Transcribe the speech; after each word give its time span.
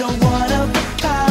you're 0.00 0.08
one 0.08 0.50
of 0.50 0.74
a 0.74 1.00
kind. 1.02 1.29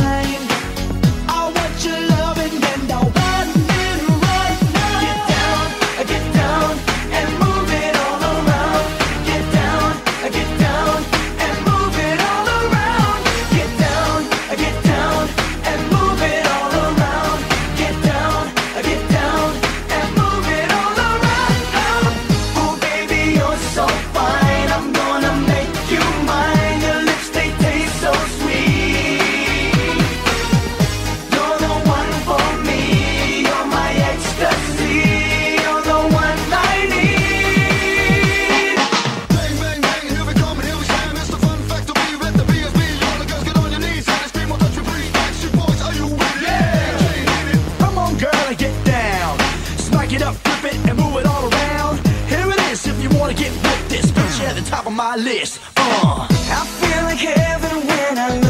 Top 54.69 54.85
of 54.85 54.93
my 54.93 55.15
list. 55.15 55.59
Uh. 55.77 56.27
I 56.29 56.65
feel 56.79 57.03
like 57.03 57.17
heaven 57.17 57.87
when 57.87 58.17
I 58.17 58.48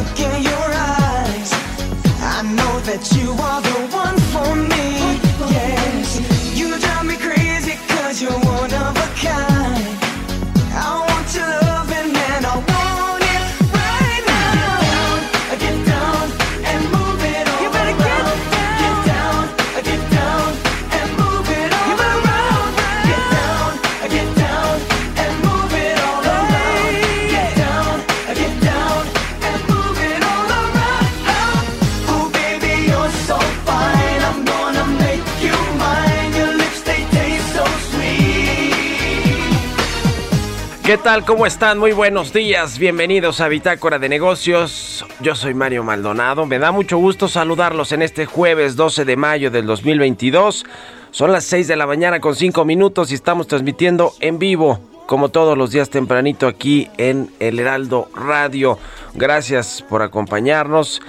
¿Qué 40.89 40.97
tal? 40.97 41.23
¿Cómo 41.23 41.45
están? 41.45 41.77
Muy 41.77 41.91
buenos 41.91 42.33
días. 42.33 42.79
Bienvenidos 42.79 43.41
a 43.41 43.47
Bitácora 43.47 43.99
de 43.99 44.09
Negocios. 44.09 45.05
Yo 45.19 45.35
soy 45.35 45.53
Mario 45.53 45.83
Maldonado. 45.83 46.47
Me 46.47 46.57
da 46.57 46.71
mucho 46.71 46.97
gusto 46.97 47.27
saludarlos 47.27 47.91
en 47.91 48.01
este 48.01 48.25
jueves 48.25 48.75
12 48.75 49.05
de 49.05 49.15
mayo 49.15 49.51
del 49.51 49.67
2022. 49.67 50.65
Son 51.11 51.31
las 51.31 51.43
6 51.43 51.67
de 51.67 51.75
la 51.75 51.85
mañana 51.85 52.19
con 52.19 52.35
5 52.35 52.65
minutos 52.65 53.11
y 53.11 53.13
estamos 53.13 53.45
transmitiendo 53.45 54.13
en 54.19 54.39
vivo, 54.39 54.79
como 55.05 55.29
todos 55.29 55.55
los 55.55 55.69
días 55.69 55.91
tempranito 55.91 56.47
aquí 56.47 56.89
en 56.97 57.29
El 57.39 57.59
Heraldo 57.59 58.09
Radio. 58.15 58.79
Gracias 59.13 59.85
por 59.87 60.01
acompañarnos. 60.01 61.03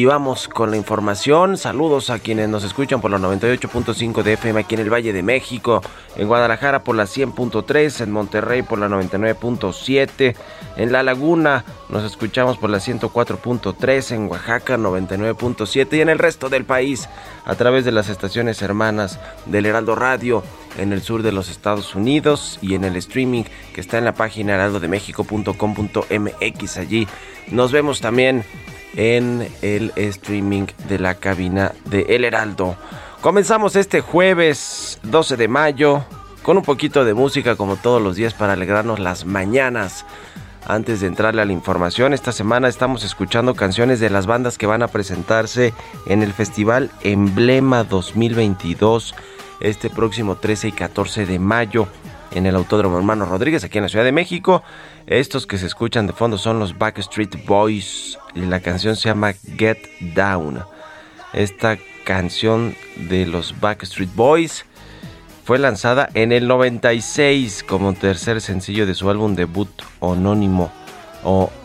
Y 0.00 0.06
vamos 0.06 0.48
con 0.48 0.70
la 0.70 0.78
información. 0.78 1.58
Saludos 1.58 2.08
a 2.08 2.20
quienes 2.20 2.48
nos 2.48 2.64
escuchan 2.64 3.02
por 3.02 3.10
los 3.10 3.20
98.5 3.20 4.22
de 4.22 4.32
FM 4.32 4.60
aquí 4.60 4.74
en 4.74 4.80
el 4.80 4.90
Valle 4.90 5.12
de 5.12 5.22
México, 5.22 5.82
en 6.16 6.26
Guadalajara 6.26 6.82
por 6.82 6.96
la 6.96 7.04
100.3, 7.04 8.04
en 8.04 8.10
Monterrey 8.10 8.62
por 8.62 8.78
la 8.78 8.88
99.7, 8.88 10.34
en 10.78 10.90
La 10.90 11.02
Laguna 11.02 11.66
nos 11.90 12.04
escuchamos 12.04 12.56
por 12.56 12.70
la 12.70 12.78
104.3, 12.78 14.14
en 14.14 14.28
Oaxaca 14.28 14.78
99.7 14.78 15.98
y 15.98 16.00
en 16.00 16.08
el 16.08 16.18
resto 16.18 16.48
del 16.48 16.64
país 16.64 17.06
a 17.44 17.54
través 17.56 17.84
de 17.84 17.92
las 17.92 18.08
estaciones 18.08 18.62
hermanas 18.62 19.20
del 19.44 19.66
Heraldo 19.66 19.96
Radio 19.96 20.42
en 20.78 20.94
el 20.94 21.02
sur 21.02 21.22
de 21.22 21.32
los 21.32 21.50
Estados 21.50 21.94
Unidos 21.94 22.58
y 22.62 22.74
en 22.74 22.84
el 22.84 22.96
streaming 22.96 23.44
que 23.74 23.82
está 23.82 23.98
en 23.98 24.06
la 24.06 24.14
página 24.14 24.54
heraldodemexico.com.mx. 24.54 26.76
Allí 26.78 27.06
nos 27.50 27.70
vemos 27.70 28.00
también 28.00 28.46
en 28.96 29.48
el 29.62 29.92
streaming 29.96 30.66
de 30.88 30.98
la 30.98 31.14
cabina 31.14 31.72
de 31.86 32.06
El 32.08 32.24
Heraldo. 32.24 32.76
Comenzamos 33.20 33.76
este 33.76 34.00
jueves 34.00 34.98
12 35.02 35.36
de 35.36 35.48
mayo 35.48 36.04
con 36.42 36.56
un 36.56 36.62
poquito 36.62 37.04
de 37.04 37.14
música 37.14 37.56
como 37.56 37.76
todos 37.76 38.00
los 38.00 38.16
días 38.16 38.34
para 38.34 38.54
alegrarnos 38.54 38.98
las 38.98 39.24
mañanas. 39.24 40.06
Antes 40.66 41.00
de 41.00 41.06
entrarle 41.06 41.42
a 41.42 41.46
la 41.46 41.52
información, 41.52 42.12
esta 42.12 42.32
semana 42.32 42.68
estamos 42.68 43.02
escuchando 43.02 43.54
canciones 43.54 43.98
de 43.98 44.10
las 44.10 44.26
bandas 44.26 44.58
que 44.58 44.66
van 44.66 44.82
a 44.82 44.88
presentarse 44.88 45.72
en 46.06 46.22
el 46.22 46.32
Festival 46.32 46.90
Emblema 47.02 47.84
2022 47.84 49.14
este 49.60 49.90
próximo 49.90 50.36
13 50.36 50.68
y 50.68 50.72
14 50.72 51.26
de 51.26 51.38
mayo 51.38 51.86
en 52.32 52.46
el 52.46 52.56
Autódromo 52.56 52.98
Hermano 52.98 53.26
Rodríguez, 53.26 53.64
aquí 53.64 53.78
en 53.78 53.84
la 53.84 53.88
Ciudad 53.88 54.04
de 54.04 54.12
México. 54.12 54.62
Estos 55.10 55.44
que 55.44 55.58
se 55.58 55.66
escuchan 55.66 56.06
de 56.06 56.12
fondo 56.12 56.38
son 56.38 56.60
los 56.60 56.78
Backstreet 56.78 57.44
Boys 57.44 58.16
y 58.32 58.42
la 58.42 58.60
canción 58.60 58.94
se 58.94 59.08
llama 59.08 59.32
Get 59.58 59.78
Down. 60.14 60.62
Esta 61.32 61.78
canción 62.04 62.76
de 63.08 63.26
los 63.26 63.58
Backstreet 63.58 64.14
Boys 64.14 64.64
fue 65.44 65.58
lanzada 65.58 66.08
en 66.14 66.30
el 66.30 66.46
96 66.46 67.64
como 67.64 67.92
tercer 67.94 68.40
sencillo 68.40 68.86
de 68.86 68.94
su 68.94 69.10
álbum 69.10 69.34
debut 69.34 69.68
o 69.98 70.14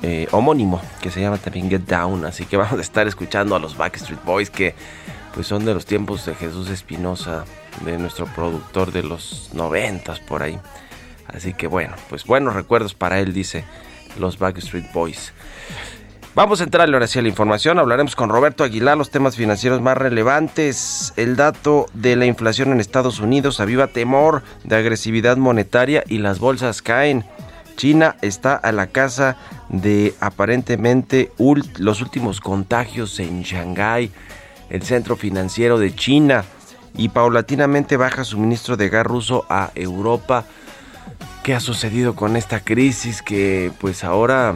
eh, 0.01 0.27
homónimo 0.31 0.81
que 0.99 1.11
se 1.11 1.21
llama 1.21 1.37
también 1.37 1.69
Get 1.69 1.81
Down. 1.81 2.25
Así 2.25 2.45
que 2.45 2.57
vamos 2.57 2.79
a 2.79 2.81
estar 2.81 3.07
escuchando 3.07 3.55
a 3.55 3.59
los 3.59 3.77
Backstreet 3.77 4.23
Boys 4.25 4.49
que 4.49 4.73
pues 5.35 5.45
son 5.45 5.65
de 5.65 5.75
los 5.75 5.85
tiempos 5.85 6.25
de 6.25 6.33
Jesús 6.33 6.71
Espinosa, 6.71 7.45
de 7.85 7.99
nuestro 7.99 8.25
productor 8.25 8.91
de 8.91 9.03
los 9.03 9.51
noventas 9.53 10.19
por 10.19 10.41
ahí. 10.41 10.57
Así 11.35 11.53
que 11.53 11.67
bueno, 11.67 11.95
pues 12.09 12.25
buenos 12.25 12.53
recuerdos 12.53 12.93
para 12.93 13.19
él, 13.19 13.33
dice 13.33 13.63
los 14.19 14.39
Backstreet 14.39 14.91
Boys. 14.93 15.33
Vamos 16.35 16.59
a 16.59 16.65
entrarle 16.65 16.95
ahora 16.95 17.07
sí 17.07 17.17
a 17.17 17.21
la 17.21 17.29
información. 17.29 17.79
Hablaremos 17.79 18.15
con 18.15 18.29
Roberto 18.29 18.65
Aguilar 18.65 18.97
los 18.97 19.09
temas 19.09 19.37
financieros 19.37 19.81
más 19.81 19.97
relevantes. 19.97 21.13
El 21.15 21.37
dato 21.37 21.85
de 21.93 22.17
la 22.17 22.25
inflación 22.25 22.73
en 22.73 22.81
Estados 22.81 23.21
Unidos 23.21 23.61
aviva 23.61 23.87
temor 23.87 24.43
de 24.65 24.75
agresividad 24.75 25.37
monetaria 25.37 26.03
y 26.07 26.17
las 26.17 26.39
bolsas 26.39 26.81
caen. 26.81 27.25
China 27.77 28.17
está 28.21 28.55
a 28.55 28.71
la 28.71 28.87
casa 28.87 29.37
de 29.69 30.13
aparentemente 30.19 31.31
los 31.77 32.01
últimos 32.01 32.41
contagios 32.41 33.19
en 33.19 33.43
Shanghái, 33.43 34.11
el 34.69 34.83
centro 34.83 35.15
financiero 35.15 35.79
de 35.79 35.95
China, 35.95 36.43
y 36.97 37.09
paulatinamente 37.09 37.97
baja 37.97 38.23
suministro 38.23 38.77
de 38.77 38.89
gas 38.89 39.05
ruso 39.05 39.45
a 39.49 39.71
Europa. 39.75 40.45
¿Qué 41.45 41.53
ha 41.53 41.59
sucedido 41.59 42.15
con 42.15 42.37
esta 42.37 42.61
crisis 42.61 43.21
que 43.21 43.71
pues 43.79 44.03
ahora 44.03 44.55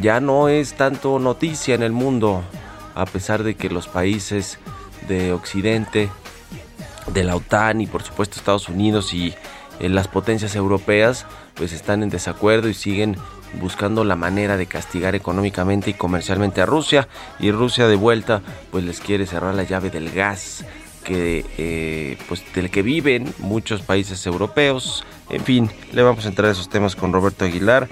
ya 0.00 0.20
no 0.20 0.48
es 0.48 0.72
tanto 0.72 1.18
noticia 1.18 1.74
en 1.74 1.82
el 1.82 1.92
mundo, 1.92 2.42
a 2.94 3.04
pesar 3.04 3.42
de 3.42 3.56
que 3.56 3.68
los 3.68 3.88
países 3.88 4.58
de 5.06 5.34
Occidente, 5.34 6.08
de 7.12 7.24
la 7.24 7.36
OTAN 7.36 7.82
y 7.82 7.86
por 7.86 8.02
supuesto 8.02 8.38
Estados 8.38 8.70
Unidos 8.70 9.12
y 9.12 9.34
eh, 9.80 9.90
las 9.90 10.08
potencias 10.08 10.56
europeas 10.56 11.26
pues 11.56 11.74
están 11.74 12.02
en 12.02 12.08
desacuerdo 12.08 12.70
y 12.70 12.74
siguen 12.74 13.18
buscando 13.60 14.02
la 14.02 14.16
manera 14.16 14.56
de 14.56 14.64
castigar 14.64 15.14
económicamente 15.14 15.90
y 15.90 15.94
comercialmente 15.94 16.62
a 16.62 16.66
Rusia. 16.66 17.06
Y 17.38 17.50
Rusia 17.50 17.86
de 17.86 17.96
vuelta 17.96 18.40
pues 18.70 18.82
les 18.84 19.00
quiere 19.00 19.26
cerrar 19.26 19.54
la 19.54 19.64
llave 19.64 19.90
del 19.90 20.10
gas 20.10 20.64
que 21.04 21.44
eh, 21.58 22.18
pues 22.28 22.42
del 22.54 22.70
que 22.70 22.82
viven 22.82 23.32
muchos 23.38 23.82
países 23.82 24.26
europeos. 24.26 25.04
En 25.28 25.42
fin, 25.42 25.70
le 25.92 26.02
vamos 26.02 26.24
a 26.26 26.28
entrar 26.28 26.48
a 26.48 26.52
esos 26.52 26.68
temas 26.68 26.96
con 26.96 27.12
Roberto 27.12 27.44
Aguilar. 27.44 27.88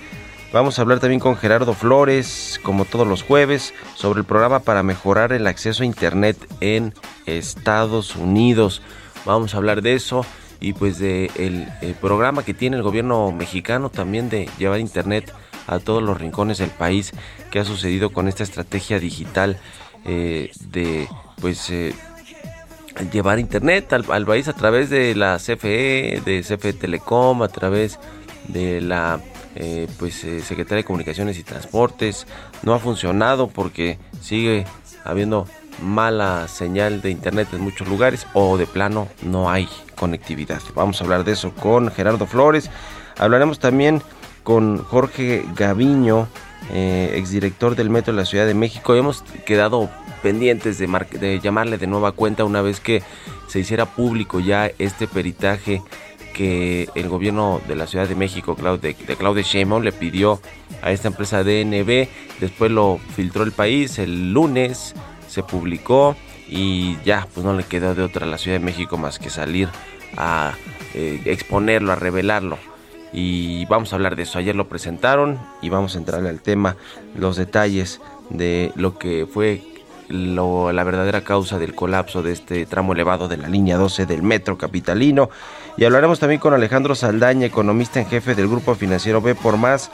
Vamos 0.53 0.79
a 0.79 0.83
hablar 0.83 0.99
también 0.99 1.21
con 1.21 1.37
Gerardo 1.37 1.75
Flores, 1.75 2.59
como 2.63 2.87
todos 2.87 3.07
los 3.07 3.23
jueves, 3.23 3.75
sobre 3.95 4.21
el 4.21 4.25
programa 4.25 4.61
para 4.61 4.83
mejorar 4.83 5.33
el 5.33 5.47
acceso 5.47 5.83
a 5.83 5.87
Internet 5.87 6.39
en 6.61 6.95
Estados 7.27 8.17
Unidos. 8.17 8.81
Vamos 9.27 9.53
a 9.55 9.59
hablar 9.59 9.83
de 9.83 9.95
eso 9.95 10.25
y 10.59 10.73
pues 10.73 10.99
de 10.99 11.31
el, 11.37 11.95
programa 12.01 12.45
que 12.45 12.55
tiene 12.55 12.79
el 12.79 12.83
gobierno 12.83 13.31
mexicano 13.31 13.91
también 13.91 14.31
de 14.31 14.49
llevar 14.59 14.81
Internet 14.81 15.33
a 15.67 15.81
todos 15.81 16.03
los 16.03 16.19
rincones 16.19 16.59
del 16.59 16.71
país. 16.71 17.13
¿Qué 17.51 17.59
ha 17.59 17.65
sucedido 17.65 18.11
con 18.11 18.27
esta 18.27 18.43
estrategia 18.43 18.99
digital 18.99 19.59
eh, 20.07 20.51
de 20.71 21.09
pues 21.43 21.69
eh, 21.69 21.95
llevar 23.13 23.39
Internet 23.39 23.93
al, 23.93 24.27
país 24.27 24.49
a 24.49 24.53
través 24.53 24.91
de 24.91 25.15
la 25.15 25.39
CFE, 25.39 26.23
de 26.25 26.45
CFE 26.47 26.73
Telecom, 26.73 27.43
a 27.43 27.49
través 27.49 27.99
de 28.49 28.81
la 28.81 29.21
eh, 29.55 29.89
pues 29.99 30.25
eh, 30.25 30.41
Secretaría 30.41 30.79
de 30.79 30.85
Comunicaciones 30.85 31.39
y 31.39 31.43
Transportes. 31.43 32.27
No 32.63 32.75
ha 32.75 32.79
funcionado 32.79 33.49
porque 33.49 33.99
sigue 34.21 34.67
habiendo 35.05 35.47
mala 35.83 36.49
señal 36.49 37.01
de 37.01 37.11
internet 37.11 37.49
en 37.53 37.61
muchos 37.61 37.89
lugares 37.89 38.27
o 38.35 38.57
de 38.57 38.67
plano 38.67 39.09
no 39.23 39.51
hay 39.51 39.69
conectividad. 39.97 40.61
Vamos 40.75 41.01
a 41.01 41.05
hablar 41.05 41.25
de 41.25 41.33
eso 41.33 41.53
con 41.55 41.91
Gerardo 41.91 42.27
Flores. 42.27 42.71
Hablaremos 43.17 43.59
también 43.59 44.03
con 44.43 44.83
Jorge 44.83 45.45
Gaviño, 45.55 46.29
eh, 46.73 47.13
exdirector 47.17 47.77
del 47.77 47.91
Metro 47.91 48.13
de 48.13 48.21
la 48.21 48.27
Ciudad 48.27 48.47
de 48.47 48.55
México. 48.55 48.95
Hemos 48.95 49.23
quedado 49.45 49.91
pendientes 50.19 50.79
de, 50.79 51.41
llamarle 51.41 51.79
de 51.79 51.87
nueva 51.87 52.13
cuenta 52.13 52.45
una 52.45 52.63
vez 52.63 52.81
que 52.81 53.03
se 53.47 53.61
hiciera 53.61 53.87
público 53.87 54.41
ya 54.41 54.71
este 54.79 55.07
peritaje 55.07 55.83
que 56.35 56.89
el 56.95 57.09
gobierno 57.09 57.61
de 57.67 57.75
la 57.75 57.87
Ciudad 57.87 58.07
de 58.07 58.15
México, 58.15 58.57
de, 58.81 58.95
de 58.95 59.17
Claudia 59.17 59.43
Sheinbaum, 59.43 59.83
le 59.83 59.91
pidió 59.91 60.41
a 60.83 60.93
esta 60.93 61.09
empresa 61.09 61.43
DNB. 61.43 62.09
Después 62.39 62.71
lo 62.71 63.01
filtró 63.17 63.43
el 63.43 63.51
país 63.53 63.99
el 63.99 64.33
lunes, 64.33 64.95
se 65.29 65.43
publicó 65.43 66.15
y 66.49 66.97
ya, 67.05 67.27
pues 67.35 67.45
no 67.45 67.53
le 67.55 67.65
quedó 67.65 67.95
de 67.95 68.03
otra 68.03 68.25
a 68.25 68.29
la 68.29 68.39
Ciudad 68.39 68.59
de 68.59 68.65
México 68.65 68.97
más 68.97 69.19
que 69.19 69.31
salir 69.31 69.69
a 70.17 70.55
eh, 70.95 71.21
exponerlo, 71.25 71.93
a 71.93 71.97
revelarlo. 71.97 72.59
Y 73.13 73.65
vamos 73.67 73.93
a 73.93 73.97
hablar 73.97 74.17
de 74.17 74.23
eso. 74.23 74.39
Ayer 74.39 74.55
lo 74.55 74.69
presentaron 74.69 75.39
y 75.63 75.71
vamos 75.71 75.95
a 75.95 75.99
entrarle 75.99 76.29
al 76.29 76.41
tema, 76.41 76.77
los 77.17 77.37
detalles 77.37 78.01
de 78.31 78.73
lo 78.77 78.99
que 78.99 79.27
fue 79.27 79.63
la 80.09 80.85
verdadera 80.85 81.23
causa 81.23 81.59
del 81.59 81.75
colapso 81.75 82.23
de 82.23 82.33
este 82.33 82.67
tramo 82.67 82.93
elevado 82.93 83.29
de 83.29 83.37
la 83.37 83.49
línea 83.49 83.77
12 83.77 84.07
del 84.07 84.23
metro 84.23 84.57
capitalino. 84.57 85.31
Y 85.77 85.85
hablaremos 85.85 86.19
también 86.19 86.41
con 86.41 86.55
Alejandro 86.55 86.95
Saldaña, 86.95 87.47
economista 87.47 88.01
en 88.01 88.07
jefe 88.07 88.35
del 88.35 88.49
grupo 88.49 88.75
financiero 88.75 89.21
B 89.21 89.35
por 89.35 89.57
Más, 89.57 89.91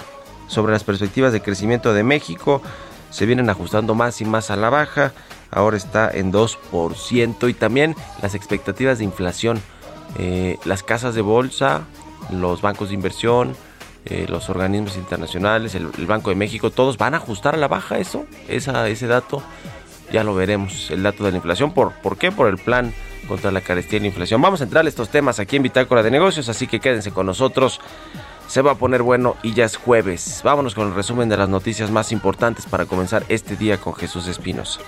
sobre 0.47 0.73
las 0.73 0.85
perspectivas 0.85 1.33
de 1.33 1.43
crecimiento 1.43 1.93
de 1.93 2.05
México. 2.05 2.63
Se 3.11 3.27
vienen 3.27 3.51
ajustando 3.51 3.95
más 3.95 4.21
y 4.21 4.25
más 4.25 4.51
a 4.51 4.57
la 4.57 4.71
baja. 4.71 5.13
Ahora 5.51 5.77
está 5.77 6.11
en 6.13 6.33
2% 6.33 7.49
y 7.49 7.55
también 7.55 7.95
las 8.23 8.35
expectativas 8.35 8.99
de 8.99 9.05
inflación. 9.05 9.61
Eh, 10.19 10.59
las 10.65 10.83
casas 10.83 11.15
de 11.15 11.23
bolsa, 11.23 11.83
los 12.31 12.61
bancos 12.61 12.89
de 12.89 12.95
inversión, 12.95 13.57
eh, 14.07 14.27
los 14.29 14.51
organismos 14.51 14.97
internacionales, 14.97 15.75
el, 15.75 15.87
Banco 16.07 16.31
de 16.31 16.37
México, 16.37 16.71
todos 16.71 16.99
van 16.99 17.15
a 17.15 17.17
ajustar 17.17 17.55
a 17.55 17.57
la 17.57 17.69
baja 17.69 17.99
eso, 17.99 18.27
esa, 18.49 18.87
ese 18.89 19.07
dato. 19.07 19.43
Ya 20.15 20.23
lo 20.23 20.33
veremos, 20.33 20.93
el 20.93 21.03
dato 21.03 21.25
de 21.25 21.33
la 21.33 21.39
inflación. 21.39 21.75
¿Por, 21.75 21.91
¿Por 21.95 22.17
qué? 22.17 22.31
Por 22.31 22.47
el 22.47 22.57
plan 22.57 22.95
contra 23.27 23.51
la 23.51 23.61
carestía 23.61 23.97
y 23.97 24.03
la 24.03 24.07
inflación. 24.07 24.41
Vamos 24.41 24.61
a 24.61 24.63
entrar 24.63 24.87
a 24.87 24.89
estos 24.89 25.09
temas 25.09 25.41
aquí 25.41 25.57
en 25.57 25.65
Bitácora 25.65 26.05
de 26.05 26.13
Negocios, 26.13 26.49
así 26.49 26.69
que 26.69 26.79
quédense 26.79 27.11
con 27.11 27.27
nosotros. 27.27 27.81
Se 28.47 28.63
va 28.63 28.71
a 28.71 28.75
poner 28.77 29.03
bueno 29.03 29.35
y 29.43 29.55
ya 29.55 29.65
es 29.65 29.77
jueves. 29.77 30.41
Vámonos 30.45 30.77
con 30.77 30.87
el 30.87 30.95
resumen 30.95 31.29
de 31.29 31.37
las 31.37 31.49
noticias 31.49 31.91
más 31.91 32.13
importantes 32.13 32.65
para 32.67 32.87
comenzar 32.87 33.25
este 33.29 33.57
día 33.57 33.79
con 33.79 33.93
Jesús 33.93 34.29
Espinos. 34.29 34.79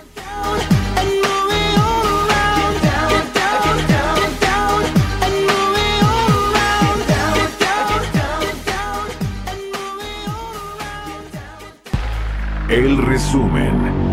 El 12.69 13.05
resumen. 13.05 14.06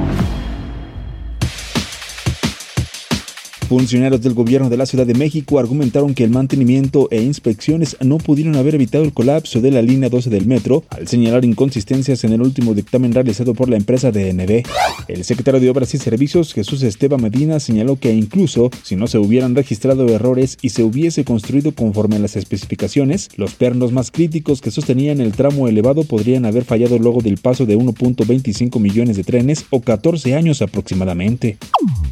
Funcionarios 3.68 4.21
del 4.21 4.33
gobierno 4.33 4.69
de 4.69 4.77
la 4.77 4.86
Ciudad 4.86 5.06
de 5.06 5.13
México 5.13 5.57
argumentaron 5.57 6.13
que 6.13 6.24
el 6.24 6.30
mantenimiento 6.30 7.07
e 7.12 7.21
inspecciones 7.21 7.98
no 8.01 8.18
pudieron 8.18 8.56
haber 8.56 8.75
evitado 8.75 9.04
el 9.04 9.13
colapso 9.13 9.62
de 9.62 9.71
la 9.71 9.81
línea 9.81 10.10
12 10.10 10.30
del 10.30 10.45
metro 10.45 10.83
al 10.89 11.07
señalar 11.07 11.45
inconsistencias 11.45 12.24
en 12.24 12.33
el 12.33 12.42
último 12.42 12.74
dictamen 12.74 13.13
realizado 13.13 13.54
por 13.54 13.69
la 13.69 13.77
empresa 13.77 14.12
DNB. 14.12 14.63
El 15.07 15.24
secretario 15.24 15.60
de 15.60 15.69
Obras 15.69 15.94
y 15.94 15.98
Servicios, 15.98 16.54
Jesús 16.54 16.83
Esteban 16.83 17.21
Medina, 17.21 17.60
señaló 17.60 17.95
que 17.95 18.13
incluso 18.13 18.69
si 18.83 18.95
no 18.95 19.07
se 19.07 19.18
hubieran 19.18 19.56
registrado 19.56 20.07
errores 20.07 20.57
y 20.62 20.69
se 20.69 20.83
hubiese 20.83 21.24
construido 21.24 21.71
conforme 21.71 22.18
a 22.18 22.19
las 22.19 22.36
especificaciones, 22.36 23.30
los 23.38 23.56
pernos 23.56 23.92
más 23.92 24.12
críticos 24.12 24.62
que 24.62 24.71
sostenían 24.71 25.21
el 25.21 25.31
tramo 25.31 25.68
elevado 25.68 26.04
podrían 26.04 26.45
haber 26.45 26.66
fallado 26.66 27.00
luego 27.00 27.21
del 27.21 27.38
paso 27.38 27.66
de 27.66 27.77
1.25 27.77 28.80
millones 28.80 29.18
de 29.18 29.24
trenes 29.24 29.66
o 29.69 29.81
14 29.81 30.36
años 30.36 30.62
aproximadamente. 30.62 31.57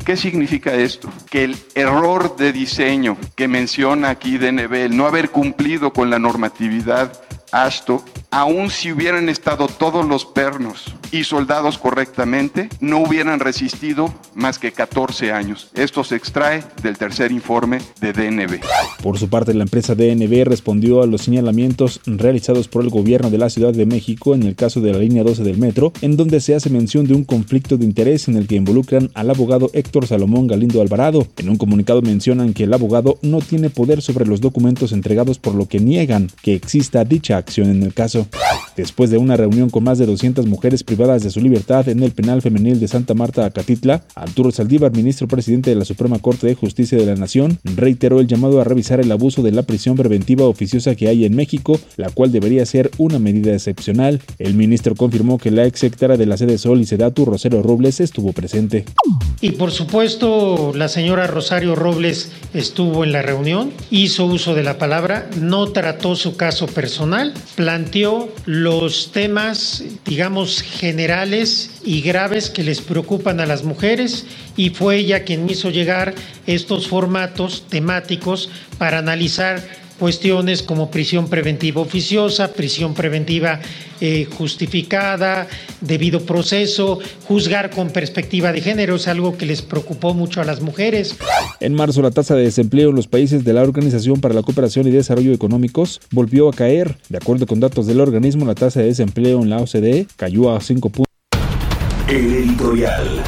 ¿Qué 0.06 0.18
significa 0.18 0.74
esto? 0.75 1.09
El 1.43 1.57
error 1.73 2.35
de 2.35 2.53
diseño 2.53 3.17
que 3.35 3.47
menciona 3.47 4.09
aquí 4.09 4.38
DNB, 4.38 4.73
el 4.73 4.95
no 4.95 5.07
haber 5.07 5.31
cumplido 5.31 5.91
con 5.91 6.09
la 6.09 6.19
normatividad 6.19 7.11
ASTO, 7.51 8.03
aun 8.29 8.69
si 8.69 8.91
hubieran 8.91 9.27
estado 9.27 9.67
todos 9.67 10.05
los 10.05 10.25
pernos 10.25 10.93
y 11.11 11.23
soldados 11.23 11.77
correctamente, 11.77 12.69
no 12.79 12.99
hubieran 12.99 13.39
resistido 13.39 14.13
más 14.35 14.59
que 14.59 14.71
14 14.71 15.31
años. 15.31 15.69
Esto 15.73 16.03
se 16.03 16.15
extrae 16.15 16.63
del 16.81 16.97
tercer 16.97 17.31
informe 17.31 17.79
de 17.99 18.13
DNB. 18.13 18.59
Por 19.03 19.17
su 19.19 19.29
parte, 19.29 19.53
la 19.53 19.63
empresa 19.63 19.95
DNB 19.95 20.45
respondió 20.45 21.01
a 21.01 21.07
los 21.07 21.23
señalamientos 21.23 22.01
realizados 22.05 22.67
por 22.67 22.83
el 22.83 22.89
gobierno 22.89 23.29
de 23.29 23.37
la 23.37 23.49
Ciudad 23.49 23.73
de 23.73 23.85
México 23.85 24.33
en 24.35 24.43
el 24.43 24.55
caso 24.55 24.81
de 24.81 24.93
la 24.93 24.99
línea 24.99 25.23
12 25.23 25.43
del 25.43 25.57
metro, 25.57 25.91
en 26.01 26.17
donde 26.17 26.39
se 26.39 26.55
hace 26.55 26.69
mención 26.69 27.05
de 27.07 27.13
un 27.13 27.23
conflicto 27.23 27.77
de 27.77 27.85
interés 27.85 28.27
en 28.27 28.37
el 28.37 28.47
que 28.47 28.55
involucran 28.55 29.09
al 29.13 29.29
abogado 29.29 29.69
Héctor 29.73 30.07
Salomón 30.07 30.47
Galindo 30.47 30.81
Alvarado. 30.81 31.27
En 31.37 31.49
un 31.49 31.57
comunicado 31.57 32.01
mencionan 32.01 32.53
que 32.53 32.63
el 32.63 32.73
abogado 32.73 33.17
no 33.21 33.39
tiene 33.39 33.69
poder 33.69 34.01
sobre 34.01 34.25
los 34.25 34.41
documentos 34.41 34.91
entregados 34.91 35.39
por 35.39 35.55
lo 35.55 35.67
que 35.67 35.79
niegan 35.79 36.29
que 36.41 36.53
exista 36.53 37.03
dicha 37.03 37.37
acción 37.37 37.69
en 37.69 37.83
el 37.83 37.93
caso. 37.93 38.27
Después 38.75 39.09
de 39.09 39.18
una 39.18 39.35
reunión 39.35 39.69
con 39.69 39.83
más 39.83 39.97
de 39.97 40.06
200 40.06 40.45
mujeres 40.45 40.83
privadas 40.83 41.00
de 41.01 41.31
su 41.31 41.41
libertad 41.41 41.89
en 41.89 42.03
el 42.03 42.11
penal 42.11 42.43
femenil 42.43 42.79
de 42.79 42.87
Santa 42.87 43.15
Marta, 43.15 43.43
Acatitla, 43.43 44.03
Arturo 44.13 44.51
Saldívar, 44.51 44.91
ministro 44.91 45.27
presidente 45.27 45.71
de 45.71 45.75
la 45.75 45.83
Suprema 45.83 46.19
Corte 46.19 46.45
de 46.45 46.53
Justicia 46.53 46.95
de 46.95 47.07
la 47.07 47.15
Nación, 47.15 47.57
reiteró 47.63 48.19
el 48.19 48.27
llamado 48.27 48.61
a 48.61 48.63
revisar 48.63 48.99
el 48.99 49.11
abuso 49.11 49.41
de 49.41 49.51
la 49.51 49.63
prisión 49.63 49.97
preventiva 49.97 50.45
oficiosa 50.45 50.93
que 50.93 51.07
hay 51.07 51.25
en 51.25 51.35
México, 51.35 51.79
la 51.97 52.11
cual 52.11 52.31
debería 52.31 52.63
ser 52.67 52.91
una 52.99 53.17
medida 53.17 53.51
excepcional. 53.51 54.21
El 54.37 54.53
ministro 54.53 54.93
confirmó 54.93 55.39
que 55.39 55.49
la 55.49 55.65
ex 55.65 55.79
secretaria 55.79 56.17
de 56.17 56.27
la 56.27 56.37
sede 56.37 56.59
Sol 56.59 56.79
y 56.79 56.85
Sedatu, 56.85 57.25
Rosero 57.25 57.63
Robles, 57.63 57.99
estuvo 57.99 58.31
presente. 58.31 58.85
Y 59.41 59.53
por 59.53 59.71
supuesto, 59.71 60.71
la 60.75 60.87
señora 60.87 61.25
Rosario 61.25 61.73
Robles 61.73 62.31
estuvo 62.53 63.03
en 63.03 63.11
la 63.11 63.23
reunión, 63.23 63.71
hizo 63.89 64.27
uso 64.27 64.53
de 64.53 64.61
la 64.61 64.77
palabra, 64.77 65.27
no 65.39 65.71
trató 65.71 66.15
su 66.15 66.37
caso 66.37 66.67
personal, 66.67 67.33
planteó 67.55 68.29
los 68.45 69.11
temas, 69.11 69.83
digamos, 70.05 70.61
generales 70.61 70.91
y 71.83 72.02
graves 72.02 72.50
que 72.50 72.64
les 72.64 72.81
preocupan 72.81 73.40
a 73.40 73.45
las 73.45 73.64
mujeres 73.64 74.26
y 74.57 74.69
fue 74.71 74.98
ella 74.98 75.24
quien 75.24 75.50
hizo 75.50 75.69
llegar 75.69 76.14
estos 76.48 76.88
formatos 76.88 77.66
temáticos 77.69 78.50
para 78.78 79.00
analizar 79.00 79.81
cuestiones 80.01 80.63
como 80.63 80.89
prisión 80.89 81.27
preventiva 81.27 81.79
oficiosa, 81.79 82.53
prisión 82.53 82.95
preventiva 82.95 83.59
eh, 83.99 84.25
justificada, 84.35 85.47
debido 85.79 86.25
proceso, 86.25 86.97
juzgar 87.27 87.69
con 87.69 87.91
perspectiva 87.91 88.51
de 88.51 88.61
género, 88.61 88.95
es 88.95 89.07
algo 89.07 89.37
que 89.37 89.45
les 89.45 89.61
preocupó 89.61 90.15
mucho 90.15 90.41
a 90.41 90.43
las 90.43 90.59
mujeres. 90.59 91.17
En 91.59 91.75
marzo, 91.75 92.01
la 92.01 92.09
tasa 92.09 92.33
de 92.33 92.45
desempleo 92.45 92.89
en 92.89 92.95
los 92.95 93.05
países 93.05 93.43
de 93.43 93.53
la 93.53 93.61
Organización 93.61 94.19
para 94.19 94.33
la 94.33 94.41
Cooperación 94.41 94.87
y 94.87 94.89
Desarrollo 94.91 95.33
Económicos 95.33 96.01
volvió 96.09 96.49
a 96.49 96.53
caer. 96.53 96.97
De 97.09 97.17
acuerdo 97.17 97.45
con 97.45 97.59
datos 97.59 97.85
del 97.85 98.01
organismo, 98.01 98.47
la 98.47 98.55
tasa 98.55 98.79
de 98.79 98.87
desempleo 98.87 99.43
en 99.43 99.51
la 99.51 99.57
OCDE 99.57 100.07
cayó 100.15 100.51
a 100.51 100.61
5 100.61 100.89
puntos. 100.89 101.05
El 102.07 102.33
editorial. 102.33 103.21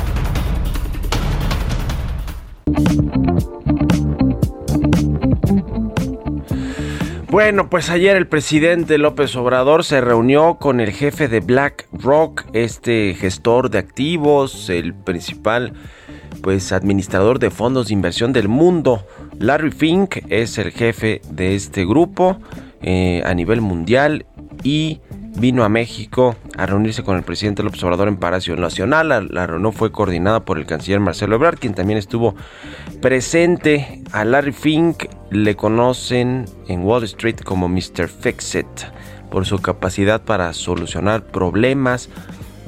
Bueno, 7.34 7.68
pues 7.68 7.90
ayer 7.90 8.16
el 8.16 8.28
presidente 8.28 9.00
López 9.00 9.36
Obrador 9.36 9.84
se 9.84 10.02
reunió 10.02 10.58
con 10.60 10.80
el 10.80 10.92
jefe 10.92 11.28
de 11.28 11.40
BlackRock, 11.40 12.46
este 12.54 13.16
gestor 13.16 13.72
de 13.72 13.80
activos, 13.80 14.70
el 14.70 14.94
principal 14.94 15.74
pues 16.44 16.72
administrador 16.72 17.40
de 17.40 17.50
fondos 17.50 17.88
de 17.88 17.94
inversión 17.94 18.34
del 18.34 18.50
mundo. 18.50 19.08
Larry 19.40 19.72
Fink 19.72 20.18
es 20.30 20.60
el 20.60 20.70
jefe 20.70 21.22
de 21.28 21.56
este 21.56 21.88
grupo 21.88 22.38
eh, 22.84 23.24
a 23.26 23.34
nivel 23.34 23.62
mundial 23.62 24.28
y 24.62 25.02
vino 25.36 25.64
a 25.64 25.70
México 25.70 26.36
a 26.58 26.66
reunirse 26.66 27.04
con 27.04 27.18
el 27.18 27.24
presidente 27.24 27.64
López 27.64 27.84
Obrador 27.84 28.08
en 28.08 28.18
Palacio 28.18 28.56
Nacional. 28.56 29.30
La, 29.30 29.48
reunión 29.48 29.74
fue 29.74 29.92
coordinada 29.92 30.46
por 30.46 30.58
el 30.58 30.66
canciller 30.66 31.00
Marcelo 31.00 31.36
Ebrard, 31.36 31.60
quien 31.60 31.74
también 31.74 31.98
estuvo 31.98 32.36
presente. 33.02 34.02
A 34.12 34.26
Larry 34.26 34.52
Fink 34.52 35.06
le 35.32 35.56
conocen 35.56 36.46
en 36.68 36.84
Wall 36.84 37.04
Street 37.04 37.38
como 37.44 37.68
Mr. 37.68 38.08
Fixit 38.08 38.68
por 39.32 39.46
su 39.46 39.60
capacidad 39.60 40.22
para 40.22 40.54
solucionar 40.54 41.26
problemas. 41.26 42.10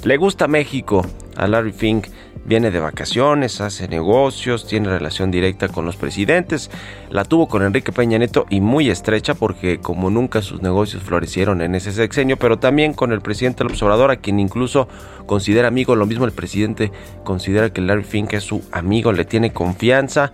Le 0.04 0.18
gusta 0.18 0.48
México 0.48 1.06
a 1.36 1.48
Larry 1.48 1.72
Fink 1.72 2.08
viene 2.46 2.72
de 2.72 2.80
vacaciones, 2.80 3.60
hace 3.60 3.88
negocios, 3.88 4.68
tiene 4.68 4.90
relación 4.90 5.32
directa 5.32 5.68
con 5.68 5.86
los 5.86 5.98
presidentes. 5.98 6.70
La 7.10 7.26
tuvo 7.26 7.48
con 7.48 7.64
Enrique 7.64 7.92
Peña 7.92 8.18
Neto 8.18 8.46
y 8.50 8.62
muy 8.62 8.90
estrecha 8.90 9.34
porque 9.34 9.80
como 9.80 10.10
nunca 10.10 10.42
sus 10.42 10.62
negocios 10.62 11.04
florecieron 11.04 11.62
en 11.62 11.76
ese 11.76 11.92
sexenio, 11.92 12.38
pero 12.38 12.58
también 12.58 12.94
con 12.94 13.12
el 13.12 13.22
presidente 13.22 13.64
López 13.64 13.82
Obrador, 13.84 14.12
a 14.12 14.18
quien 14.18 14.40
incluso 14.40 14.88
considera 15.26 15.68
amigo. 15.68 15.96
Lo 15.96 16.06
mismo 16.06 16.26
el 16.26 16.32
presidente 16.32 16.92
considera 17.24 17.72
que 17.72 17.82
Larry 17.82 18.04
Fink 18.04 18.34
es 18.34 18.44
su 18.44 18.64
amigo, 18.72 19.12
le 19.12 19.26
tiene 19.26 19.52
confianza 19.52 20.32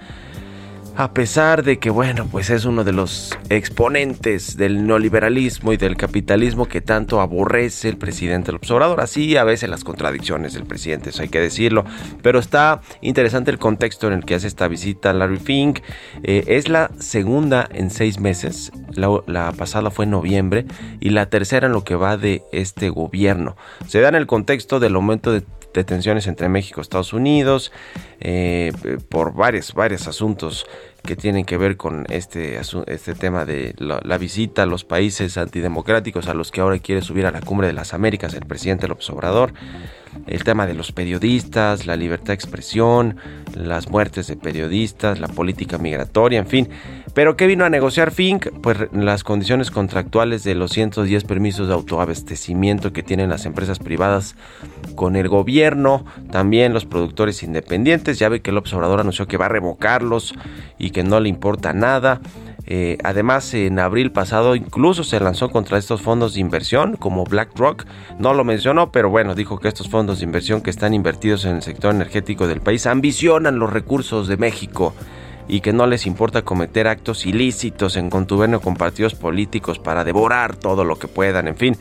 a 0.95 1.13
pesar 1.13 1.63
de 1.63 1.79
que, 1.79 1.89
bueno, 1.89 2.27
pues 2.29 2.49
es 2.49 2.65
uno 2.65 2.83
de 2.83 2.91
los 2.91 3.37
exponentes 3.49 4.57
del 4.57 4.85
neoliberalismo 4.85 5.73
y 5.73 5.77
del 5.77 5.95
capitalismo 5.95 6.67
que 6.67 6.81
tanto 6.81 7.21
aborrece 7.21 7.89
el 7.89 7.97
presidente 7.97 8.51
López 8.51 8.69
Obrador. 8.71 9.01
Así 9.01 9.37
a 9.37 9.43
veces 9.43 9.69
las 9.69 9.83
contradicciones 9.83 10.53
del 10.53 10.65
presidente, 10.65 11.09
eso 11.09 11.21
hay 11.21 11.29
que 11.29 11.39
decirlo. 11.39 11.85
Pero 12.21 12.39
está 12.39 12.81
interesante 13.01 13.51
el 13.51 13.57
contexto 13.57 14.07
en 14.07 14.13
el 14.13 14.25
que 14.25 14.35
hace 14.35 14.47
esta 14.47 14.67
visita 14.67 15.13
Larry 15.13 15.37
Fink. 15.37 15.79
Eh, 16.23 16.43
es 16.47 16.67
la 16.67 16.91
segunda 16.99 17.67
en 17.71 17.89
seis 17.89 18.19
meses. 18.19 18.71
La, 18.93 19.09
la, 19.27 19.51
pasada 19.53 19.91
fue 19.91 20.05
en 20.05 20.11
noviembre 20.11 20.65
y 20.99 21.11
la 21.11 21.27
tercera 21.27 21.67
en 21.67 21.73
lo 21.73 21.83
que 21.83 21.95
va 21.95 22.17
de 22.17 22.43
este 22.51 22.89
gobierno. 22.89 23.55
Se 23.87 24.01
da 24.01 24.09
en 24.09 24.15
el 24.15 24.27
contexto 24.27 24.79
del 24.79 24.95
aumento 24.95 25.31
de 25.31 25.43
de 25.73 25.83
tensiones 25.83 26.27
entre 26.27 26.49
México 26.49 26.79
y 26.79 26.83
Estados 26.83 27.13
Unidos, 27.13 27.71
eh, 28.19 28.71
por 29.09 29.33
varios, 29.33 29.73
varios 29.73 30.07
asuntos 30.07 30.65
que 31.03 31.15
tienen 31.15 31.45
que 31.45 31.57
ver 31.57 31.77
con 31.77 32.05
este, 32.09 32.59
este 32.87 33.15
tema 33.15 33.45
de 33.45 33.73
la, 33.77 34.17
visita 34.17 34.63
a 34.63 34.65
los 34.65 34.83
países 34.83 35.37
antidemocráticos 35.37 36.27
a 36.27 36.33
los 36.33 36.51
que 36.51 36.61
ahora 36.61 36.77
quiere 36.79 37.01
subir 37.01 37.25
a 37.25 37.31
la 37.31 37.41
cumbre 37.41 37.67
de 37.67 37.73
las 37.73 37.93
Américas 37.93 38.33
el 38.33 38.45
presidente 38.45 38.87
López 38.87 39.09
Obrador, 39.09 39.53
el 40.27 40.43
tema 40.43 40.67
de 40.67 40.73
los 40.73 40.91
periodistas, 40.91 41.85
la 41.85 41.95
libertad 41.95 42.27
de 42.27 42.33
expresión, 42.33 43.17
las 43.55 43.89
muertes 43.89 44.27
de 44.27 44.35
periodistas, 44.35 45.19
la 45.19 45.27
política 45.27 45.77
migratoria, 45.77 46.39
en 46.39 46.47
fin. 46.47 46.69
Pero 47.13 47.35
¿qué 47.35 47.47
vino 47.47 47.65
a 47.65 47.69
negociar 47.69 48.11
Fink? 48.11 48.47
Pues 48.61 48.77
las 48.93 49.23
condiciones 49.23 49.69
contractuales 49.69 50.43
de 50.43 50.55
los 50.55 50.71
110 50.71 51.25
permisos 51.25 51.67
de 51.67 51.73
autoabastecimiento 51.73 52.93
que 52.93 53.03
tienen 53.03 53.29
las 53.29 53.45
empresas 53.45 53.79
privadas 53.79 54.35
con 54.95 55.15
el 55.15 55.27
gobierno, 55.27 56.05
también 56.31 56.73
los 56.73 56.85
productores 56.85 57.43
independientes. 57.43 58.17
Ya 58.17 58.29
ve 58.29 58.41
que 58.41 58.51
el 58.51 58.57
observador 58.57 59.01
anunció 59.01 59.27
que 59.27 59.37
va 59.37 59.47
a 59.47 59.49
revocarlos 59.49 60.33
y 60.77 60.91
que 60.91 61.03
no 61.03 61.19
le 61.19 61.27
importa 61.27 61.73
nada. 61.73 62.21
Eh, 62.65 62.97
además, 63.03 63.53
en 63.53 63.79
abril 63.79 64.11
pasado 64.11 64.55
incluso 64.55 65.03
se 65.03 65.19
lanzó 65.19 65.49
contra 65.49 65.77
estos 65.77 66.01
fondos 66.01 66.33
de 66.35 66.39
inversión 66.39 66.95
como 66.95 67.23
BlackRock. 67.23 67.85
No 68.19 68.33
lo 68.33 68.43
mencionó, 68.43 68.91
pero 68.91 69.09
bueno, 69.09 69.35
dijo 69.35 69.59
que 69.59 69.67
estos 69.67 69.89
fondos 69.89 70.19
de 70.19 70.25
inversión 70.25 70.61
que 70.61 70.69
están 70.69 70.93
invertidos 70.93 71.45
en 71.45 71.55
el 71.55 71.61
sector 71.61 71.93
energético 71.93 72.47
del 72.47 72.61
país 72.61 72.85
ambicionan 72.85 73.59
los 73.59 73.71
recursos 73.71 74.27
de 74.27 74.37
México 74.37 74.93
y 75.47 75.61
que 75.61 75.73
no 75.73 75.87
les 75.87 76.05
importa 76.05 76.43
cometer 76.43 76.87
actos 76.87 77.25
ilícitos 77.25 77.97
en 77.97 78.09
contubernio 78.09 78.61
con 78.61 78.75
partidos 78.75 79.15
políticos 79.15 79.79
para 79.79 80.03
devorar 80.03 80.55
todo 80.55 80.85
lo 80.85 80.97
que 80.97 81.07
puedan, 81.07 81.47
en 81.47 81.57
fin. 81.57 81.77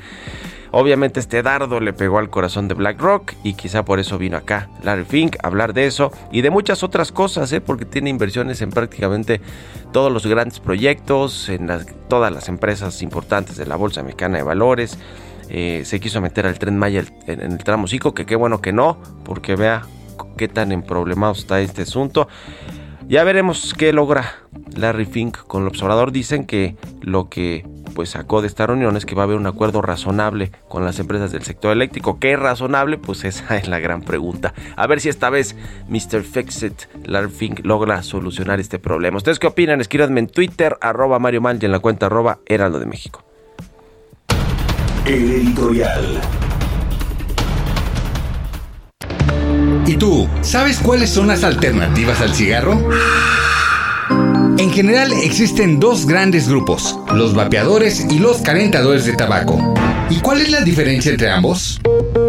Obviamente 0.73 1.19
este 1.19 1.43
dardo 1.43 1.81
le 1.81 1.93
pegó 1.93 2.19
al 2.19 2.31
corazón 2.31 2.69
de 2.69 2.75
BlackRock 2.75 3.35
y 3.43 3.55
quizá 3.55 3.85
por 3.85 3.99
eso 3.99 4.19
vino 4.19 4.37
acá 4.37 4.69
Larry 4.85 5.05
Fink 5.05 5.37
a 5.43 5.49
hablar 5.49 5.73
de 5.73 5.87
eso 5.87 6.12
y 6.31 6.43
de 6.43 6.50
muchas 6.50 6.85
otras 6.85 7.11
cosas, 7.11 7.53
¿eh? 7.53 7.61
porque 7.61 7.85
tiene 7.85 8.09
inversiones 8.09 8.62
en 8.62 8.71
prácticamente 8.71 9.41
todos 9.93 10.12
los 10.12 10.27
grandes 10.27 10.61
proyectos, 10.61 11.49
en 11.49 11.69
todas 12.09 12.33
las 12.33 12.49
empresas 12.49 13.03
importantes 13.03 13.57
de 13.57 13.67
la 13.67 13.75
Bolsa 13.77 14.03
Mexicana 14.03 14.39
de 14.39 14.45
Valores. 14.45 14.99
Eh, 15.49 15.83
se 15.85 15.99
quiso 15.99 16.21
meter 16.21 16.47
al 16.47 16.59
tren 16.61 16.79
Maya 16.79 17.05
en 17.27 17.41
el 17.41 17.59
tramo 17.59 17.89
5, 17.89 18.15
que 18.15 18.25
qué 18.25 18.37
bueno 18.37 18.61
que 18.61 18.73
no, 18.73 18.99
porque 19.25 19.57
vea 19.57 19.83
qué 20.37 20.47
tan 20.47 20.71
emproblemado 20.71 21.33
está 21.33 21.61
este 21.61 21.83
asunto. 21.83 22.29
Ya 23.09 23.25
veremos 23.25 23.75
qué 23.77 23.93
logra 23.93 24.37
Larry 24.77 25.05
Fink 25.05 25.39
con 25.39 25.62
el 25.62 25.69
observador. 25.69 26.12
Dicen 26.12 26.45
que 26.45 26.77
lo 27.00 27.29
que 27.29 27.67
pues 27.90 28.11
sacó 28.11 28.40
de 28.40 28.47
esta 28.47 28.66
reunión 28.66 28.97
es 28.97 29.04
que 29.04 29.14
va 29.14 29.23
a 29.23 29.25
haber 29.25 29.37
un 29.37 29.47
acuerdo 29.47 29.82
razonable 29.82 30.52
con 30.68 30.85
las 30.85 30.99
empresas 30.99 31.32
del 31.32 31.42
sector 31.42 31.73
eléctrico. 31.73 32.18
¿Qué 32.18 32.32
es 32.32 32.38
razonable? 32.38 32.99
Pues 32.99 33.25
esa 33.25 33.56
es 33.59 33.68
la 33.68 33.78
gran 33.78 34.02
pregunta. 34.02 34.54
A 34.76 34.87
ver 34.87 35.00
si 35.00 35.09
esta 35.09 35.30
vez 35.30 35.56
Mr. 35.88 36.23
Fixit, 36.23 36.82
Larry 37.04 37.30
Fink, 37.30 37.61
logra 37.64 38.02
solucionar 38.02 38.61
este 38.61 38.78
problema. 38.78 39.18
¿Ustedes 39.18 39.38
qué 39.38 39.47
opinan? 39.47 39.80
Escríbanme 39.80 40.20
en 40.20 40.28
Twitter, 40.28 40.76
arroba 40.80 41.18
Mario 41.18 41.40
Mal 41.40 41.59
y 41.61 41.66
en 41.66 41.73
la 41.73 41.80
cuenta 41.80 42.06
arroba 42.06 42.38
Heraldo 42.47 42.78
de 42.78 42.87
México. 42.87 43.25
El 45.06 45.30
editorial. 45.30 46.20
¿Y 49.87 49.97
tú, 49.97 50.28
sabes 50.42 50.78
cuáles 50.78 51.11
son 51.11 51.26
las 51.26 51.42
alternativas 51.42 52.20
al 52.20 52.32
cigarro? 52.32 52.78
En 54.61 54.71
general 54.71 55.11
existen 55.14 55.81
dos 55.81 56.05
grandes 56.05 56.47
grupos, 56.47 56.95
los 57.14 57.35
vapeadores 57.35 58.07
y 58.11 58.19
los 58.19 58.43
calentadores 58.43 59.07
de 59.07 59.14
tabaco. 59.14 59.57
¿Y 60.11 60.19
cuál 60.21 60.40
es 60.40 60.50
la 60.50 60.61
diferencia 60.62 61.12
entre 61.12 61.31
ambos? 61.31 61.81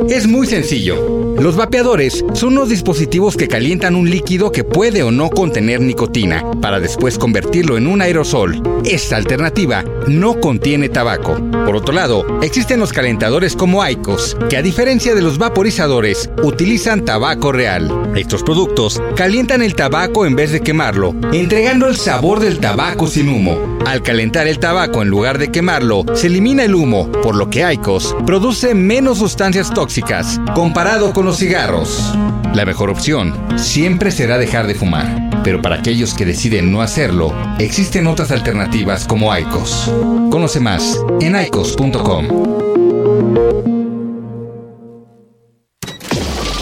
Es 0.07 0.27
muy 0.27 0.45
sencillo. 0.45 1.35
Los 1.39 1.55
vapeadores 1.55 2.23
son 2.33 2.53
unos 2.53 2.69
dispositivos 2.69 3.35
que 3.35 3.47
calientan 3.47 3.95
un 3.95 4.07
líquido 4.07 4.51
que 4.51 4.63
puede 4.63 5.01
o 5.01 5.09
no 5.09 5.31
contener 5.31 5.81
nicotina 5.81 6.43
para 6.61 6.79
después 6.79 7.17
convertirlo 7.17 7.77
en 7.77 7.88
un 7.88 8.01
aerosol. 8.01 8.61
Esta 8.85 9.15
alternativa 9.15 9.83
no 10.07 10.39
contiene 10.39 10.89
tabaco. 10.89 11.35
Por 11.65 11.75
otro 11.75 11.93
lado, 11.95 12.39
existen 12.41 12.79
los 12.79 12.93
calentadores 12.93 13.55
como 13.55 13.81
Aicos, 13.81 14.38
que 14.50 14.57
a 14.57 14.61
diferencia 14.61 15.15
de 15.15 15.21
los 15.23 15.39
vaporizadores, 15.39 16.29
utilizan 16.43 17.05
tabaco 17.05 17.51
real. 17.51 18.11
Estos 18.15 18.43
productos 18.43 19.01
calientan 19.15 19.63
el 19.63 19.73
tabaco 19.73 20.27
en 20.27 20.35
vez 20.35 20.51
de 20.51 20.61
quemarlo, 20.61 21.15
entregando 21.33 21.88
el 21.88 21.95
sabor 21.95 22.39
del 22.39 22.59
tabaco 22.59 23.07
sin 23.07 23.29
humo. 23.29 23.79
Al 23.85 24.03
calentar 24.03 24.47
el 24.47 24.59
tabaco 24.59 25.01
en 25.01 25.09
lugar 25.09 25.39
de 25.39 25.51
quemarlo, 25.51 26.05
se 26.13 26.27
elimina 26.27 26.63
el 26.63 26.75
humo, 26.75 27.11
por 27.23 27.35
lo 27.35 27.50
que 27.50 27.63
Aicos 27.71 28.13
produce 28.25 28.75
menos 28.75 29.19
sustancias 29.19 29.73
tóxicas 29.73 30.41
comparado 30.53 31.13
con 31.13 31.25
los 31.25 31.37
cigarros. 31.37 32.13
La 32.53 32.65
mejor 32.65 32.89
opción 32.89 33.33
siempre 33.57 34.11
será 34.11 34.37
dejar 34.37 34.67
de 34.67 34.75
fumar, 34.75 35.29
pero 35.41 35.61
para 35.61 35.77
aquellos 35.77 36.13
que 36.13 36.25
deciden 36.25 36.69
no 36.69 36.81
hacerlo, 36.81 37.33
existen 37.59 38.07
otras 38.07 38.29
alternativas 38.31 39.07
como 39.07 39.31
Aicos. 39.31 39.89
Conoce 40.29 40.59
más 40.59 40.99
en 41.21 41.33
aicos.com. 41.37 42.27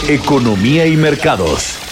Economía 0.08 0.86
y 0.86 0.96
mercados. 0.96 1.89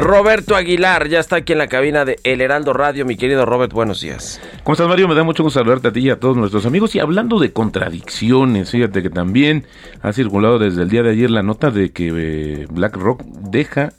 Roberto 0.00 0.56
Aguilar 0.56 1.08
ya 1.08 1.20
está 1.20 1.36
aquí 1.36 1.52
en 1.52 1.58
la 1.58 1.66
cabina 1.66 2.06
de 2.06 2.18
El 2.24 2.40
Heraldo 2.40 2.72
Radio. 2.72 3.04
Mi 3.04 3.16
querido 3.16 3.44
Robert, 3.44 3.70
buenos 3.74 4.00
días. 4.00 4.40
¿Cómo 4.64 4.72
estás, 4.72 4.88
Mario? 4.88 5.06
Me 5.06 5.14
da 5.14 5.24
mucho 5.24 5.42
gusto 5.42 5.60
saludarte 5.60 5.88
a 5.88 5.92
ti 5.92 6.00
y 6.00 6.08
a 6.08 6.18
todos 6.18 6.38
nuestros 6.38 6.64
amigos. 6.64 6.94
Y 6.94 7.00
hablando 7.00 7.38
de 7.38 7.52
contradicciones, 7.52 8.70
fíjate 8.70 9.02
que 9.02 9.10
también 9.10 9.66
ha 10.00 10.14
circulado 10.14 10.58
desde 10.58 10.84
el 10.84 10.88
día 10.88 11.02
de 11.02 11.10
ayer 11.10 11.30
la 11.30 11.42
nota 11.42 11.70
de 11.70 11.92
que 11.92 12.12
eh, 12.14 12.66
BlackRock 12.70 13.22
deja, 13.24 13.92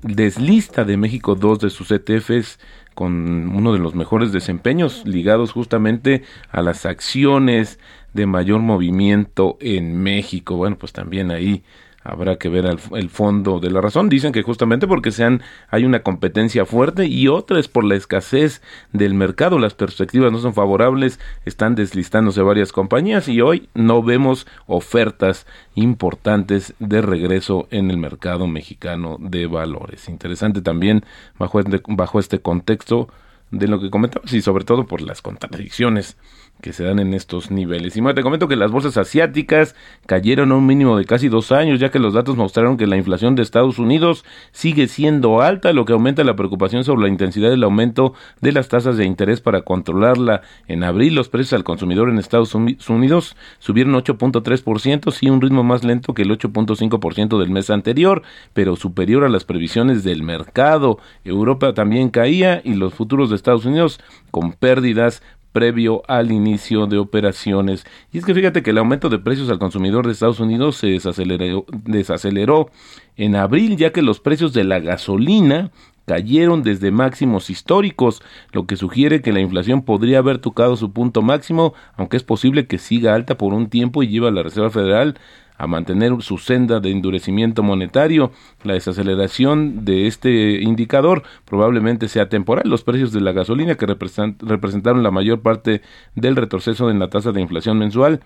deslista 0.00 0.84
de 0.84 0.96
México 0.96 1.34
dos 1.34 1.58
de 1.58 1.68
sus 1.68 1.90
ETFs 1.90 2.58
con 2.94 3.54
uno 3.54 3.74
de 3.74 3.80
los 3.80 3.94
mejores 3.94 4.32
desempeños 4.32 5.02
ligados 5.04 5.52
justamente 5.52 6.22
a 6.50 6.62
las 6.62 6.86
acciones 6.86 7.78
de 8.14 8.24
mayor 8.24 8.60
movimiento 8.60 9.58
en 9.60 10.02
México. 10.02 10.56
Bueno, 10.56 10.78
pues 10.78 10.94
también 10.94 11.30
ahí 11.30 11.64
habrá 12.04 12.36
que 12.36 12.50
ver 12.50 12.66
el, 12.66 13.08
fondo 13.08 13.58
de 13.58 13.70
la 13.70 13.80
razón. 13.80 14.08
Dicen 14.08 14.32
que 14.32 14.42
justamente 14.42 14.86
porque 14.86 15.10
sean, 15.10 15.42
hay 15.70 15.84
una 15.84 16.02
competencia 16.02 16.66
fuerte 16.66 17.06
y 17.06 17.28
otra 17.28 17.58
es 17.58 17.66
por 17.66 17.84
la 17.84 17.96
escasez 17.96 18.62
del 18.92 19.14
mercado. 19.14 19.58
Las 19.58 19.74
perspectivas 19.74 20.30
no 20.30 20.38
son 20.38 20.54
favorables, 20.54 21.18
están 21.46 21.74
deslistándose 21.74 22.42
varias 22.42 22.72
compañías 22.72 23.26
y 23.28 23.40
hoy 23.40 23.68
no 23.74 24.02
vemos 24.02 24.46
ofertas 24.66 25.46
importantes 25.74 26.74
de 26.78 27.00
regreso 27.00 27.66
en 27.70 27.90
el 27.90 27.96
mercado 27.96 28.46
mexicano 28.46 29.16
de 29.18 29.46
valores. 29.46 30.08
Interesante 30.08 30.60
también 30.60 31.04
bajo 31.38 31.58
este, 31.58 31.80
bajo 31.88 32.20
este 32.20 32.38
contexto 32.40 33.08
de 33.50 33.66
lo 33.66 33.80
que 33.80 33.90
comentamos 33.90 34.32
y 34.32 34.42
sobre 34.42 34.64
todo 34.64 34.86
por 34.86 35.00
las 35.00 35.22
contradicciones 35.22 36.16
que 36.64 36.72
se 36.72 36.82
dan 36.82 36.98
en 36.98 37.12
estos 37.12 37.50
niveles. 37.50 37.94
Y 37.94 38.00
más 38.00 38.14
te 38.14 38.22
comento 38.22 38.48
que 38.48 38.56
las 38.56 38.70
bolsas 38.70 38.96
asiáticas 38.96 39.76
cayeron 40.06 40.50
a 40.50 40.54
un 40.54 40.64
mínimo 40.64 40.96
de 40.96 41.04
casi 41.04 41.28
dos 41.28 41.52
años, 41.52 41.78
ya 41.78 41.90
que 41.90 41.98
los 41.98 42.14
datos 42.14 42.38
mostraron 42.38 42.78
que 42.78 42.86
la 42.86 42.96
inflación 42.96 43.34
de 43.34 43.42
Estados 43.42 43.78
Unidos 43.78 44.24
sigue 44.50 44.88
siendo 44.88 45.42
alta, 45.42 45.74
lo 45.74 45.84
que 45.84 45.92
aumenta 45.92 46.24
la 46.24 46.36
preocupación 46.36 46.82
sobre 46.82 47.02
la 47.02 47.08
intensidad 47.10 47.50
del 47.50 47.64
aumento 47.64 48.14
de 48.40 48.52
las 48.52 48.68
tasas 48.68 48.96
de 48.96 49.04
interés 49.04 49.42
para 49.42 49.60
controlarla. 49.60 50.40
En 50.66 50.84
abril, 50.84 51.14
los 51.14 51.28
precios 51.28 51.52
al 51.52 51.64
consumidor 51.64 52.08
en 52.08 52.18
Estados 52.18 52.54
Unidos 52.54 53.36
subieron 53.58 53.92
8.3%, 53.92 55.12
sí 55.12 55.28
un 55.28 55.42
ritmo 55.42 55.64
más 55.64 55.84
lento 55.84 56.14
que 56.14 56.22
el 56.22 56.30
8.5% 56.30 57.38
del 57.38 57.50
mes 57.50 57.68
anterior, 57.68 58.22
pero 58.54 58.76
superior 58.76 59.24
a 59.24 59.28
las 59.28 59.44
previsiones 59.44 60.02
del 60.02 60.22
mercado. 60.22 60.98
Europa 61.24 61.74
también 61.74 62.08
caía 62.08 62.62
y 62.64 62.72
los 62.72 62.94
futuros 62.94 63.28
de 63.28 63.36
Estados 63.36 63.66
Unidos 63.66 64.00
con 64.30 64.52
pérdidas 64.52 65.22
previo 65.54 66.02
al 66.08 66.32
inicio 66.32 66.86
de 66.86 66.98
operaciones. 66.98 67.86
Y 68.12 68.18
es 68.18 68.26
que 68.26 68.34
fíjate 68.34 68.62
que 68.62 68.70
el 68.70 68.78
aumento 68.78 69.08
de 69.08 69.20
precios 69.20 69.48
al 69.48 69.60
consumidor 69.60 70.04
de 70.04 70.12
Estados 70.12 70.40
Unidos 70.40 70.76
se 70.76 70.88
desaceleró, 70.88 72.70
en 73.16 73.36
abril, 73.36 73.76
ya 73.76 73.92
que 73.92 74.02
los 74.02 74.18
precios 74.18 74.52
de 74.52 74.64
la 74.64 74.80
gasolina 74.80 75.70
cayeron 76.06 76.64
desde 76.64 76.90
máximos 76.90 77.48
históricos, 77.48 78.20
lo 78.52 78.66
que 78.66 78.76
sugiere 78.76 79.22
que 79.22 79.32
la 79.32 79.40
inflación 79.40 79.82
podría 79.82 80.18
haber 80.18 80.38
tocado 80.38 80.76
su 80.76 80.92
punto 80.92 81.22
máximo, 81.22 81.72
aunque 81.96 82.16
es 82.16 82.24
posible 82.24 82.66
que 82.66 82.78
siga 82.78 83.14
alta 83.14 83.38
por 83.38 83.54
un 83.54 83.68
tiempo 83.68 84.02
y 84.02 84.08
lleva 84.08 84.28
a 84.28 84.32
la 84.32 84.42
Reserva 84.42 84.70
Federal 84.70 85.14
a 85.56 85.66
mantener 85.66 86.20
su 86.20 86.38
senda 86.38 86.80
de 86.80 86.90
endurecimiento 86.90 87.62
monetario. 87.62 88.32
La 88.62 88.74
desaceleración 88.74 89.84
de 89.84 90.06
este 90.06 90.62
indicador 90.62 91.22
probablemente 91.44 92.08
sea 92.08 92.28
temporal. 92.28 92.68
Los 92.68 92.82
precios 92.82 93.12
de 93.12 93.20
la 93.20 93.32
gasolina, 93.32 93.76
que 93.76 93.86
representaron 93.86 95.02
la 95.02 95.10
mayor 95.10 95.40
parte 95.42 95.82
del 96.14 96.36
retroceso 96.36 96.90
en 96.90 96.98
la 96.98 97.08
tasa 97.08 97.32
de 97.32 97.40
inflación 97.40 97.78
mensual, 97.78 98.20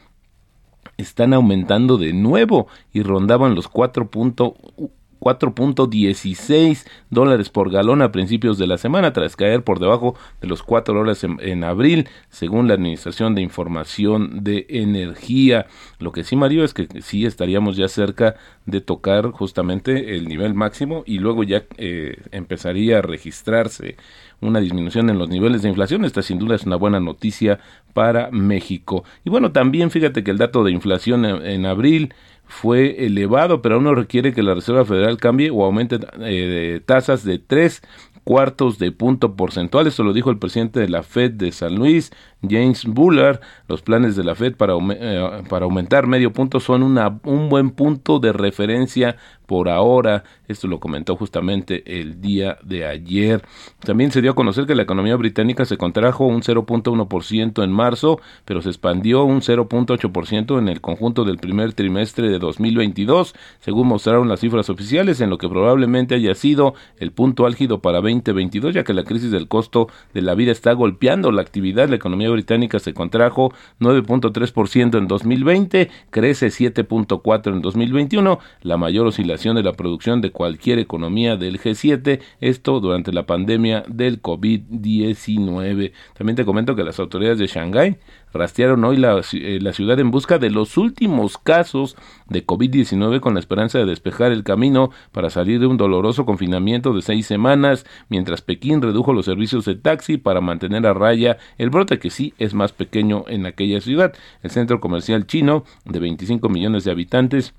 están 0.96 1.32
aumentando 1.34 1.98
de 1.98 2.12
nuevo 2.12 2.66
y 2.92 3.02
rondaban 3.02 3.54
los 3.54 3.70
4.1 3.70 4.90
4.16 5.20 6.86
dólares 7.10 7.50
por 7.50 7.70
galón 7.70 8.02
a 8.02 8.12
principios 8.12 8.58
de 8.58 8.66
la 8.66 8.78
semana, 8.78 9.12
tras 9.12 9.36
caer 9.36 9.62
por 9.62 9.78
debajo 9.78 10.14
de 10.40 10.48
los 10.48 10.62
4 10.62 10.94
dólares 10.94 11.24
en, 11.24 11.64
abril, 11.64 12.08
según 12.30 12.68
la 12.68 12.74
Administración 12.74 13.34
de 13.34 13.42
Información 13.42 14.44
de 14.44 14.66
Energía. 14.68 15.66
Lo 15.98 16.12
que 16.12 16.24
sí, 16.24 16.36
Mario, 16.36 16.64
es 16.64 16.74
que 16.74 16.88
sí 17.02 17.26
estaríamos 17.26 17.76
ya 17.76 17.88
cerca 17.88 18.36
de 18.66 18.80
tocar 18.80 19.30
justamente 19.30 20.16
el 20.16 20.28
nivel 20.28 20.54
máximo 20.54 21.02
y 21.06 21.18
luego 21.18 21.42
ya 21.42 21.64
eh, 21.76 22.16
empezaría 22.30 22.98
a 22.98 23.02
registrarse 23.02 23.96
una 24.40 24.60
disminución 24.60 25.10
en 25.10 25.18
los 25.18 25.28
niveles 25.28 25.62
de 25.62 25.68
inflación. 25.68 26.04
Esta 26.04 26.22
sin 26.22 26.38
duda 26.38 26.54
es 26.54 26.64
una 26.64 26.76
buena 26.76 27.00
noticia 27.00 27.58
para 27.92 28.30
México. 28.30 29.04
Y 29.24 29.30
bueno, 29.30 29.52
también 29.52 29.90
fíjate 29.90 30.22
que 30.22 30.30
el 30.30 30.38
dato 30.38 30.62
de 30.62 30.72
inflación 30.72 31.24
en 31.24 31.66
abril 31.66 32.14
fue 32.48 33.04
elevado, 33.04 33.62
pero 33.62 33.76
aún 33.76 33.84
no 33.84 33.94
requiere 33.94 34.32
que 34.32 34.42
la 34.42 34.54
Reserva 34.54 34.84
Federal 34.84 35.18
cambie 35.18 35.50
o 35.50 35.64
aumente 35.64 35.98
eh, 36.20 36.80
tasas 36.84 37.22
de 37.22 37.38
tres 37.38 37.82
cuartos 38.24 38.78
de 38.78 38.90
punto 38.92 39.36
porcentual. 39.36 39.86
Esto 39.86 40.02
lo 40.02 40.12
dijo 40.12 40.30
el 40.30 40.38
presidente 40.38 40.80
de 40.80 40.88
la 40.88 41.02
Fed 41.02 41.32
de 41.32 41.52
San 41.52 41.76
Luis, 41.76 42.10
James 42.42 42.84
Bullard. 42.84 43.40
Los 43.68 43.82
planes 43.82 44.16
de 44.16 44.24
la 44.24 44.34
Fed 44.34 44.54
para, 44.54 44.74
eh, 44.76 45.42
para 45.48 45.64
aumentar 45.64 46.06
medio 46.06 46.32
punto 46.32 46.58
son 46.60 46.82
una, 46.82 47.20
un 47.24 47.48
buen 47.48 47.70
punto 47.70 48.18
de 48.18 48.32
referencia 48.32 49.16
por 49.48 49.70
ahora. 49.70 50.24
Esto 50.46 50.68
lo 50.68 50.78
comentó 50.78 51.16
justamente 51.16 52.00
el 52.00 52.20
día 52.20 52.58
de 52.62 52.84
ayer. 52.84 53.42
También 53.80 54.12
se 54.12 54.20
dio 54.20 54.32
a 54.32 54.34
conocer 54.34 54.66
que 54.66 54.74
la 54.74 54.82
economía 54.82 55.16
británica 55.16 55.64
se 55.64 55.78
contrajo 55.78 56.26
un 56.26 56.42
0.1% 56.42 57.64
en 57.64 57.72
marzo, 57.72 58.20
pero 58.44 58.60
se 58.60 58.68
expandió 58.68 59.24
un 59.24 59.40
0.8% 59.40 60.58
en 60.58 60.68
el 60.68 60.82
conjunto 60.82 61.24
del 61.24 61.38
primer 61.38 61.72
trimestre 61.72 62.28
de 62.28 62.38
2022, 62.38 63.34
según 63.60 63.88
mostraron 63.88 64.28
las 64.28 64.40
cifras 64.40 64.68
oficiales, 64.68 65.22
en 65.22 65.30
lo 65.30 65.38
que 65.38 65.48
probablemente 65.48 66.14
haya 66.14 66.34
sido 66.34 66.74
el 66.98 67.12
punto 67.12 67.46
álgido 67.46 67.80
para 67.80 68.02
2022, 68.02 68.74
ya 68.74 68.84
que 68.84 68.92
la 68.92 69.04
crisis 69.04 69.30
del 69.30 69.48
costo 69.48 69.88
de 70.12 70.20
la 70.20 70.34
vida 70.34 70.52
está 70.52 70.74
golpeando 70.74 71.32
la 71.32 71.40
actividad. 71.40 71.88
La 71.88 71.96
economía 71.96 72.28
británica 72.28 72.78
se 72.80 72.92
contrajo 72.92 73.54
9.3% 73.80 74.98
en 74.98 75.08
2020, 75.08 75.88
crece 76.10 76.48
7.4 76.48 77.54
en 77.54 77.62
2021, 77.62 78.40
la 78.60 78.76
mayor 78.76 79.06
oscilación 79.06 79.37
de 79.38 79.62
la 79.62 79.72
producción 79.72 80.20
de 80.20 80.32
cualquier 80.32 80.80
economía 80.80 81.36
del 81.36 81.60
G7, 81.60 82.20
esto 82.40 82.80
durante 82.80 83.12
la 83.12 83.24
pandemia 83.24 83.84
del 83.86 84.20
COVID-19. 84.20 85.92
También 86.16 86.34
te 86.34 86.44
comento 86.44 86.74
que 86.74 86.82
las 86.82 86.98
autoridades 86.98 87.38
de 87.38 87.46
Shanghái 87.46 87.98
rastrearon 88.32 88.84
hoy 88.84 88.96
la, 88.96 89.22
eh, 89.32 89.58
la, 89.62 89.72
ciudad 89.72 89.98
en 90.00 90.10
busca 90.10 90.38
de 90.38 90.50
los 90.50 90.76
últimos 90.76 91.38
casos 91.38 91.96
de 92.28 92.44
COVID-19 92.44 93.20
con 93.20 93.34
la 93.34 93.40
esperanza 93.40 93.78
de 93.78 93.86
despejar 93.86 94.32
el 94.32 94.42
camino 94.42 94.90
para 95.12 95.30
salir 95.30 95.60
de 95.60 95.66
un 95.66 95.76
doloroso 95.76 96.26
confinamiento 96.26 96.92
de 96.92 97.02
seis 97.02 97.26
semanas, 97.26 97.86
mientras 98.08 98.42
Pekín 98.42 98.82
redujo 98.82 99.12
los 99.12 99.24
servicios 99.24 99.64
de 99.64 99.76
taxi 99.76 100.18
para 100.18 100.40
mantener 100.40 100.84
a 100.84 100.94
raya 100.94 101.38
el 101.58 101.70
brote 101.70 102.00
que 102.00 102.10
sí 102.10 102.34
es 102.38 102.54
más 102.54 102.72
pequeño 102.72 103.24
en 103.28 103.46
aquella 103.46 103.80
ciudad. 103.80 104.12
El 104.42 104.50
centro 104.50 104.80
comercial 104.80 105.26
chino, 105.28 105.64
de 105.84 106.00
25 106.00 106.48
millones 106.48 106.82
de 106.82 106.90
habitantes, 106.90 107.54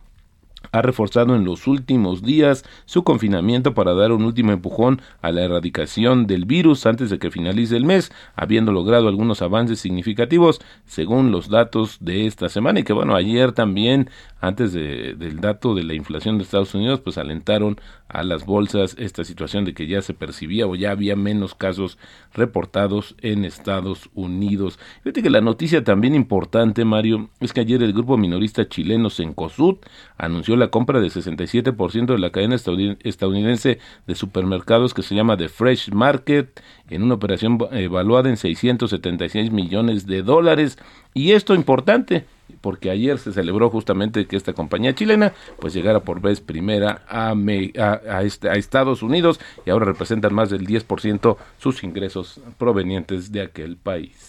ha 0.72 0.82
reforzado 0.82 1.36
en 1.36 1.46
los 1.46 1.68
últimos 1.68 2.24
días 2.24 2.64
su 2.86 3.04
confinamiento 3.04 3.74
para 3.74 3.94
dar 3.94 4.12
un 4.12 4.24
último 4.24 4.52
empujón 4.52 5.02
a 5.22 5.32
la 5.32 5.44
erradicación 5.44 6.28
del 6.28 6.46
virus 6.46 6.86
antes 6.86 7.10
de 7.10 7.20
que 7.20 7.32
finalice 7.32 7.76
el 7.78 7.86
mes, 7.86 8.12
habiendo 8.36 8.72
logrado 8.72 9.08
algunos 9.08 9.42
avances 9.42 9.80
significativos 9.80 10.62
según 10.86 11.32
los 11.32 11.50
datos 11.50 11.98
de 12.00 12.28
esta 12.28 12.50
semana 12.50 12.80
y 12.80 12.84
que 12.84 12.94
bueno, 12.94 13.16
ayer 13.16 13.52
también 13.52 14.10
antes 14.42 14.74
de, 14.74 15.16
del 15.16 15.42
dato 15.42 15.76
de 15.76 15.84
la 15.84 15.94
inflación 15.94 16.38
de 16.38 16.44
Estados 16.44 16.74
Unidos, 16.74 17.02
pues 17.02 17.18
alentaron 17.18 17.80
a 18.08 18.24
las 18.24 18.46
bolsas 18.46 18.96
esta 18.98 19.24
situación 19.24 19.66
de 19.66 19.74
que 19.74 19.88
ya 19.88 20.02
se 20.02 20.14
percibía 20.14 20.66
o 20.66 20.76
ya 20.76 20.92
había 20.92 21.16
menos 21.16 21.56
casos 21.56 21.98
reportados 22.34 23.16
en 23.22 23.46
Estados 23.46 24.10
Unidos. 24.16 24.80
Fíjate 25.04 25.24
que 25.24 25.30
la 25.30 25.42
noticia 25.42 25.84
también 25.84 26.16
importante, 26.16 26.86
Mario, 26.86 27.30
es 27.40 27.54
que 27.54 27.62
ayer 27.62 27.84
el 27.84 27.94
grupo 27.94 28.18
minorista 28.18 28.68
chileno 28.68 29.10
Sencosud 29.10 29.78
anunció 30.18 30.56
la 30.60 30.68
compra 30.68 31.00
de 31.00 31.08
67% 31.08 32.06
de 32.06 32.20
la 32.20 32.32
cadena 32.32 32.56
estadounidense 32.56 33.80
de 34.06 34.16
supermercados 34.16 34.94
que 34.94 35.02
se 35.02 35.16
llama 35.16 35.38
The 35.38 35.50
Fresh 35.50 35.92
Market 35.92 36.62
en 36.90 37.04
una 37.04 37.16
operación 37.16 37.58
evaluada 37.72 38.30
en 38.30 38.38
676 38.38 39.52
millones 39.52 40.06
de 40.06 40.22
dólares. 40.22 40.78
Y 41.14 41.32
esto 41.32 41.56
importante, 41.56 42.26
porque 42.62 42.90
ayer 42.90 43.18
se 43.18 43.34
celebró 43.34 43.70
justamente 43.70 44.26
que 44.26 44.36
esta 44.36 44.54
compañía 44.54 44.94
chilena 44.94 45.34
pues 45.60 45.74
llegara 45.74 46.02
por 46.02 46.22
vez 46.22 46.42
primera 46.42 47.04
a, 47.08 47.32
a, 47.32 48.24
este, 48.24 48.50
a, 48.50 48.54
Estados 48.54 49.02
Unidos 49.02 49.40
y 49.66 49.70
ahora 49.70 49.86
representan 49.86 50.34
más 50.34 50.50
del 50.50 50.68
10% 50.68 51.38
sus 51.58 51.84
ingresos 51.84 52.40
provenientes 52.58 53.32
de 53.32 53.42
aquel 53.42 53.78
país. 53.78 54.29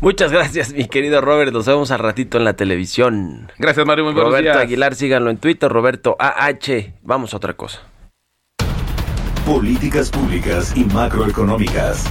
Muchas 0.00 0.30
gracias, 0.30 0.72
mi 0.72 0.86
querido 0.86 1.20
Robert. 1.20 1.52
Nos 1.52 1.66
vemos 1.66 1.90
al 1.90 1.98
ratito 1.98 2.38
en 2.38 2.44
la 2.44 2.54
televisión. 2.54 3.50
Gracias, 3.58 3.84
Mario. 3.84 4.04
Muy 4.04 4.14
buenos 4.14 4.32
Roberto 4.32 4.58
Aguilar, 4.58 4.94
síganlo 4.94 5.30
en 5.30 5.38
Twitter. 5.38 5.70
Roberto 5.70 6.16
AH. 6.18 6.94
Vamos 7.02 7.34
a 7.34 7.36
otra 7.36 7.54
cosa. 7.54 7.80
Políticas 9.44 10.10
públicas 10.10 10.76
y 10.76 10.84
macroeconómicas. 10.84 12.04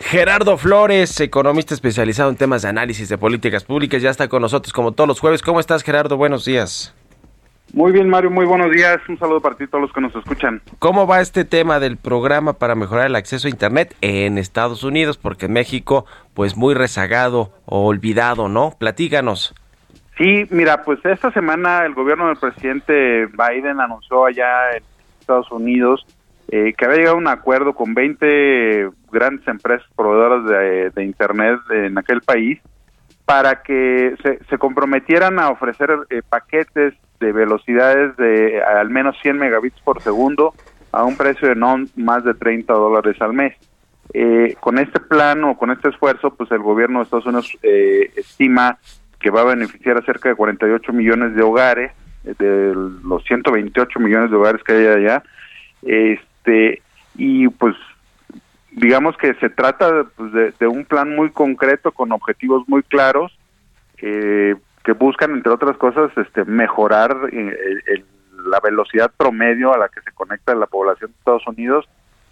Gerardo 0.00 0.58
Flores, 0.58 1.20
economista 1.20 1.72
especializado 1.72 2.30
en 2.30 2.36
temas 2.36 2.62
de 2.62 2.68
análisis 2.68 3.08
de 3.08 3.16
políticas 3.16 3.62
públicas, 3.62 4.02
ya 4.02 4.10
está 4.10 4.26
con 4.26 4.42
nosotros 4.42 4.72
como 4.72 4.90
todos 4.90 5.06
los 5.06 5.20
jueves. 5.20 5.40
¿Cómo 5.40 5.60
estás, 5.60 5.84
Gerardo? 5.84 6.16
Buenos 6.16 6.44
días. 6.44 6.92
Muy 7.72 7.92
bien, 7.92 8.08
Mario, 8.08 8.30
muy 8.30 8.46
buenos 8.46 8.70
días. 8.72 8.98
Un 9.08 9.18
saludo 9.18 9.40
para 9.40 9.56
ti 9.56 9.66
todos 9.66 9.82
los 9.82 9.92
que 9.92 10.00
nos 10.00 10.14
escuchan. 10.16 10.60
¿Cómo 10.78 11.06
va 11.06 11.20
este 11.20 11.44
tema 11.44 11.78
del 11.78 11.96
programa 11.96 12.54
para 12.54 12.74
mejorar 12.74 13.06
el 13.06 13.16
acceso 13.16 13.46
a 13.46 13.50
Internet 13.50 13.94
en 14.00 14.38
Estados 14.38 14.82
Unidos? 14.82 15.18
Porque 15.18 15.46
en 15.46 15.52
México, 15.52 16.04
pues 16.34 16.56
muy 16.56 16.74
rezagado 16.74 17.52
o 17.66 17.86
olvidado, 17.86 18.48
¿no? 18.48 18.72
Platíganos. 18.78 19.54
Sí, 20.18 20.46
mira, 20.50 20.82
pues 20.82 20.98
esta 21.04 21.30
semana 21.32 21.86
el 21.86 21.94
gobierno 21.94 22.26
del 22.26 22.36
presidente 22.36 23.26
Biden 23.26 23.80
anunció 23.80 24.26
allá 24.26 24.72
en 24.76 24.82
Estados 25.20 25.50
Unidos 25.52 26.04
eh, 26.52 26.74
que 26.76 26.84
había 26.84 26.96
llegado 26.96 27.14
a 27.14 27.20
un 27.20 27.28
acuerdo 27.28 27.74
con 27.74 27.94
20 27.94 28.90
grandes 29.12 29.46
empresas 29.46 29.86
proveedoras 29.94 30.92
de, 30.94 31.04
Internet 31.04 31.60
en 31.70 31.96
aquel 31.96 32.22
país 32.22 32.58
para 33.24 33.62
que 33.62 34.16
se, 34.48 34.58
comprometieran 34.58 35.38
a 35.38 35.50
ofrecer 35.50 35.90
eh, 36.10 36.22
paquetes 36.28 36.94
de 37.20 37.32
velocidades 37.32 38.16
de 38.16 38.62
al 38.62 38.90
menos 38.90 39.16
100 39.22 39.38
megabits 39.38 39.80
por 39.82 40.02
segundo 40.02 40.54
a 40.92 41.04
un 41.04 41.16
precio 41.16 41.48
de 41.48 41.54
no 41.54 41.76
más 41.96 42.24
de 42.24 42.34
30 42.34 42.72
dólares 42.72 43.20
al 43.20 43.32
mes. 43.32 43.54
Eh, 44.12 44.56
con 44.58 44.78
este 44.78 44.98
plan 44.98 45.44
o 45.44 45.56
con 45.56 45.70
este 45.70 45.90
esfuerzo, 45.90 46.34
pues 46.34 46.50
el 46.50 46.58
gobierno 46.58 46.98
de 46.98 47.04
Estados 47.04 47.26
Unidos 47.26 47.56
estima 47.62 48.78
que 49.20 49.30
va 49.30 49.42
a 49.42 49.54
beneficiar 49.54 49.98
a 49.98 50.02
cerca 50.02 50.30
de 50.30 50.34
48 50.34 50.92
millones 50.92 51.36
de 51.36 51.42
hogares, 51.42 51.92
de 52.24 52.74
los 53.04 53.22
128 53.24 54.00
millones 54.00 54.30
de 54.30 54.36
hogares 54.36 54.62
que 54.64 54.72
hay 54.72 54.86
allá. 54.86 55.22
Este, 55.82 56.82
y 57.14 57.48
pues 57.48 57.76
digamos 58.72 59.16
que 59.16 59.34
se 59.34 59.50
trata 59.50 60.06
pues, 60.16 60.32
de, 60.32 60.54
de 60.58 60.66
un 60.66 60.84
plan 60.84 61.14
muy 61.14 61.30
concreto 61.30 61.92
con 61.92 62.12
objetivos 62.12 62.68
muy 62.68 62.82
claros 62.82 63.32
eh, 64.02 64.54
que 64.84 64.92
buscan, 64.92 65.32
entre 65.32 65.52
otras 65.52 65.76
cosas, 65.76 66.10
este, 66.16 66.44
mejorar 66.44 67.16
eh, 67.32 67.56
el- 67.86 68.04
la 68.50 68.58
velocidad 68.60 69.10
promedio 69.16 69.74
a 69.74 69.78
la 69.78 69.88
que 69.90 70.00
se 70.00 70.12
conecta 70.12 70.54
la 70.54 70.66
población 70.66 71.10
de 71.10 71.18
Estados 71.18 71.46
Unidos 71.46 71.86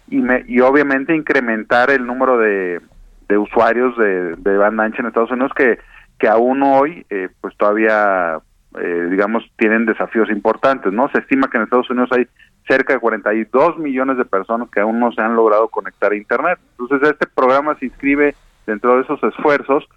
y, 0.07 0.17
me- 0.17 0.43
y 0.47 0.59
obviamente 0.61 1.15
incrementar 1.15 1.91
el 1.91 2.05
número 2.07 2.37
de, 2.39 2.81
de 3.27 3.37
usuarios 3.37 3.95
de, 3.97 4.35
de 4.35 4.57
banda 4.57 4.85
ancha 4.85 5.01
en 5.01 5.07
Estados 5.07 5.29
Unidos 5.29 5.51
que, 5.55 5.77
que 6.17 6.27
aún 6.27 6.63
hoy 6.63 7.05
eh, 7.11 7.29
pues 7.41 7.55
todavía 7.57 8.39
eh, 8.81 9.07
digamos 9.11 9.43
tienen 9.57 9.85
desafíos 9.85 10.29
importantes 10.31 10.91
no 10.91 11.09
se 11.09 11.19
estima 11.19 11.47
que 11.47 11.57
en 11.57 11.63
Estados 11.65 11.89
Unidos 11.91 12.09
hay 12.11 12.27
cerca 12.67 12.93
de 12.93 12.99
42 12.99 13.77
millones 13.77 14.17
de 14.17 14.25
personas 14.25 14.67
que 14.71 14.79
aún 14.79 14.99
no 14.99 15.11
se 15.11 15.21
han 15.21 15.35
logrado 15.35 15.67
conectar 15.69 16.11
a 16.11 16.15
internet. 16.15 16.57
Entonces 16.79 17.07
este 17.09 17.27
programa 17.27 17.75
se 17.79 17.85
inscribe 17.85 18.35
dentro 18.65 18.95
de 18.95 19.03
esos 19.03 19.23
esfuerzos 19.23 19.87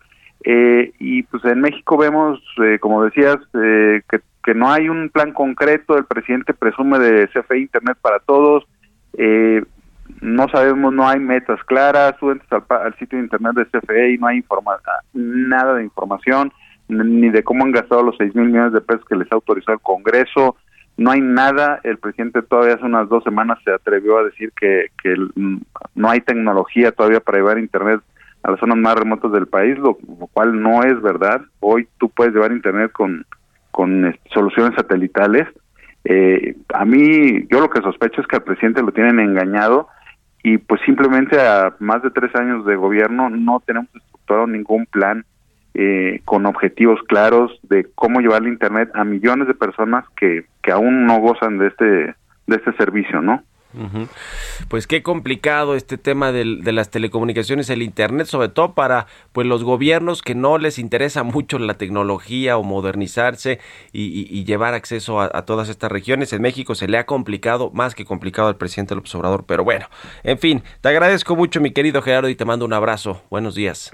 eh, 0.44 0.92
y 0.98 1.22
pues 1.24 1.44
en 1.44 1.60
México 1.60 1.96
vemos, 1.96 2.40
eh, 2.64 2.78
como 2.80 3.04
decías, 3.04 3.36
eh, 3.54 4.02
que, 4.08 4.54
no 4.54 4.70
hay 4.70 4.88
un 4.88 5.08
plan 5.08 5.32
concreto, 5.32 5.96
el 5.96 6.04
presidente 6.04 6.52
presume 6.52 6.98
de 6.98 7.28
CFE 7.28 7.58
Internet 7.58 7.96
para 8.02 8.18
todos, 8.18 8.64
eh, 9.16 9.62
no 10.20 10.48
sabemos, 10.48 10.92
no 10.92 11.08
hay 11.08 11.20
metas 11.20 11.62
claras, 11.64 12.16
tú 12.18 12.32
entras 12.32 12.62
al, 12.68 12.78
al 12.86 12.98
sitio 12.98 13.18
de 13.18 13.24
Internet 13.24 13.54
de 13.54 13.66
CFE 13.66 14.14
y 14.14 14.18
no 14.18 14.26
hay 14.26 14.38
informa 14.38 14.72
nada 15.12 15.74
de 15.74 15.84
información, 15.84 16.52
ni 16.88 17.30
de 17.30 17.44
cómo 17.44 17.64
han 17.64 17.70
gastado 17.70 18.02
los 18.02 18.16
6 18.18 18.34
mil 18.34 18.46
millones 18.46 18.72
de 18.72 18.80
pesos 18.80 19.04
que 19.08 19.16
les 19.16 19.30
ha 19.30 19.36
autorizado 19.36 19.74
el 19.74 19.80
Congreso, 19.80 20.56
no 20.96 21.10
hay 21.10 21.20
nada, 21.20 21.80
el 21.84 21.98
presidente 21.98 22.42
todavía 22.42 22.74
hace 22.74 22.84
unas 22.84 23.08
dos 23.08 23.24
semanas 23.24 23.58
se 23.64 23.72
atrevió 23.72 24.18
a 24.18 24.24
decir 24.24 24.52
que, 24.58 24.86
que 25.02 25.16
mm, 25.34 25.60
no 25.94 26.10
hay 26.10 26.20
tecnología 26.20 26.92
todavía 26.92 27.20
para 27.20 27.38
llevar 27.38 27.58
Internet 27.58 28.00
a 28.42 28.50
las 28.50 28.60
zonas 28.60 28.78
más 28.78 28.94
remotas 28.94 29.32
del 29.32 29.46
país, 29.46 29.78
lo, 29.78 29.94
cual 30.32 30.60
no 30.60 30.82
es 30.82 31.00
verdad. 31.00 31.42
Hoy 31.60 31.88
tú 31.98 32.08
puedes 32.08 32.34
llevar 32.34 32.52
internet 32.52 32.92
con, 32.92 33.24
con 33.70 34.06
eh, 34.06 34.18
soluciones 34.32 34.74
satelitales. 34.74 35.46
Eh, 36.04 36.56
a 36.74 36.84
mí, 36.84 37.46
yo 37.50 37.60
lo 37.60 37.70
que 37.70 37.80
sospecho 37.80 38.20
es 38.20 38.26
que 38.26 38.36
al 38.36 38.42
presidente 38.42 38.82
lo 38.82 38.92
tienen 38.92 39.20
engañado 39.20 39.88
y 40.42 40.58
pues 40.58 40.80
simplemente 40.84 41.40
a 41.40 41.74
más 41.78 42.02
de 42.02 42.10
tres 42.10 42.34
años 42.34 42.66
de 42.66 42.74
gobierno 42.74 43.30
no 43.30 43.62
tenemos 43.64 43.88
estructurado 43.94 44.46
ningún 44.48 44.86
plan 44.86 45.24
eh, 45.74 46.20
con 46.24 46.44
objetivos 46.46 47.00
claros 47.06 47.58
de 47.62 47.86
cómo 47.94 48.20
llevar 48.20 48.42
el 48.42 48.48
internet 48.48 48.90
a 48.94 49.04
millones 49.04 49.46
de 49.46 49.54
personas 49.54 50.04
que, 50.16 50.44
que 50.62 50.72
aún 50.72 51.06
no 51.06 51.18
gozan 51.20 51.58
de 51.58 51.68
este 51.68 52.14
de 52.46 52.56
este 52.56 52.72
servicio, 52.72 53.22
¿no? 53.22 53.42
Pues 54.68 54.86
qué 54.86 55.02
complicado 55.02 55.74
este 55.74 55.98
tema 55.98 56.32
del- 56.32 56.62
de 56.62 56.72
las 56.72 56.90
telecomunicaciones, 56.90 57.70
el 57.70 57.82
internet, 57.82 58.26
sobre 58.26 58.48
todo 58.48 58.74
para 58.74 59.06
pues 59.32 59.46
los 59.46 59.64
gobiernos 59.64 60.22
que 60.22 60.34
no 60.34 60.58
les 60.58 60.78
interesa 60.78 61.22
mucho 61.22 61.58
la 61.58 61.74
tecnología 61.74 62.56
o 62.58 62.62
modernizarse 62.62 63.58
y, 63.92 64.02
y- 64.04 64.26
y 64.30 64.44
llevar 64.44 64.74
acceso 64.74 65.20
a, 65.20 65.30
a 65.32 65.44
todas 65.44 65.68
estas 65.68 65.90
regiones. 65.90 66.32
En 66.32 66.42
México 66.42 66.74
se 66.74 66.88
le 66.88 66.98
ha 66.98 67.06
complicado, 67.06 67.70
más 67.72 67.94
que 67.94 68.04
complicado 68.04 68.48
al 68.48 68.56
presidente 68.56 68.94
López 68.94 69.14
Obrador, 69.14 69.44
pero 69.46 69.64
bueno, 69.64 69.86
en 70.22 70.38
fin, 70.38 70.62
te 70.80 70.88
agradezco 70.88 71.36
mucho 71.36 71.60
mi 71.60 71.70
querido 71.72 72.02
Gerardo 72.02 72.28
y 72.28 72.34
te 72.34 72.44
mando 72.44 72.64
un 72.64 72.72
abrazo. 72.72 73.22
Buenos 73.30 73.54
días. 73.54 73.90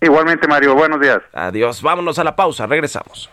Igualmente, 0.00 0.48
Mario, 0.48 0.74
buenos 0.74 1.00
días. 1.00 1.18
Adiós, 1.32 1.80
vámonos 1.80 2.18
a 2.18 2.24
la 2.24 2.34
pausa, 2.36 2.66
regresamos. 2.66 3.30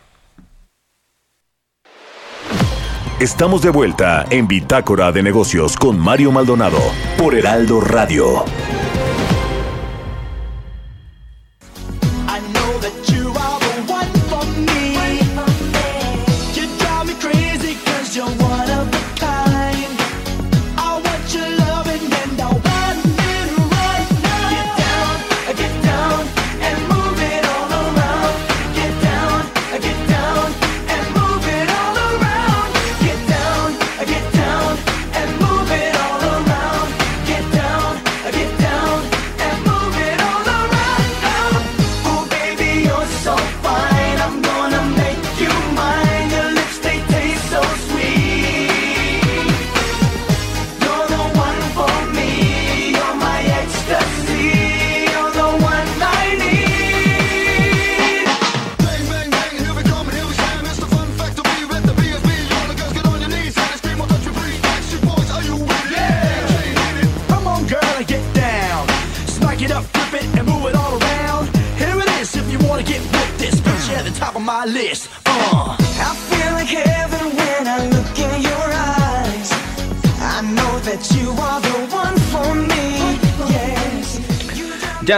Estamos 3.19 3.61
de 3.61 3.69
vuelta 3.69 4.25
en 4.29 4.47
Bitácora 4.47 5.11
de 5.11 5.21
Negocios 5.21 5.75
con 5.75 5.99
Mario 5.99 6.31
Maldonado 6.31 6.79
por 7.17 7.35
Heraldo 7.35 7.81
Radio. 7.81 8.45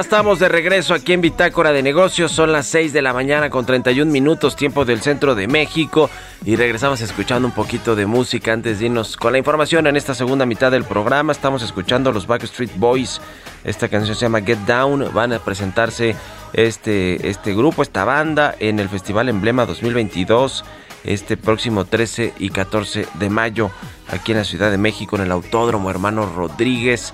Estamos 0.01 0.39
de 0.39 0.49
regreso 0.49 0.95
aquí 0.95 1.13
en 1.13 1.21
Bitácora 1.21 1.71
de 1.71 1.83
Negocios. 1.83 2.31
Son 2.31 2.51
las 2.51 2.65
6 2.67 2.91
de 2.91 3.03
la 3.03 3.13
mañana 3.13 3.51
con 3.51 3.67
31 3.67 4.11
minutos, 4.11 4.55
tiempo 4.55 4.83
del 4.83 4.99
centro 4.99 5.35
de 5.35 5.47
México. 5.47 6.09
Y 6.43 6.55
regresamos 6.55 7.01
escuchando 7.01 7.47
un 7.47 7.53
poquito 7.53 7.95
de 7.95 8.07
música 8.07 8.51
antes 8.51 8.79
de 8.79 8.87
irnos 8.87 9.15
con 9.15 9.31
la 9.31 9.37
información 9.37 9.85
en 9.85 9.95
esta 9.95 10.15
segunda 10.15 10.47
mitad 10.47 10.71
del 10.71 10.85
programa. 10.85 11.31
Estamos 11.31 11.61
escuchando 11.61 12.11
los 12.11 12.25
Backstreet 12.25 12.75
Boys. 12.77 13.21
Esta 13.63 13.89
canción 13.89 14.15
se 14.15 14.25
llama 14.25 14.41
Get 14.41 14.57
Down. 14.65 15.13
Van 15.13 15.33
a 15.33 15.39
presentarse 15.39 16.15
este, 16.53 17.29
este 17.29 17.53
grupo, 17.53 17.83
esta 17.83 18.03
banda, 18.03 18.55
en 18.59 18.79
el 18.79 18.89
Festival 18.89 19.29
Emblema 19.29 19.67
2022. 19.67 20.65
Este 21.03 21.37
próximo 21.37 21.85
13 21.85 22.33
y 22.39 22.49
14 22.49 23.07
de 23.13 23.29
mayo, 23.29 23.69
aquí 24.07 24.31
en 24.31 24.39
la 24.39 24.45
Ciudad 24.45 24.71
de 24.71 24.77
México, 24.77 25.15
en 25.15 25.23
el 25.23 25.31
Autódromo 25.31 25.91
Hermano 25.91 26.25
Rodríguez. 26.25 27.13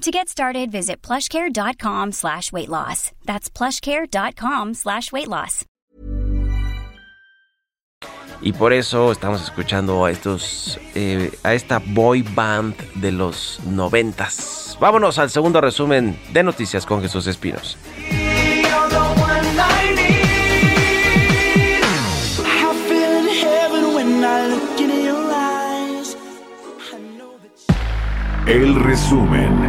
To 0.00 0.10
get 0.10 0.30
started, 0.30 0.72
visit 0.72 1.02
plushcare.com 1.02 2.12
slash 2.12 2.52
weight 2.52 2.70
loss. 2.70 3.12
That's 3.26 3.50
plushcare.com 3.50 4.72
slash 4.72 5.12
weight 5.12 5.28
loss. 5.28 5.66
Y 8.40 8.54
por 8.54 8.72
eso 8.72 9.12
estamos 9.12 9.42
escuchando 9.42 10.06
a 10.06 10.10
estos 10.10 10.80
eh, 10.94 11.30
a 11.42 11.52
esta 11.52 11.80
boy 11.84 12.22
band 12.22 12.74
de 12.94 13.12
los 13.12 13.60
noventas. 13.66 14.78
Vámonos 14.80 15.18
al 15.18 15.28
segundo 15.28 15.60
resumen 15.60 16.18
de 16.32 16.44
noticias 16.44 16.86
con 16.86 17.02
Jesús 17.02 17.26
Espinos. 17.26 17.76
You're 28.50 28.72
the 28.72 29.59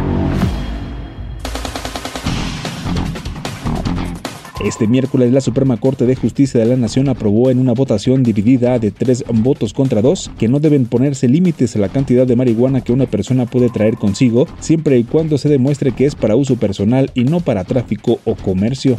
Este 4.64 4.86
miércoles 4.86 5.32
la 5.32 5.40
Suprema 5.40 5.76
Corte 5.76 6.06
de 6.06 6.14
Justicia 6.14 6.60
de 6.60 6.66
la 6.66 6.76
Nación 6.76 7.08
aprobó 7.08 7.50
en 7.50 7.58
una 7.58 7.72
votación 7.72 8.22
dividida 8.22 8.78
de 8.78 8.92
tres 8.92 9.24
votos 9.28 9.72
contra 9.72 10.02
dos 10.02 10.30
que 10.38 10.46
no 10.46 10.60
deben 10.60 10.86
ponerse 10.86 11.26
límites 11.26 11.74
a 11.74 11.80
la 11.80 11.88
cantidad 11.88 12.28
de 12.28 12.36
marihuana 12.36 12.80
que 12.80 12.92
una 12.92 13.06
persona 13.06 13.46
puede 13.46 13.70
traer 13.70 13.96
consigo 13.96 14.46
siempre 14.60 14.98
y 14.98 15.04
cuando 15.04 15.36
se 15.36 15.48
demuestre 15.48 15.90
que 15.90 16.06
es 16.06 16.14
para 16.14 16.36
uso 16.36 16.54
personal 16.56 17.10
y 17.14 17.24
no 17.24 17.40
para 17.40 17.64
tráfico 17.64 18.20
o 18.24 18.36
comercio. 18.36 18.96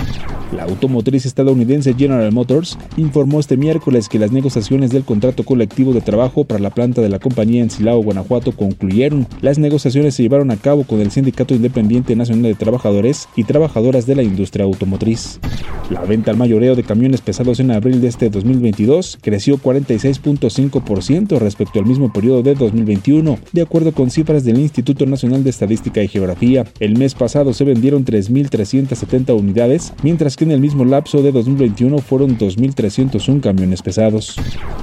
La 0.54 0.64
automotriz 0.66 1.26
estadounidense 1.26 1.96
General 1.96 2.32
Motors 2.32 2.78
informó 2.98 3.40
este 3.40 3.58
miércoles 3.58 4.08
que 4.08 4.20
las 4.20 4.32
negociaciones 4.32 4.92
del 4.92 5.04
contrato 5.04 5.44
colectivo 5.44 5.94
de 5.94 6.02
trabajo 6.02 6.44
para 6.44 6.60
la 6.60 6.70
planta 6.70 7.02
de 7.02 7.10
la 7.10 7.20
compañía 7.20 7.64
en 7.64 7.72
Silao, 7.72 8.04
Guanajuato 8.04 8.52
concluyeron. 8.52 9.28
Las 9.42 9.58
negociaciones 9.58 10.14
se 10.14 10.24
llevaron 10.24 10.52
a 10.52 10.58
cabo 10.58 10.84
con 10.84 11.00
el 11.00 11.10
Sindicato 11.10 11.56
Independiente 11.56 12.16
Nacional 12.16 12.44
de 12.44 12.56
Trabajadores 12.56 13.28
y 13.36 13.46
Trabajadoras 13.46 14.06
de 14.06 14.16
la 14.16 14.24
Industria 14.24 14.66
Automotriz. 14.66 15.40
La 15.90 16.02
venta 16.02 16.32
al 16.32 16.38
mayoreo 16.38 16.76
de 16.76 16.84
camiones 16.84 17.22
pesados 17.22 17.60
en 17.60 17.70
abril 17.70 18.02
de 18.02 18.08
este 18.08 18.30
2022 18.30 19.20
creció 19.22 19.58
46.5% 19.58 21.38
respecto 21.40 21.80
al 21.80 21.86
mismo 21.86 22.12
periodo 22.12 22.42
de 22.42 22.56
2021, 22.56 23.38
de 23.52 23.62
acuerdo 23.62 23.92
con 23.92 24.10
cifras 24.10 24.44
del 24.44 24.60
Instituto 24.60 25.06
Nacional 25.06 25.44
de 25.44 25.50
Estadística 25.50 26.02
y 26.02 26.08
Geografía. 26.08 26.66
El 26.80 26.98
mes 26.98 27.14
pasado 27.14 27.54
se 27.54 27.64
vendieron 27.64 28.06
3.370 28.06 29.38
unidades, 29.38 29.94
mientras 30.02 30.36
que 30.36 30.46
en 30.46 30.52
el 30.52 30.62
mismo 30.62 30.86
lapso 30.86 31.22
de 31.22 31.32
2021 31.32 32.00
fueron 32.00 32.38
2.301 32.38 33.42
camiones 33.42 33.82
pesados. 33.82 34.36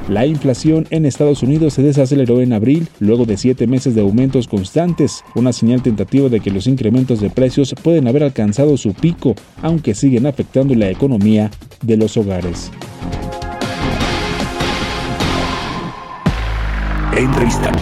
La 0.08 0.26
inflación 0.26 0.86
en 0.90 1.06
Estados 1.06 1.42
Unidos 1.42 1.74
se 1.74 1.82
desaceleró 1.82 2.40
en 2.40 2.52
abril, 2.52 2.88
luego 2.98 3.24
de 3.24 3.36
siete 3.36 3.66
meses 3.66 3.94
de 3.94 4.02
aumentos 4.02 4.48
constantes, 4.48 5.24
una 5.34 5.52
señal 5.52 5.82
tentativa 5.82 6.28
de 6.28 6.40
que 6.40 6.50
los 6.50 6.66
incrementos 6.66 7.20
de 7.20 7.30
precios 7.30 7.74
pueden 7.82 8.06
haber 8.06 8.24
alcanzado 8.24 8.76
su 8.76 8.92
pico, 8.92 9.34
aunque 9.62 9.94
siguen 9.94 10.26
afectando 10.26 10.59
la 10.68 10.90
economía 10.90 11.50
de 11.82 11.96
los 11.96 12.16
hogares. 12.16 12.70
Entrevista. 17.16 17.72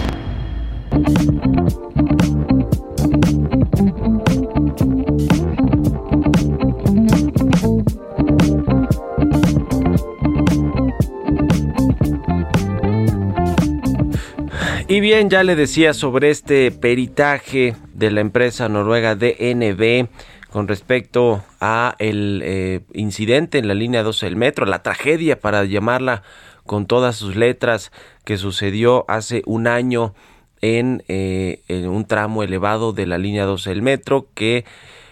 Y 14.87 15.01
bien, 15.01 15.29
ya 15.29 15.43
le 15.43 15.55
decía 15.55 15.93
sobre 15.93 16.31
este 16.31 16.71
peritaje 16.71 17.75
de 17.93 18.09
la 18.09 18.21
empresa 18.21 18.69
noruega 18.69 19.15
DNB 19.15 20.07
con 20.51 20.67
respecto 20.67 21.43
a 21.59 21.95
el 21.99 22.41
eh, 22.43 22.81
incidente 22.93 23.57
en 23.59 23.67
la 23.67 23.73
línea 23.73 24.03
12 24.03 24.25
del 24.25 24.35
metro, 24.35 24.65
la 24.65 24.81
tragedia 24.81 25.39
para 25.39 25.63
llamarla 25.65 26.23
con 26.65 26.85
todas 26.85 27.15
sus 27.15 27.35
letras 27.35 27.91
que 28.25 28.37
sucedió 28.37 29.05
hace 29.07 29.41
un 29.45 29.67
año 29.67 30.13
en, 30.61 31.03
eh, 31.07 31.61
un 31.87 32.05
tramo 32.05 32.43
elevado 32.43 32.93
de 32.93 33.05
la 33.05 33.17
línea 33.17 33.45
12 33.45 33.69
del 33.69 33.81
metro 33.81 34.27
que 34.33 34.65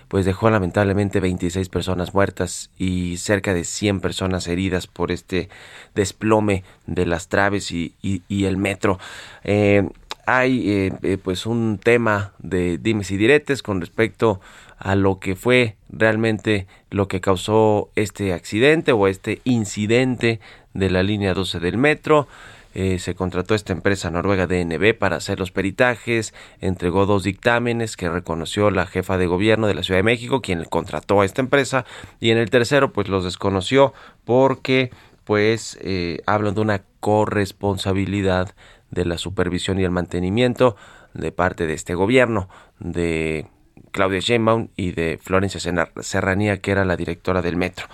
pues 0.08 0.26
dejó 0.26 0.50
lamentablemente 0.50 1.20
26 1.20 1.68
personas 1.70 2.14
muertas 2.14 2.72
y 2.78 3.18
cerca 3.18 3.54
de 3.54 3.66
100 3.66 4.00
personas 4.00 4.48
heridas 4.48 4.88
por 4.88 5.12
este 5.12 5.50
desplome 5.96 6.64
de 6.86 7.06
las 7.06 7.28
traves 7.28 7.72
y, 7.72 7.94
el 8.30 8.58
metro. 8.58 9.00
Eh, 9.44 9.88
hay 10.26 10.92
eh, 11.02 11.18
pues 11.22 11.46
un 11.46 11.80
tema 11.82 12.34
de 12.40 12.78
dimes 12.78 13.12
y 13.12 13.18
diretes 13.18 13.64
con 13.64 13.82
respecto 13.82 14.42
a 14.78 14.96
lo 14.96 15.20
que 15.20 15.36
fue 15.36 15.76
realmente 15.90 16.68
lo 16.90 17.08
que 17.08 17.22
causó 17.22 17.90
este 17.96 18.34
accidente 18.34 18.92
o 18.92 19.08
este 19.08 19.42
incidente 19.44 20.40
de 20.74 20.90
la 20.90 21.04
línea 21.04 21.34
12 21.34 21.60
del 21.60 21.78
metro. 21.78 22.28
Eh, 22.74 23.00
se 23.00 23.16
contrató 23.16 23.56
esta 23.56 23.74
empresa 23.74 24.12
noruega 24.12 24.46
DNB 24.46 24.94
para 24.94 25.16
hacer 25.16 25.40
los 25.40 25.50
peritajes, 25.50 26.36
entregó 26.62 27.08
dos 27.08 27.24
dictámenes 27.24 27.98
que 27.98 28.08
reconoció 28.08 28.70
la 28.70 28.86
jefa 28.86 29.18
de 29.18 29.26
gobierno 29.26 29.66
de 29.66 29.74
la 29.74 29.82
Ciudad 29.82 29.98
de 29.98 30.04
México, 30.04 30.42
quien 30.42 30.64
contrató 30.64 31.22
a 31.22 31.26
esta 31.26 31.42
empresa, 31.42 31.86
y 32.20 32.30
en 32.30 32.38
el 32.38 32.52
tercero 32.52 32.94
pues 32.94 33.08
los 33.08 33.24
desconoció 33.24 33.94
porque 34.26 34.92
pues 35.24 35.80
eh, 35.82 36.22
hablan 36.28 36.54
de 36.54 36.62
una 36.62 36.84
corresponsabilidad 37.00 38.54
de 38.92 39.06
la 39.06 39.18
supervisión 39.18 39.80
y 39.80 39.84
el 39.84 39.92
mantenimiento 39.92 40.76
de 41.16 41.32
parte 41.32 41.66
de 41.66 41.74
este 41.74 41.96
gobierno, 41.96 42.48
de 42.80 43.48
Claudia 43.92 44.20
Sheinbaum 44.20 44.70
y 44.76 44.92
de 44.92 45.20
Florencia 45.22 45.60
Serranía, 46.02 46.58
que 46.58 46.72
era 46.72 46.86
la 46.86 46.96
directora 46.96 47.42
del 47.42 47.56
metro. 47.56 47.88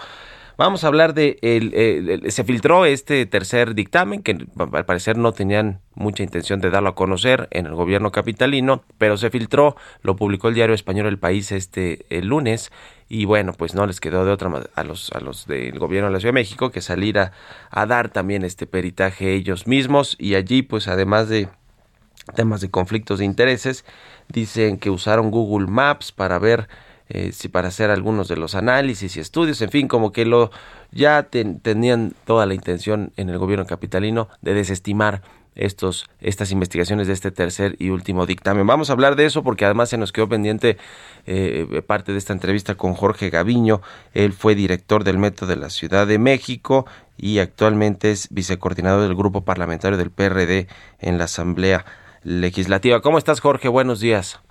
Vamos 0.55 0.83
a 0.83 0.87
hablar 0.87 1.15
de 1.15 1.39
el, 1.41 2.31
se 2.31 2.43
filtró 2.43 2.85
este 2.85 3.25
tercer 3.25 3.73
dictamen 3.73 4.21
que 4.21 4.37
al 4.57 4.85
parecer 4.85 5.17
no 5.17 5.31
tenían 5.31 5.79
mucha 5.95 6.21
intención 6.21 6.61
de 6.61 6.69
darlo 6.69 6.89
a 6.89 6.95
conocer 6.95 7.47
en 7.49 7.65
el 7.65 7.73
gobierno 7.73 8.11
capitalino, 8.11 8.83
pero 8.99 9.17
se 9.17 9.31
filtró, 9.31 9.75
lo 10.03 10.15
publicó 10.15 10.49
el 10.49 10.53
diario 10.53 10.75
español 10.75 11.07
El 11.07 11.17
País 11.17 11.51
este 11.51 12.05
el 12.11 12.27
lunes 12.27 12.71
y 13.09 13.25
bueno, 13.25 13.53
pues 13.53 13.73
no 13.73 13.87
les 13.87 13.99
quedó 13.99 14.25
de 14.25 14.31
otra 14.31 14.51
a 14.75 14.83
los 14.83 15.11
a 15.13 15.21
los 15.21 15.47
del 15.47 15.79
gobierno 15.79 16.09
de 16.09 16.13
la 16.13 16.19
Ciudad 16.19 16.33
de 16.33 16.39
México 16.39 16.69
que 16.69 16.81
salir 16.81 17.17
a, 17.17 17.31
a 17.71 17.87
dar 17.87 18.09
también 18.09 18.45
este 18.45 18.67
peritaje 18.67 19.33
ellos 19.33 19.65
mismos 19.65 20.15
y 20.19 20.35
allí 20.35 20.61
pues 20.61 20.87
además 20.87 21.29
de 21.29 21.49
temas 22.35 22.61
de 22.61 22.69
conflictos 22.69 23.19
de 23.19 23.25
intereses, 23.25 23.85
dicen 24.29 24.77
que 24.77 24.89
usaron 24.89 25.31
Google 25.31 25.67
Maps 25.67 26.11
para 26.11 26.39
ver 26.39 26.67
eh, 27.09 27.31
si 27.31 27.47
para 27.49 27.67
hacer 27.67 27.91
algunos 27.91 28.27
de 28.27 28.37
los 28.37 28.55
análisis 28.55 29.17
y 29.17 29.19
estudios, 29.19 29.61
en 29.61 29.69
fin, 29.69 29.87
como 29.87 30.11
que 30.11 30.25
lo 30.25 30.51
ya 30.91 31.23
tenían 31.23 32.13
toda 32.25 32.45
la 32.45 32.53
intención 32.53 33.11
en 33.17 33.29
el 33.29 33.37
gobierno 33.37 33.65
capitalino 33.65 34.29
de 34.41 34.53
desestimar 34.53 35.21
estos, 35.55 36.09
estas 36.19 36.51
investigaciones 36.51 37.07
de 37.07 37.13
este 37.13 37.31
tercer 37.31 37.75
y 37.79 37.89
último 37.89 38.25
dictamen. 38.25 38.65
Vamos 38.65 38.89
a 38.89 38.93
hablar 38.93 39.15
de 39.15 39.25
eso 39.25 39.43
porque 39.43 39.65
además 39.65 39.89
se 39.89 39.97
nos 39.97 40.11
quedó 40.11 40.29
pendiente 40.29 40.77
eh, 41.25 41.83
parte 41.85 42.11
de 42.11 42.17
esta 42.17 42.33
entrevista 42.33 42.75
con 42.75 42.93
Jorge 42.93 43.29
Gaviño. 43.29 43.81
Él 44.13 44.33
fue 44.33 44.55
director 44.55 45.03
del 45.03 45.17
Metro 45.17 45.45
de 45.47 45.55
la 45.55 45.69
Ciudad 45.69 46.07
de 46.07 46.19
México 46.19 46.85
y 47.17 47.39
actualmente 47.39 48.11
es 48.11 48.29
vicecoordinador 48.31 49.01
del 49.01 49.15
grupo 49.15 49.41
parlamentario 49.41 49.97
del 49.97 50.11
PRD 50.11 50.67
en 50.99 51.17
la 51.17 51.25
Asamblea 51.25 51.85
Legislativa. 52.23 53.01
¿Cómo 53.01 53.17
estás, 53.17 53.39
Jorge? 53.39 53.67
Buenos 53.67 53.99
días. 53.99 54.41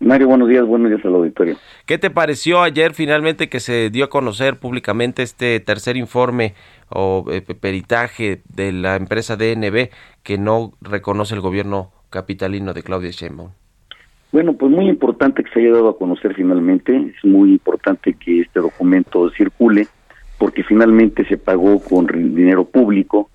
Mario, 0.00 0.26
buenos 0.26 0.48
días, 0.48 0.66
buenos 0.66 0.90
días 0.90 1.04
al 1.04 1.14
auditorio. 1.14 1.56
¿Qué 1.86 1.96
te 1.96 2.10
pareció 2.10 2.62
ayer 2.62 2.92
finalmente 2.92 3.48
que 3.48 3.60
se 3.60 3.88
dio 3.90 4.04
a 4.04 4.10
conocer 4.10 4.58
públicamente 4.58 5.22
este 5.22 5.60
tercer 5.60 5.96
informe 5.96 6.54
o 6.88 7.24
eh, 7.30 7.40
peritaje 7.42 8.42
de 8.52 8.72
la 8.72 8.96
empresa 8.96 9.36
DNB 9.36 9.90
que 10.24 10.38
no 10.38 10.72
reconoce 10.80 11.34
el 11.34 11.40
gobierno 11.40 11.92
capitalino 12.10 12.74
de 12.74 12.82
Claudia 12.82 13.10
Sheinbaum? 13.10 13.50
Bueno, 14.32 14.54
pues 14.54 14.72
muy 14.72 14.88
importante 14.88 15.44
que 15.44 15.50
se 15.50 15.60
haya 15.60 15.72
dado 15.72 15.90
a 15.90 15.98
conocer 15.98 16.34
finalmente, 16.34 16.96
es 16.96 17.24
muy 17.24 17.52
importante 17.52 18.14
que 18.14 18.40
este 18.40 18.60
documento 18.60 19.30
circule 19.30 19.86
porque 20.38 20.64
finalmente 20.64 21.24
se 21.26 21.36
pagó 21.36 21.80
con 21.80 22.06
dinero 22.06 22.64
público, 22.64 23.30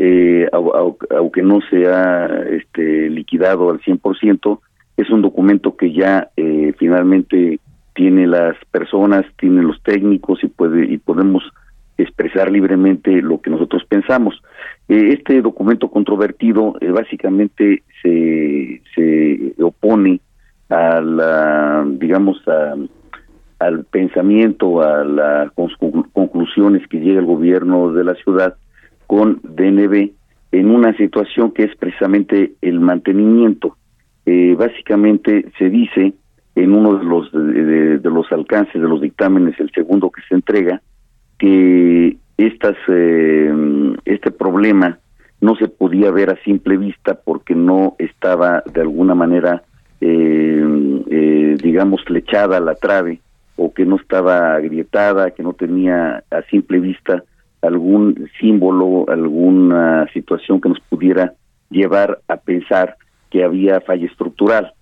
eh, 0.00 0.48
aunque 0.52 1.42
no 1.42 1.58
se 1.68 1.86
ha 1.88 2.26
este, 2.50 3.10
liquidado 3.10 3.70
al 3.70 3.80
100%, 3.80 4.60
es 4.96 5.10
un 5.10 5.22
documento 5.22 5.76
que 5.76 5.92
ya 5.92 6.28
eh, 6.36 6.72
finalmente 6.78 7.58
tiene 7.94 8.28
las 8.28 8.56
personas, 8.70 9.24
tiene 9.38 9.62
los 9.62 9.82
técnicos 9.82 10.42
y 10.44 10.46
puede 10.46 10.86
y 10.86 10.98
podemos 10.98 11.42
expresar 11.96 12.48
libremente 12.48 13.10
lo 13.22 13.40
que 13.40 13.50
nosotros 13.50 13.84
pensamos. 13.88 14.40
Eh, 14.88 15.14
este 15.18 15.42
documento 15.42 15.90
controvertido 15.90 16.76
eh, 16.80 16.90
básicamente 16.90 17.82
se, 18.00 18.80
se 18.94 19.54
opone 19.60 20.20
a 20.68 21.00
la, 21.00 21.84
digamos, 21.88 22.40
al 23.58 23.84
pensamiento, 23.84 24.80
a 24.80 25.02
las 25.02 25.50
conclusiones 26.12 26.86
que 26.86 27.00
llega 27.00 27.18
el 27.18 27.26
gobierno 27.26 27.92
de 27.92 28.04
la 28.04 28.14
ciudad 28.14 28.54
con 29.08 29.40
DNB 29.42 30.10
en 30.52 30.70
una 30.70 30.96
situación 30.96 31.50
que 31.50 31.64
es 31.64 31.74
precisamente 31.76 32.52
el 32.60 32.78
mantenimiento. 32.78 33.76
Eh, 34.26 34.54
básicamente 34.56 35.50
se 35.58 35.70
dice 35.70 36.12
en 36.54 36.72
uno 36.72 36.98
de 36.98 37.04
los 37.04 37.32
de, 37.32 38.00
los 38.04 38.30
alcances 38.30 38.80
de 38.80 38.86
los 38.86 39.00
dictámenes, 39.00 39.58
el 39.58 39.70
segundo 39.72 40.10
que 40.10 40.20
se 40.28 40.34
entrega, 40.34 40.82
que 41.38 42.18
estas 42.36 42.76
eh, 42.88 43.50
este 44.04 44.30
problema 44.30 44.98
no 45.40 45.56
se 45.56 45.68
podía 45.68 46.10
ver 46.10 46.30
a 46.30 46.42
simple 46.42 46.76
vista 46.76 47.14
porque 47.14 47.54
no 47.54 47.96
estaba 47.98 48.62
de 48.72 48.82
alguna 48.82 49.14
manera, 49.14 49.62
eh, 50.02 51.56
digamos, 51.62 52.04
flechada 52.04 52.60
la 52.60 52.74
trave 52.74 53.20
o 53.56 53.72
que 53.72 53.86
no 53.86 53.96
estaba 53.96 54.54
agrietada, 54.54 55.30
que 55.30 55.42
no 55.42 55.54
tenía 55.54 56.22
a 56.30 56.42
simple 56.50 56.80
vista 56.80 57.24
algún 57.62 58.28
símbolo, 58.40 59.04
alguna 59.08 60.06
situación 60.12 60.60
que 60.60 60.68
nos 60.68 60.80
pudiera 60.80 61.34
llevar 61.70 62.20
a 62.28 62.36
pensar 62.36 62.96
que 63.30 63.44
había 63.44 63.80
falla 63.80 64.06
estructural. 64.06 64.72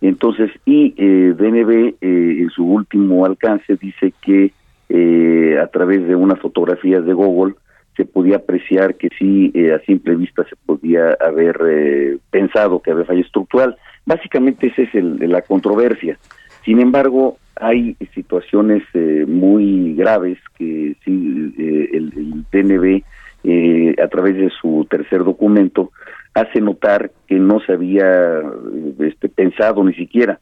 Entonces, 0.00 0.50
y 0.64 0.94
eh, 0.96 1.34
DNB 1.36 1.70
eh, 1.70 1.94
en 2.00 2.50
su 2.50 2.64
último 2.64 3.24
alcance 3.24 3.76
dice 3.76 4.12
que 4.20 4.52
eh, 4.88 5.58
a 5.62 5.68
través 5.68 6.06
de 6.06 6.16
unas 6.16 6.40
fotografías 6.40 7.04
de 7.06 7.14
Google 7.14 7.54
se 7.96 8.04
podía 8.04 8.36
apreciar 8.36 8.96
que 8.96 9.08
sí, 9.18 9.50
eh, 9.54 9.72
a 9.72 9.78
simple 9.80 10.16
vista 10.16 10.44
se 10.48 10.56
podía 10.66 11.16
haber 11.20 11.58
eh, 11.66 12.18
pensado 12.30 12.80
que 12.80 12.90
había 12.90 13.04
falla 13.04 13.20
estructural. 13.20 13.76
Básicamente 14.06 14.66
esa 14.68 14.82
es 14.82 14.94
el, 14.94 15.18
la 15.30 15.42
controversia. 15.42 16.18
Sin 16.64 16.80
embargo, 16.80 17.38
hay 17.56 17.96
situaciones 18.14 18.82
eh, 18.94 19.24
muy 19.26 19.94
graves 19.94 20.38
que 20.56 20.96
sí 21.04 21.54
eh, 21.58 21.90
el, 21.92 22.12
el 22.16 22.44
DNB 22.50 23.02
eh, 23.44 23.96
a 24.00 24.06
través 24.06 24.36
de 24.36 24.50
su 24.50 24.86
tercer 24.88 25.24
documento 25.24 25.90
hace 26.32 26.60
notar 26.60 27.10
que 27.26 27.40
no 27.40 27.58
se 27.60 27.72
había 27.72 28.38
eh, 28.38 28.94
este, 29.00 29.28
pensado 29.28 29.82
ni 29.82 29.94
siquiera. 29.94 30.38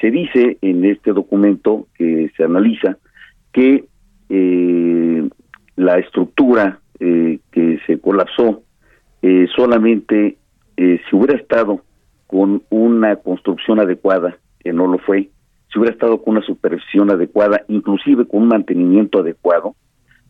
Se 0.00 0.10
dice 0.10 0.58
en 0.60 0.84
este 0.84 1.12
documento 1.12 1.86
que 1.94 2.32
se 2.36 2.42
analiza 2.42 2.98
que 3.52 3.84
eh, 4.28 5.28
la 5.76 5.98
estructura 5.98 6.78
que 6.98 7.80
se 7.84 7.98
colapsó 7.98 8.62
solamente 9.56 10.36
si 10.76 11.16
hubiera 11.16 11.34
estado 11.34 11.82
con 12.28 12.62
una 12.70 13.16
construcción 13.16 13.80
adecuada, 13.80 14.36
que 14.60 14.72
no 14.72 14.86
lo 14.86 14.98
fue, 14.98 15.28
si 15.72 15.78
hubiera 15.78 15.94
estado 15.94 16.22
con 16.22 16.36
una 16.36 16.46
supervisión 16.46 17.10
adecuada, 17.10 17.62
inclusive 17.68 18.26
con 18.26 18.42
un 18.42 18.48
mantenimiento 18.48 19.20
adecuado, 19.20 19.74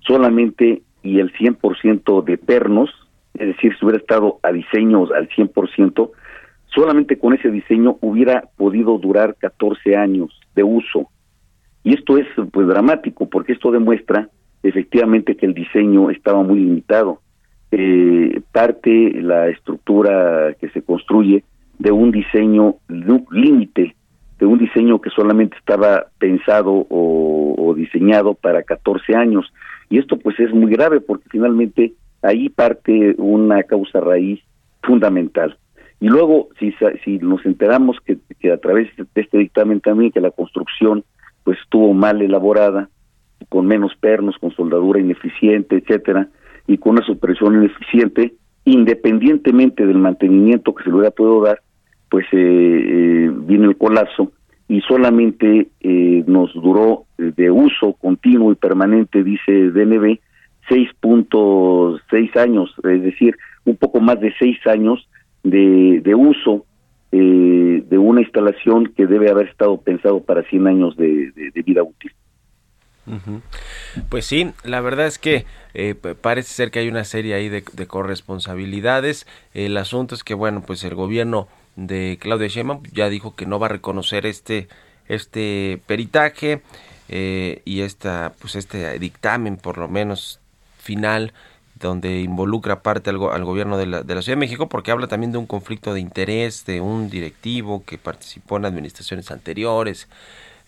solamente 0.01 0.83
y 1.03 1.19
el 1.19 1.33
100% 1.33 2.25
de 2.25 2.39
pernos, 2.39 2.91
es 3.35 3.49
decir, 3.49 3.75
si 3.77 3.85
hubiera 3.85 4.01
estado 4.01 4.39
a 4.43 4.53
diseños 4.53 5.11
al 5.11 5.29
100%, 5.29 6.11
solamente 6.67 7.19
con 7.19 7.35
ese 7.35 7.51
diseño 7.51 7.99
hubiera 8.01 8.45
podido 8.57 8.99
durar 8.99 9.37
14 9.37 9.97
años 9.97 10.31
de 10.55 10.63
uso. 10.63 11.09
Y 11.83 11.95
esto 11.95 12.19
es 12.19 12.27
pues 12.53 12.69
dramático 12.69 13.29
porque 13.29 13.53
esto 13.53 13.73
demuestra 13.73 14.29
efectivamente 14.63 15.37
que 15.37 15.47
el 15.47 15.55
diseño 15.55 16.11
estaba 16.11 16.43
muy 16.43 16.61
limitado. 16.61 17.21
Eh, 17.73 18.43
parte 18.53 19.21
la 19.23 19.49
estructura 19.49 20.55
que 20.61 20.69
se 20.69 20.83
construye 20.83 21.43
de 21.79 21.91
un 21.91 22.13
diseño 22.13 22.77
límite, 23.31 23.97
de 24.43 24.47
un 24.47 24.59
diseño 24.59 25.01
que 25.01 25.11
solamente 25.11 25.57
estaba 25.57 26.07
pensado 26.19 26.73
o, 26.73 27.55
o 27.57 27.75
diseñado 27.75 28.35
para 28.35 28.65
14 28.65 29.15
años. 29.15 29.47
Y 29.89 29.99
esto 29.99 30.19
pues 30.19 30.41
es 30.41 30.53
muy 30.53 30.69
grave 30.73 31.01
porque 31.01 31.29
finalmente 31.31 31.93
ahí 32.23 32.49
parte 32.49 33.15
una 33.19 33.63
causa 33.63 34.01
raíz 34.01 34.41
fundamental. 34.83 35.57
Y 36.01 36.09
luego, 36.09 36.49
si, 36.59 36.75
si 37.05 37.19
nos 37.19 37.47
enteramos 37.47 37.99
que, 38.05 38.19
que 38.41 38.51
a 38.51 38.57
través 38.57 38.89
de 38.97 39.07
este 39.15 39.39
dictamen 39.39 39.81
también 39.81 40.11
que 40.11 40.21
la 40.21 40.33
construcción 40.33 41.05
pues 41.45 41.57
estuvo 41.63 41.95
mal 41.95 42.21
elaborada, 42.21 42.89
con 43.49 43.69
menos 43.69 43.93
pernos, 43.95 44.37
con 44.39 44.51
soldadura 44.51 44.99
ineficiente, 44.99 45.77
etcétera, 45.77 46.27
y 46.67 46.79
con 46.79 46.97
una 46.97 47.07
supervisión 47.07 47.55
ineficiente, 47.63 48.35
independientemente 48.65 49.87
del 49.87 49.99
mantenimiento 49.99 50.75
que 50.75 50.83
se 50.83 50.91
le 50.91 50.97
hubiera 50.97 51.13
podido 51.13 51.43
dar, 51.43 51.61
pues 52.13 52.27
eh, 52.27 52.37
eh, 52.37 53.31
viene 53.33 53.69
el 53.69 53.79
colapso 53.79 54.33
y 54.69 54.83
solamente 54.83 55.69
eh, 55.81 56.23
nos 56.27 56.53
duró 56.53 57.07
de 57.17 57.51
uso 57.51 57.95
continuo 57.95 58.53
y 58.53 58.55
permanente, 58.55 59.25
dice 59.25 59.71
DNB, 59.71 60.19
6.6 60.69 62.37
años, 62.39 62.75
es 62.85 63.03
decir, 63.03 63.35
un 63.65 63.77
poco 63.77 64.03
más 64.03 64.21
de 64.21 64.35
6 64.39 64.59
años 64.67 65.09
de, 65.43 66.03
de 66.05 66.15
uso 66.15 66.67
eh, 67.13 67.83
de 67.89 67.97
una 67.97 68.21
instalación 68.21 68.93
que 68.95 69.07
debe 69.07 69.31
haber 69.31 69.49
estado 69.49 69.81
pensado 69.81 70.23
para 70.23 70.43
100 70.43 70.67
años 70.67 70.97
de, 70.99 71.33
de, 71.33 71.63
vida 71.63 71.83
útil. 71.83 72.13
Pues 74.11 74.27
sí, 74.27 74.53
la 74.65 74.83
verdad 74.83 75.07
es 75.07 75.19
que 75.19 75.47
eh, 75.73 75.95
parece 75.95 76.53
ser 76.53 76.71
que 76.71 76.81
hay 76.81 76.89
una 76.89 77.05
serie 77.05 77.33
ahí 77.35 77.49
de, 77.49 77.63
corresponsabilidades. 77.87 79.27
El 79.55 79.79
asunto 79.79 80.15
es 80.15 80.25
que, 80.25 80.35
bueno, 80.35 80.63
pues 80.67 80.85
el 80.85 80.95
gobierno 80.95 81.49
de 81.77 82.19
Claudia 82.21 82.49
Sheinbaum 82.49 82.83
ya 82.93 83.09
dijo 83.09 83.35
que 83.35 83.47
no 83.47 83.59
va 83.59 83.67
a 83.67 83.71
reconocer 83.71 84.27
este 84.27 84.69
este 85.09 85.81
peritaje 85.87 86.63
eh, 87.09 87.63
y 87.65 87.81
esta 87.81 88.33
pues 88.39 88.55
este 88.55 88.99
dictamen 88.99 89.57
por 89.57 89.79
lo 89.79 89.89
menos 89.89 90.41
final 90.79 91.33
donde 91.83 92.21
involucra 92.21 92.83
parte 92.83 93.11
al, 93.11 93.17
al 93.31 93.45
gobierno 93.45 93.77
de 93.77 93.87
la, 93.87 94.03
de 94.03 94.15
la, 94.15 94.23
Ciudad 94.23 94.37
de 94.37 94.41
México, 94.41 94.69
porque 94.69 94.93
habla 94.93 95.09
también 95.09 95.33
de 95.33 95.39
un 95.39 95.47
conflicto 95.47 95.93
de 95.93 96.01
interés 96.01 96.65
de 96.65 96.81
un 96.81 97.11
directivo 97.11 97.85
que 97.85 97.99
participó 97.99 98.57
en 98.57 98.67
administraciones 98.67 99.33
anteriores, 99.33 100.09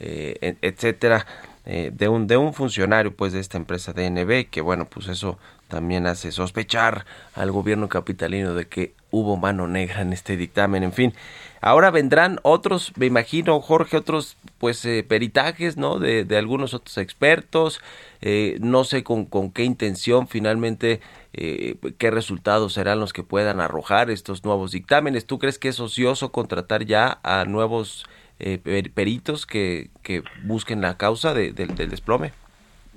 eh, 0.00 0.56
etcétera, 0.60 1.24
eh, 1.66 1.90
de 1.94 2.08
un 2.08 2.26
de 2.26 2.36
un 2.36 2.52
funcionario 2.52 3.14
pues 3.14 3.32
de 3.32 3.40
esta 3.40 3.56
empresa 3.56 3.92
DNB, 3.92 4.50
que 4.50 4.60
bueno, 4.60 4.86
pues 4.86 5.08
eso 5.08 5.38
también 5.68 6.06
hace 6.06 6.32
sospechar 6.32 7.04
al 7.34 7.50
gobierno 7.50 7.88
capitalino 7.88 8.54
de 8.54 8.66
que 8.66 8.94
hubo 9.10 9.36
mano 9.36 9.66
negra 9.66 10.02
en 10.02 10.12
este 10.12 10.36
dictamen, 10.36 10.82
en 10.82 10.92
fin. 10.92 11.14
Ahora 11.60 11.90
vendrán 11.90 12.40
otros, 12.42 12.92
me 12.96 13.06
imagino, 13.06 13.58
Jorge, 13.60 13.96
otros 13.96 14.36
pues 14.58 14.84
eh, 14.84 15.02
peritajes, 15.08 15.76
¿no? 15.78 15.98
De, 15.98 16.24
de, 16.24 16.36
algunos 16.36 16.74
otros 16.74 16.98
expertos, 16.98 17.80
eh, 18.20 18.58
no 18.60 18.84
sé 18.84 19.02
con, 19.02 19.24
con, 19.24 19.50
qué 19.50 19.64
intención 19.64 20.28
finalmente, 20.28 21.00
eh, 21.32 21.76
qué 21.96 22.10
resultados 22.10 22.74
serán 22.74 23.00
los 23.00 23.14
que 23.14 23.22
puedan 23.22 23.60
arrojar 23.60 24.10
estos 24.10 24.44
nuevos 24.44 24.72
dictámenes. 24.72 25.26
¿Tú 25.26 25.38
crees 25.38 25.58
que 25.58 25.68
es 25.68 25.80
ocioso 25.80 26.32
contratar 26.32 26.84
ya 26.84 27.18
a 27.22 27.46
nuevos 27.46 28.04
eh, 28.40 28.58
peritos 28.92 29.46
que, 29.46 29.90
que 30.02 30.22
busquen 30.44 30.80
la 30.82 30.98
causa 30.98 31.32
de, 31.32 31.52
de, 31.52 31.66
del 31.66 31.88
desplome? 31.88 32.32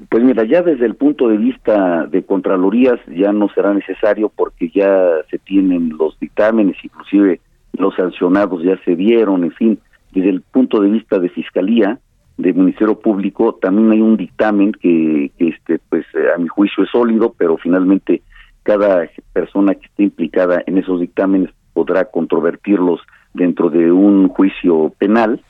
Pues 0.10 0.23
mira, 0.23 0.43
ya 0.43 0.62
desde 0.62 0.86
el 0.86 0.95
punto 0.95 1.27
de 1.27 1.38
vista 1.38 2.05
de 2.05 2.23
Contralorías 2.23 2.99
ya 3.07 3.31
no 3.33 3.49
será 3.49 3.73
necesario 3.73 4.29
porque 4.29 4.69
ya 4.69 5.10
se 5.29 5.39
tienen 5.39 5.97
los 5.97 6.19
dictámenes, 6.19 6.77
inclusive 6.83 7.41
los 7.73 7.95
sancionados 7.95 8.63
ya 8.63 8.77
se 8.86 8.95
dieron, 8.95 9.43
en 9.43 9.51
fin, 9.51 9.79
desde 10.12 10.29
el 10.29 10.41
punto 10.41 10.81
de 10.81 10.91
vista 10.91 11.19
de 11.19 11.29
Fiscalía, 11.29 11.99
de 12.38 12.53
Ministerio 12.53 12.99
Público, 12.99 13.55
también 13.55 13.91
hay 13.91 14.01
un 14.01 14.15
dictamen 14.15 14.71
que, 14.71 15.31
que 15.38 15.47
este, 15.47 15.79
pues 15.89 16.05
a 16.36 16.38
mi 16.38 16.47
juicio 16.47 16.83
es 16.83 16.91
sólido, 16.91 17.33
pero 17.36 17.57
finalmente 17.57 18.21
cada 18.62 19.10
persona 19.33 19.73
que 19.73 19.88
esté 19.88 20.03
implicada 20.03 20.62
en 20.67 20.77
esos 20.77 20.99
dictámenes 20.99 21.49
podrá 21.73 22.05
controvertirlos 22.05 22.99
dentro 23.33 23.69
de 23.69 23.91
un 23.91 24.27
juicio 24.27 24.93
penal. 24.99 25.41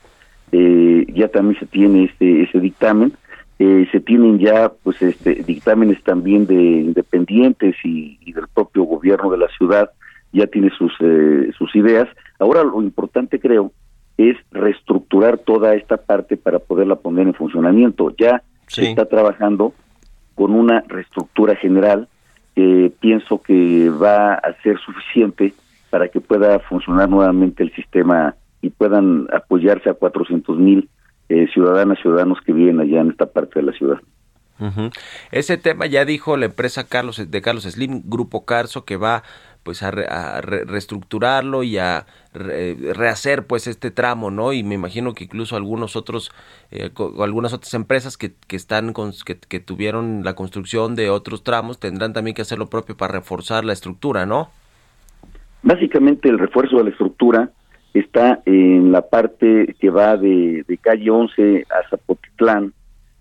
Eh, 0.52 1.04
ya 1.14 1.28
también 1.28 1.58
se 1.60 1.66
tiene 1.66 2.04
este 2.04 2.44
ese 2.44 2.58
dictamen 2.60 3.12
eh, 3.58 3.88
se 3.90 4.00
tienen 4.00 4.38
ya 4.38 4.70
pues 4.82 5.02
este 5.02 5.34
dictámenes 5.34 6.02
también 6.04 6.46
de 6.46 6.54
independientes 6.54 7.74
y, 7.84 8.18
y, 8.20 8.32
del 8.32 8.46
propio 8.48 8.84
gobierno 8.84 9.30
de 9.30 9.38
la 9.38 9.48
ciudad 9.48 9.90
ya 10.32 10.46
tiene 10.46 10.70
sus 10.70 10.92
eh, 11.00 11.50
sus 11.56 11.74
ideas 11.74 12.08
ahora 12.38 12.62
lo 12.62 12.80
importante 12.82 13.40
creo 13.40 13.72
es 14.16 14.36
reestructurar 14.52 15.38
toda 15.38 15.74
esta 15.74 15.96
parte 15.96 16.36
para 16.36 16.58
poderla 16.60 16.96
poner 16.96 17.26
en 17.26 17.34
funcionamiento 17.34 18.14
ya 18.16 18.42
sí. 18.68 18.82
se 18.82 18.90
está 18.90 19.06
trabajando 19.06 19.74
con 20.34 20.54
una 20.54 20.84
reestructura 20.86 21.56
general 21.56 22.08
que 22.54 22.92
pienso 23.00 23.42
que 23.42 23.90
va 23.90 24.34
a 24.34 24.52
ser 24.62 24.78
suficiente 24.78 25.52
para 25.90 26.08
que 26.08 26.20
pueda 26.20 26.60
funcionar 26.60 27.08
nuevamente 27.08 27.62
el 27.62 27.72
sistema 27.74 28.36
y 28.62 28.70
puedan 28.70 29.26
apoyarse 29.32 29.90
a 29.90 29.94
400 29.94 30.58
mil 30.58 30.88
eh, 31.28 31.46
ciudadanas, 31.52 31.98
ciudadanos 32.00 32.38
que 32.44 32.52
viven 32.52 32.80
allá 32.80 33.00
en 33.00 33.10
esta 33.10 33.26
parte 33.26 33.60
de 33.60 33.66
la 33.66 33.72
ciudad. 33.72 33.98
Uh 34.60 34.66
-huh. 34.66 34.92
Ese 35.30 35.56
tema 35.56 35.86
ya 35.86 36.04
dijo 36.04 36.36
la 36.36 36.46
empresa 36.46 36.88
Carlos 36.88 37.30
de 37.30 37.42
Carlos 37.42 37.64
Slim, 37.64 38.02
Grupo 38.06 38.44
Carso, 38.44 38.84
que 38.84 38.96
va 38.96 39.22
pues 39.62 39.82
a, 39.82 39.90
re, 39.90 40.06
a 40.06 40.40
re, 40.40 40.64
reestructurarlo 40.64 41.62
y 41.62 41.78
a 41.78 42.06
re, 42.32 42.76
rehacer 42.94 43.46
pues 43.46 43.66
este 43.66 43.90
tramo, 43.90 44.30
¿no? 44.30 44.52
Y 44.52 44.62
me 44.62 44.74
imagino 44.74 45.12
que 45.14 45.24
incluso 45.24 45.56
algunos 45.56 45.94
otros, 45.94 46.32
eh, 46.70 46.90
algunas 47.20 47.52
otras 47.52 47.74
empresas 47.74 48.16
que, 48.16 48.32
que 48.46 48.56
están 48.56 48.92
con, 48.92 49.12
que, 49.24 49.38
que 49.38 49.60
tuvieron 49.60 50.22
la 50.24 50.34
construcción 50.34 50.96
de 50.96 51.10
otros 51.10 51.44
tramos 51.44 51.78
tendrán 51.78 52.12
también 52.12 52.34
que 52.34 52.42
hacer 52.42 52.58
lo 52.58 52.66
propio 52.66 52.96
para 52.96 53.12
reforzar 53.12 53.64
la 53.64 53.74
estructura, 53.74 54.26
¿no? 54.26 54.50
Básicamente 55.62 56.28
el 56.28 56.38
refuerzo 56.38 56.78
de 56.78 56.84
la 56.84 56.90
estructura 56.90 57.50
está 58.00 58.40
en 58.44 58.92
la 58.92 59.02
parte 59.02 59.74
que 59.78 59.90
va 59.90 60.16
de, 60.16 60.64
calle 60.80 61.10
11 61.10 61.66
a 61.70 61.88
Zapotitlán, 61.88 62.72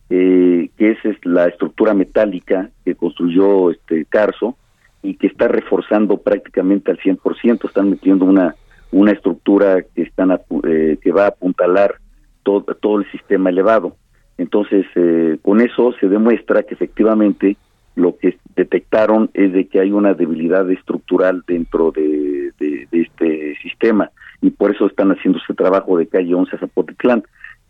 eh, 0.09 0.69
que 0.77 0.91
esa 0.91 1.09
es 1.09 1.25
la 1.25 1.47
estructura 1.47 1.93
metálica 1.93 2.69
que 2.85 2.95
construyó 2.95 3.71
este 3.71 4.05
Carso 4.05 4.57
y 5.03 5.15
que 5.15 5.27
está 5.27 5.47
reforzando 5.47 6.17
prácticamente 6.17 6.91
al 6.91 6.99
100%, 6.99 7.65
están 7.65 7.89
metiendo 7.89 8.25
una 8.25 8.55
una 8.91 9.11
estructura 9.11 9.81
que 9.81 10.03
están 10.03 10.31
eh, 10.63 10.97
que 11.01 11.11
va 11.11 11.25
a 11.25 11.27
apuntalar 11.27 11.95
todo, 12.43 12.61
todo 12.75 12.99
el 12.99 13.11
sistema 13.11 13.49
elevado. 13.49 13.95
Entonces, 14.37 14.85
eh, 14.95 15.37
con 15.41 15.61
eso 15.61 15.93
se 15.99 16.07
demuestra 16.07 16.63
que 16.63 16.75
efectivamente 16.75 17.57
lo 17.95 18.17
que 18.17 18.37
detectaron 18.55 19.29
es 19.33 19.51
de 19.53 19.67
que 19.67 19.79
hay 19.79 19.91
una 19.91 20.13
debilidad 20.13 20.69
estructural 20.69 21.43
dentro 21.47 21.91
de, 21.91 22.51
de, 22.59 22.87
de 22.91 23.01
este 23.01 23.55
sistema 23.61 24.11
y 24.47 24.51
por 24.51 24.71
eso 24.73 24.85
están 24.87 25.11
haciendo 25.11 25.39
ese 25.43 25.53
trabajo 25.53 25.97
de 25.97 26.07
calle 26.07 26.33
11 26.33 26.55
a 26.55 26.59
Zapotitlán, 26.59 27.23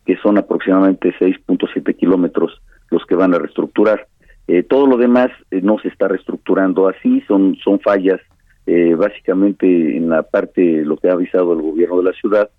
que 0.05 0.15
son 0.17 0.37
aproximadamente 0.37 1.13
6.7 1.19 1.95
kilómetros 1.97 2.61
los 2.91 3.03
que 3.05 3.15
van 3.15 3.33
a 3.33 3.39
reestructurar. 3.39 4.07
Eh, 4.47 4.63
todo 4.63 4.85
lo 4.87 4.95
demás 4.97 5.29
eh, 5.51 5.59
no 5.61 5.77
se 5.79 5.87
está 5.89 6.07
reestructurando 6.07 6.87
así, 6.87 7.21
son, 7.27 7.57
son 7.63 7.79
fallas 7.79 8.21
eh, 8.65 8.95
básicamente 8.95 9.65
en 9.97 10.09
la 10.09 10.21
parte, 10.23 10.83
lo 10.85 10.97
que 10.97 11.09
ha 11.09 11.13
avisado 11.13 11.53
el 11.53 11.61
gobierno 11.61 11.97
de 11.97 12.03
la 12.03 12.13
ciudad, 12.13 12.49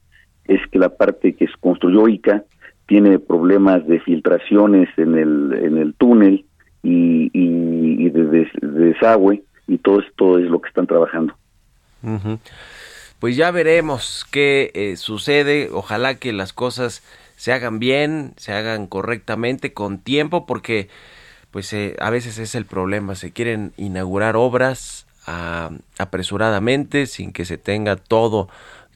es 0.47 0.61
que 0.71 0.79
la 0.79 0.89
parte 0.91 1.35
que 1.35 1.47
se 1.47 1.55
construyó 1.61 2.09
ICA 2.09 2.43
tiene 2.87 3.19
problemas 3.19 3.87
de 3.87 4.01
filtraciones 4.01 4.89
en 4.97 5.17
el, 5.17 5.53
en 5.63 5.79
el 5.79 5.95
túnel 5.95 6.45
y, 6.83 7.31
y, 7.33 8.07
y 8.07 8.11
de, 8.11 8.25
des- 8.25 8.53
de 8.61 8.69
desagüe 8.93 9.43
y 9.67 9.79
todo 9.79 10.01
esto 10.01 10.39
es 10.39 10.47
lo 10.51 10.61
que 10.61 10.69
están 10.69 10.87
trabajando. 10.87 11.35
Ujú. 12.03 12.39
Pues 13.19 13.35
ya 13.37 13.51
veremos 13.51 14.27
qué 14.31 14.71
eh, 14.75 14.97
sucede. 14.97 15.71
Ojalá 15.73 16.15
que 16.17 16.33
las 16.33 16.53
cosas 16.53 17.03
se 17.37 17.53
hagan 17.53 17.81
bien, 17.81 18.33
se 18.37 18.53
hagan 18.53 18.87
correctamente, 18.87 19.73
con 19.73 19.99
tiempo, 19.99 20.47
porque 20.47 20.89
pues 21.51 21.73
eh, 21.73 21.97
a 21.99 22.11
veces 22.11 22.39
es 22.39 22.55
el 22.55 22.65
problema. 22.65 23.17
Se 23.17 23.33
quieren 23.33 23.73
inaugurar 23.77 24.37
obras 24.37 25.07
ah, 25.27 25.71
apresuradamente, 25.99 27.07
sin 27.07 27.33
que 27.33 27.45
se 27.45 27.59
tenga 27.59 27.97
todo, 27.97 28.49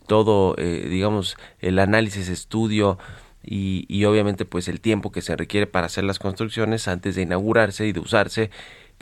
todo, 0.06 0.54
eh, 0.56 0.86
digamos, 0.88 1.36
el 1.60 1.80
análisis, 1.80 2.28
estudio 2.28 2.98
y, 3.44 3.86
y 3.88 4.04
obviamente 4.04 4.44
pues 4.44 4.68
el 4.68 4.80
tiempo 4.80 5.10
que 5.10 5.22
se 5.22 5.34
requiere 5.34 5.66
para 5.66 5.86
hacer 5.86 6.04
las 6.04 6.20
construcciones 6.20 6.86
antes 6.86 7.16
de 7.16 7.22
inaugurarse 7.22 7.86
y 7.86 7.92
de 7.92 7.98
usarse 7.98 8.50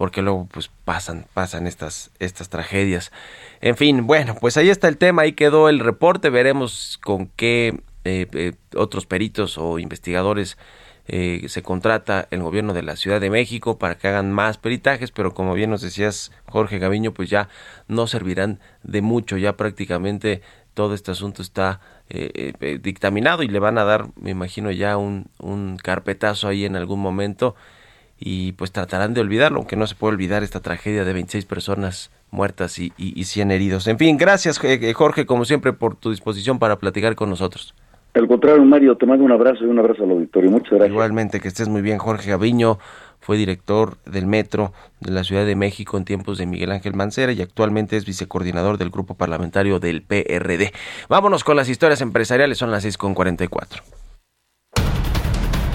porque 0.00 0.22
luego 0.22 0.48
pues 0.50 0.70
pasan 0.86 1.26
pasan 1.34 1.66
estas 1.66 2.10
estas 2.20 2.48
tragedias. 2.48 3.12
En 3.60 3.76
fin 3.76 4.06
bueno 4.06 4.34
pues 4.40 4.56
ahí 4.56 4.70
está 4.70 4.88
el 4.88 4.96
tema 4.96 5.22
ahí 5.22 5.34
quedó 5.34 5.68
el 5.68 5.78
reporte 5.78 6.30
veremos 6.30 6.98
con 7.04 7.26
qué 7.26 7.82
eh, 8.06 8.26
eh, 8.32 8.52
otros 8.74 9.04
peritos 9.04 9.58
o 9.58 9.78
investigadores 9.78 10.56
eh, 11.06 11.44
se 11.48 11.62
contrata 11.62 12.28
el 12.30 12.40
gobierno 12.42 12.72
de 12.72 12.82
la 12.82 12.96
Ciudad 12.96 13.20
de 13.20 13.28
México 13.28 13.78
para 13.78 13.98
que 13.98 14.08
hagan 14.08 14.32
más 14.32 14.56
peritajes, 14.56 15.10
pero 15.10 15.34
como 15.34 15.52
bien 15.52 15.68
nos 15.68 15.82
decías 15.82 16.32
Jorge 16.46 16.78
Gaviño, 16.78 17.12
pues 17.12 17.28
ya 17.28 17.50
no 17.86 18.06
servirán 18.06 18.58
de 18.82 19.02
mucho, 19.02 19.36
ya 19.36 19.58
prácticamente 19.58 20.40
todo 20.72 20.94
este 20.94 21.10
asunto 21.10 21.42
está 21.42 21.80
eh, 22.08 22.78
dictaminado 22.82 23.42
y 23.42 23.48
le 23.48 23.58
van 23.58 23.76
a 23.76 23.84
dar, 23.84 24.06
me 24.16 24.30
imagino, 24.30 24.70
ya 24.70 24.96
un, 24.96 25.26
un 25.38 25.76
carpetazo 25.76 26.48
ahí 26.48 26.64
en 26.64 26.76
algún 26.76 27.00
momento 27.00 27.54
y 28.20 28.52
pues 28.52 28.70
tratarán 28.70 29.14
de 29.14 29.22
olvidarlo, 29.22 29.58
aunque 29.58 29.76
no 29.76 29.86
se 29.86 29.94
puede 29.94 30.12
olvidar 30.12 30.42
esta 30.42 30.60
tragedia 30.60 31.04
de 31.04 31.12
26 31.14 31.46
personas 31.46 32.10
muertas 32.30 32.78
y, 32.78 32.92
y, 32.98 33.18
y 33.18 33.24
100 33.24 33.50
heridos. 33.50 33.86
En 33.88 33.98
fin, 33.98 34.18
gracias 34.18 34.60
eh, 34.62 34.92
Jorge, 34.92 35.26
como 35.26 35.46
siempre, 35.46 35.72
por 35.72 35.96
tu 35.96 36.10
disposición 36.10 36.58
para 36.58 36.76
platicar 36.76 37.16
con 37.16 37.30
nosotros. 37.30 37.74
Al 38.14 38.26
contrario, 38.26 38.64
Mario, 38.64 38.96
te 38.96 39.06
mando 39.06 39.24
un 39.24 39.32
abrazo 39.32 39.64
y 39.64 39.68
un 39.68 39.78
abrazo 39.78 40.02
al 40.04 40.10
auditorio. 40.10 40.50
Muchas 40.50 40.70
gracias. 40.70 40.90
Igualmente, 40.90 41.40
que 41.40 41.48
estés 41.48 41.68
muy 41.68 41.80
bien. 41.80 41.98
Jorge 41.98 42.30
Gaviño 42.30 42.78
fue 43.20 43.36
director 43.36 43.98
del 44.04 44.26
Metro 44.26 44.72
de 45.00 45.12
la 45.12 45.22
Ciudad 45.22 45.46
de 45.46 45.54
México 45.54 45.96
en 45.96 46.04
tiempos 46.04 46.36
de 46.36 46.46
Miguel 46.46 46.72
Ángel 46.72 46.94
Mancera 46.94 47.32
y 47.32 47.40
actualmente 47.40 47.96
es 47.96 48.04
vicecoordinador 48.04 48.78
del 48.78 48.90
grupo 48.90 49.14
parlamentario 49.14 49.78
del 49.78 50.02
PRD. 50.02 50.72
Vámonos 51.08 51.44
con 51.44 51.56
las 51.56 51.68
historias 51.68 52.00
empresariales, 52.00 52.58
son 52.58 52.72
las 52.72 52.84
6.44. 52.84 53.80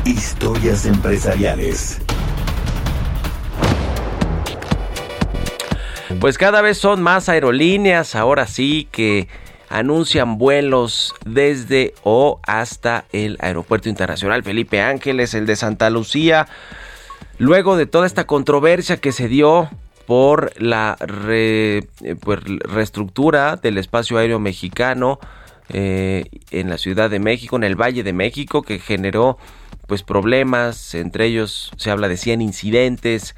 Historias 0.05 0.85
empresariales. 0.85 2.01
Pues 6.19 6.37
cada 6.37 6.61
vez 6.61 6.77
son 6.77 7.01
más 7.01 7.29
aerolíneas, 7.29 8.15
ahora 8.15 8.47
sí 8.47 8.87
que 8.91 9.27
anuncian 9.69 10.37
vuelos 10.37 11.13
desde 11.25 11.93
o 12.03 12.39
hasta 12.45 13.05
el 13.11 13.37
Aeropuerto 13.39 13.89
Internacional 13.89 14.43
Felipe 14.43 14.81
Ángeles, 14.81 15.33
el 15.33 15.45
de 15.45 15.55
Santa 15.55 15.89
Lucía. 15.89 16.47
Luego 17.37 17.75
de 17.75 17.85
toda 17.85 18.05
esta 18.05 18.25
controversia 18.25 18.97
que 18.97 19.11
se 19.11 19.27
dio 19.27 19.69
por 20.05 20.51
la 20.61 20.97
eh, 21.27 21.81
reestructura 22.19 23.55
del 23.55 23.77
espacio 23.77 24.17
aéreo 24.17 24.39
mexicano 24.39 25.19
eh, 25.69 26.25
en 26.51 26.69
la 26.69 26.77
Ciudad 26.77 27.09
de 27.09 27.19
México, 27.19 27.55
en 27.55 27.63
el 27.63 27.75
Valle 27.75 28.03
de 28.03 28.13
México, 28.13 28.61
que 28.61 28.79
generó 28.79 29.37
pues 29.87 30.03
problemas, 30.03 30.95
entre 30.95 31.25
ellos 31.25 31.71
se 31.77 31.91
habla 31.91 32.07
de 32.07 32.17
100 32.17 32.41
incidentes, 32.41 33.35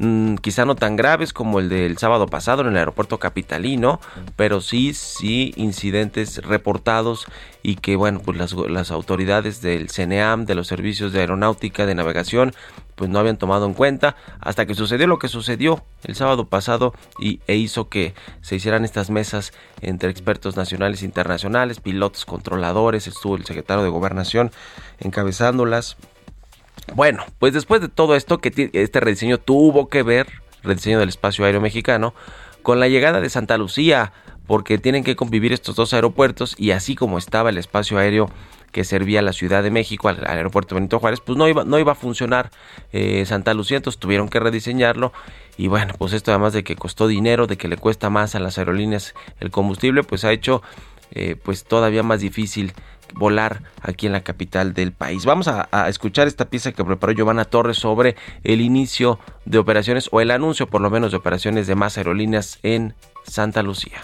mm, 0.00 0.36
quizá 0.36 0.64
no 0.64 0.74
tan 0.74 0.96
graves 0.96 1.32
como 1.32 1.60
el 1.60 1.68
del 1.68 1.96
sábado 1.98 2.26
pasado 2.26 2.62
en 2.62 2.68
el 2.68 2.76
aeropuerto 2.76 3.18
capitalino, 3.18 4.00
pero 4.34 4.60
sí, 4.60 4.92
sí 4.94 5.52
incidentes 5.56 6.38
reportados 6.38 7.26
y 7.62 7.76
que 7.76 7.94
bueno, 7.94 8.20
pues 8.24 8.36
las, 8.36 8.52
las 8.52 8.90
autoridades 8.90 9.62
del 9.62 9.88
CNEAM, 9.90 10.46
de 10.46 10.56
los 10.56 10.66
servicios 10.66 11.12
de 11.12 11.20
aeronáutica, 11.20 11.86
de 11.86 11.94
navegación, 11.94 12.52
pues 13.00 13.08
no 13.08 13.18
habían 13.18 13.38
tomado 13.38 13.64
en 13.64 13.72
cuenta 13.72 14.14
hasta 14.40 14.66
que 14.66 14.74
sucedió 14.74 15.06
lo 15.06 15.18
que 15.18 15.28
sucedió 15.28 15.82
el 16.04 16.14
sábado 16.14 16.48
pasado 16.48 16.92
y, 17.18 17.40
e 17.46 17.56
hizo 17.56 17.88
que 17.88 18.12
se 18.42 18.56
hicieran 18.56 18.84
estas 18.84 19.08
mesas 19.08 19.52
entre 19.80 20.10
expertos 20.10 20.56
nacionales 20.56 21.00
e 21.00 21.06
internacionales, 21.06 21.80
pilotos, 21.80 22.26
controladores, 22.26 23.06
estuvo 23.06 23.36
el 23.36 23.46
secretario 23.46 23.82
de 23.84 23.88
gobernación 23.88 24.50
encabezándolas. 24.98 25.96
Bueno, 26.94 27.24
pues 27.38 27.52
después 27.52 27.80
de 27.80 27.88
todo 27.88 28.16
esto, 28.16 28.38
que 28.38 28.70
este 28.72 29.00
rediseño 29.00 29.38
tuvo 29.38 29.88
que 29.88 30.02
ver, 30.02 30.26
rediseño 30.62 30.98
del 30.98 31.08
espacio 31.08 31.44
aéreo 31.44 31.60
mexicano, 31.60 32.14
con 32.62 32.80
la 32.80 32.88
llegada 32.88 33.20
de 33.20 33.30
Santa 33.30 33.56
Lucía, 33.56 34.12
porque 34.46 34.78
tienen 34.78 35.04
que 35.04 35.14
convivir 35.14 35.52
estos 35.52 35.76
dos 35.76 35.94
aeropuertos 35.94 36.56
y 36.58 36.72
así 36.72 36.96
como 36.96 37.18
estaba 37.18 37.50
el 37.50 37.58
espacio 37.58 37.98
aéreo 37.98 38.30
que 38.72 38.84
servía 38.84 39.20
a 39.20 39.22
la 39.22 39.32
Ciudad 39.32 39.62
de 39.62 39.70
México, 39.70 40.08
al, 40.08 40.24
aeropuerto 40.26 40.74
Benito 40.74 40.98
Juárez, 40.98 41.20
pues 41.20 41.38
no 41.38 41.48
iba, 41.48 41.64
no 41.64 41.78
iba 41.78 41.92
a 41.92 41.96
funcionar 41.96 42.50
eh, 42.92 43.24
Santa 43.26 43.54
Lucía, 43.54 43.76
entonces 43.76 44.00
tuvieron 44.00 44.28
que 44.28 44.40
rediseñarlo 44.40 45.12
y 45.56 45.68
bueno, 45.68 45.94
pues 45.98 46.12
esto 46.12 46.32
además 46.32 46.52
de 46.52 46.64
que 46.64 46.76
costó 46.76 47.06
dinero, 47.06 47.46
de 47.46 47.56
que 47.56 47.68
le 47.68 47.76
cuesta 47.76 48.10
más 48.10 48.34
a 48.34 48.40
las 48.40 48.58
aerolíneas 48.58 49.14
el 49.38 49.50
combustible, 49.50 50.02
pues 50.02 50.24
ha 50.24 50.32
hecho 50.32 50.62
eh, 51.12 51.36
pues 51.42 51.64
todavía 51.64 52.02
más 52.02 52.20
difícil 52.20 52.72
volar 53.14 53.62
aquí 53.80 54.06
en 54.06 54.12
la 54.12 54.22
capital 54.22 54.74
del 54.74 54.92
país. 54.92 55.24
Vamos 55.24 55.48
a, 55.48 55.68
escuchar 55.88 56.26
esta 56.26 56.46
pieza 56.46 56.72
que 56.72 56.84
preparó 56.84 57.12
Giovanna 57.12 57.44
Torres 57.44 57.76
sobre 57.76 58.16
el 58.44 58.60
inicio 58.60 59.18
de 59.44 59.58
operaciones 59.58 60.08
o 60.12 60.20
el 60.20 60.30
anuncio 60.30 60.68
por 60.68 60.80
lo 60.80 60.90
menos 60.90 61.10
de 61.10 61.18
operaciones 61.18 61.66
de 61.66 61.74
más 61.74 61.98
aerolíneas 61.98 62.58
en 62.62 62.94
Santa 63.24 63.62
Lucía. 63.62 64.00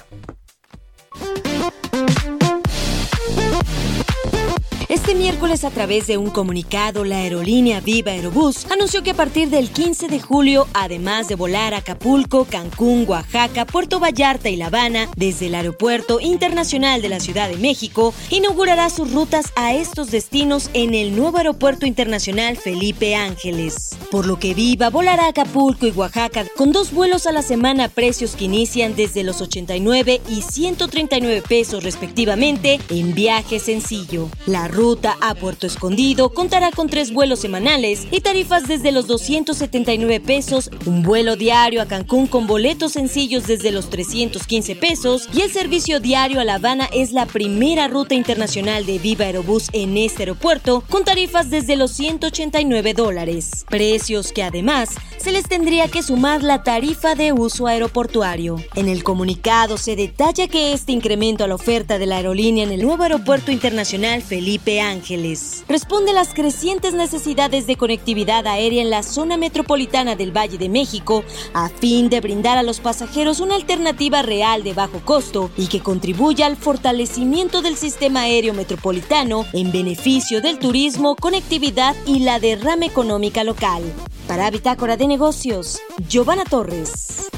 Este 4.96 5.14
miércoles, 5.14 5.62
a 5.64 5.70
través 5.70 6.06
de 6.06 6.16
un 6.16 6.30
comunicado, 6.30 7.04
la 7.04 7.18
aerolínea 7.18 7.80
Viva 7.80 8.12
Aerobús 8.12 8.64
anunció 8.72 9.02
que 9.02 9.10
a 9.10 9.14
partir 9.14 9.50
del 9.50 9.68
15 9.68 10.08
de 10.08 10.20
julio, 10.20 10.66
además 10.72 11.28
de 11.28 11.34
volar 11.34 11.74
a 11.74 11.78
Acapulco, 11.78 12.46
Cancún, 12.46 13.04
Oaxaca, 13.06 13.66
Puerto 13.66 14.00
Vallarta 14.00 14.48
y 14.48 14.56
La 14.56 14.68
Habana, 14.68 15.10
desde 15.14 15.48
el 15.48 15.54
Aeropuerto 15.54 16.18
Internacional 16.18 17.02
de 17.02 17.10
la 17.10 17.20
Ciudad 17.20 17.50
de 17.50 17.58
México, 17.58 18.14
inaugurará 18.30 18.88
sus 18.88 19.12
rutas 19.12 19.52
a 19.54 19.74
estos 19.74 20.10
destinos 20.10 20.70
en 20.72 20.94
el 20.94 21.14
nuevo 21.14 21.36
Aeropuerto 21.36 21.84
Internacional 21.84 22.56
Felipe 22.56 23.14
Ángeles. 23.14 23.90
Por 24.10 24.26
lo 24.26 24.38
que 24.38 24.54
Viva 24.54 24.88
volará 24.88 25.26
a 25.26 25.28
Acapulco 25.28 25.86
y 25.86 25.90
Oaxaca 25.90 26.46
con 26.56 26.72
dos 26.72 26.90
vuelos 26.90 27.26
a 27.26 27.32
la 27.32 27.42
semana 27.42 27.84
a 27.84 27.88
precios 27.88 28.34
que 28.34 28.46
inician 28.46 28.96
desde 28.96 29.24
los 29.24 29.42
89 29.42 30.22
y 30.26 30.40
139 30.40 31.42
pesos 31.46 31.84
respectivamente 31.84 32.80
en 32.88 33.14
viaje 33.14 33.58
sencillo. 33.58 34.30
La 34.46 34.68
ruta 34.68 34.85
a 35.20 35.34
Puerto 35.34 35.66
Escondido 35.66 36.32
contará 36.32 36.70
con 36.70 36.88
tres 36.88 37.12
vuelos 37.12 37.40
semanales 37.40 38.06
y 38.12 38.20
tarifas 38.20 38.68
desde 38.68 38.92
los 38.92 39.08
279 39.08 40.20
pesos, 40.20 40.70
un 40.86 41.02
vuelo 41.02 41.34
diario 41.34 41.82
a 41.82 41.86
Cancún 41.86 42.28
con 42.28 42.46
boletos 42.46 42.92
sencillos 42.92 43.48
desde 43.48 43.72
los 43.72 43.90
315 43.90 44.76
pesos 44.76 45.28
y 45.32 45.40
el 45.40 45.50
servicio 45.50 45.98
diario 45.98 46.40
a 46.40 46.44
La 46.44 46.54
Habana 46.54 46.88
es 46.92 47.10
la 47.10 47.26
primera 47.26 47.88
ruta 47.88 48.14
internacional 48.14 48.86
de 48.86 49.00
Viva 49.00 49.24
Aerobús 49.24 49.70
en 49.72 49.96
este 49.96 50.22
aeropuerto 50.22 50.84
con 50.88 51.02
tarifas 51.02 51.50
desde 51.50 51.74
los 51.74 51.90
189 51.90 52.94
dólares, 52.94 53.64
precios 53.68 54.30
que 54.30 54.44
además 54.44 54.90
se 55.18 55.32
les 55.32 55.48
tendría 55.48 55.88
que 55.88 56.04
sumar 56.04 56.44
la 56.44 56.62
tarifa 56.62 57.16
de 57.16 57.32
uso 57.32 57.66
aeroportuario. 57.66 58.62
En 58.76 58.88
el 58.88 59.02
comunicado 59.02 59.78
se 59.78 59.96
detalla 59.96 60.46
que 60.46 60.72
este 60.72 60.92
incremento 60.92 61.42
a 61.42 61.48
la 61.48 61.56
oferta 61.56 61.98
de 61.98 62.06
la 62.06 62.18
aerolínea 62.18 62.62
en 62.62 62.70
el 62.70 62.82
nuevo 62.82 63.02
aeropuerto 63.02 63.50
internacional 63.50 64.22
Felipe 64.22 64.75
Ángeles. 64.80 65.64
Responde 65.68 66.10
a 66.10 66.14
las 66.14 66.34
crecientes 66.34 66.94
necesidades 66.94 67.66
de 67.66 67.76
conectividad 67.76 68.46
aérea 68.46 68.82
en 68.82 68.90
la 68.90 69.02
zona 69.02 69.36
metropolitana 69.36 70.16
del 70.16 70.36
Valle 70.36 70.58
de 70.58 70.68
México 70.68 71.24
a 71.54 71.68
fin 71.68 72.08
de 72.08 72.20
brindar 72.20 72.58
a 72.58 72.62
los 72.62 72.80
pasajeros 72.80 73.40
una 73.40 73.54
alternativa 73.54 74.22
real 74.22 74.62
de 74.62 74.74
bajo 74.74 75.00
costo 75.00 75.50
y 75.56 75.68
que 75.68 75.80
contribuya 75.80 76.46
al 76.46 76.56
fortalecimiento 76.56 77.62
del 77.62 77.76
sistema 77.76 78.22
aéreo 78.22 78.54
metropolitano 78.54 79.46
en 79.52 79.72
beneficio 79.72 80.40
del 80.40 80.58
turismo, 80.58 81.16
conectividad 81.16 81.96
y 82.06 82.20
la 82.20 82.38
derrama 82.38 82.86
económica 82.86 83.44
local. 83.44 83.82
Para 84.26 84.50
Bitácora 84.50 84.96
de 84.96 85.06
Negocios, 85.06 85.80
Giovanna 86.08 86.44
Torres. 86.44 87.28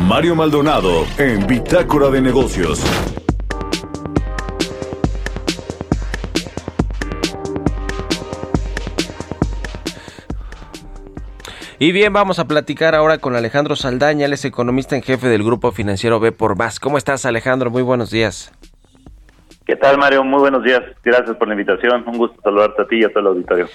Mario 0.00 0.34
Maldonado 0.34 1.06
en 1.18 1.46
Bitácora 1.46 2.10
de 2.10 2.20
Negocios. 2.20 2.82
Y 11.78 11.92
bien, 11.92 12.12
vamos 12.12 12.38
a 12.38 12.46
platicar 12.46 12.94
ahora 12.94 13.18
con 13.18 13.36
Alejandro 13.36 13.76
Saldaña, 13.76 14.26
él 14.26 14.32
es 14.32 14.44
economista 14.44 14.96
en 14.96 15.02
jefe 15.02 15.28
del 15.28 15.44
grupo 15.44 15.70
financiero 15.70 16.18
B 16.18 16.32
por 16.32 16.56
Más. 16.56 16.80
¿Cómo 16.80 16.98
estás, 16.98 17.24
Alejandro? 17.24 17.70
Muy 17.70 17.82
buenos 17.82 18.10
días. 18.10 18.52
¿Qué 19.64 19.76
tal, 19.76 19.96
Mario? 19.98 20.24
Muy 20.24 20.40
buenos 20.40 20.62
días. 20.64 20.82
Gracias 21.02 21.36
por 21.36 21.48
la 21.48 21.54
invitación. 21.54 22.04
Un 22.06 22.18
gusto 22.18 22.40
saludarte 22.42 22.82
a 22.82 22.86
ti 22.86 22.96
y 22.98 23.04
a 23.04 23.08
todo 23.08 23.20
el 23.20 23.26
auditorio. 23.28 23.68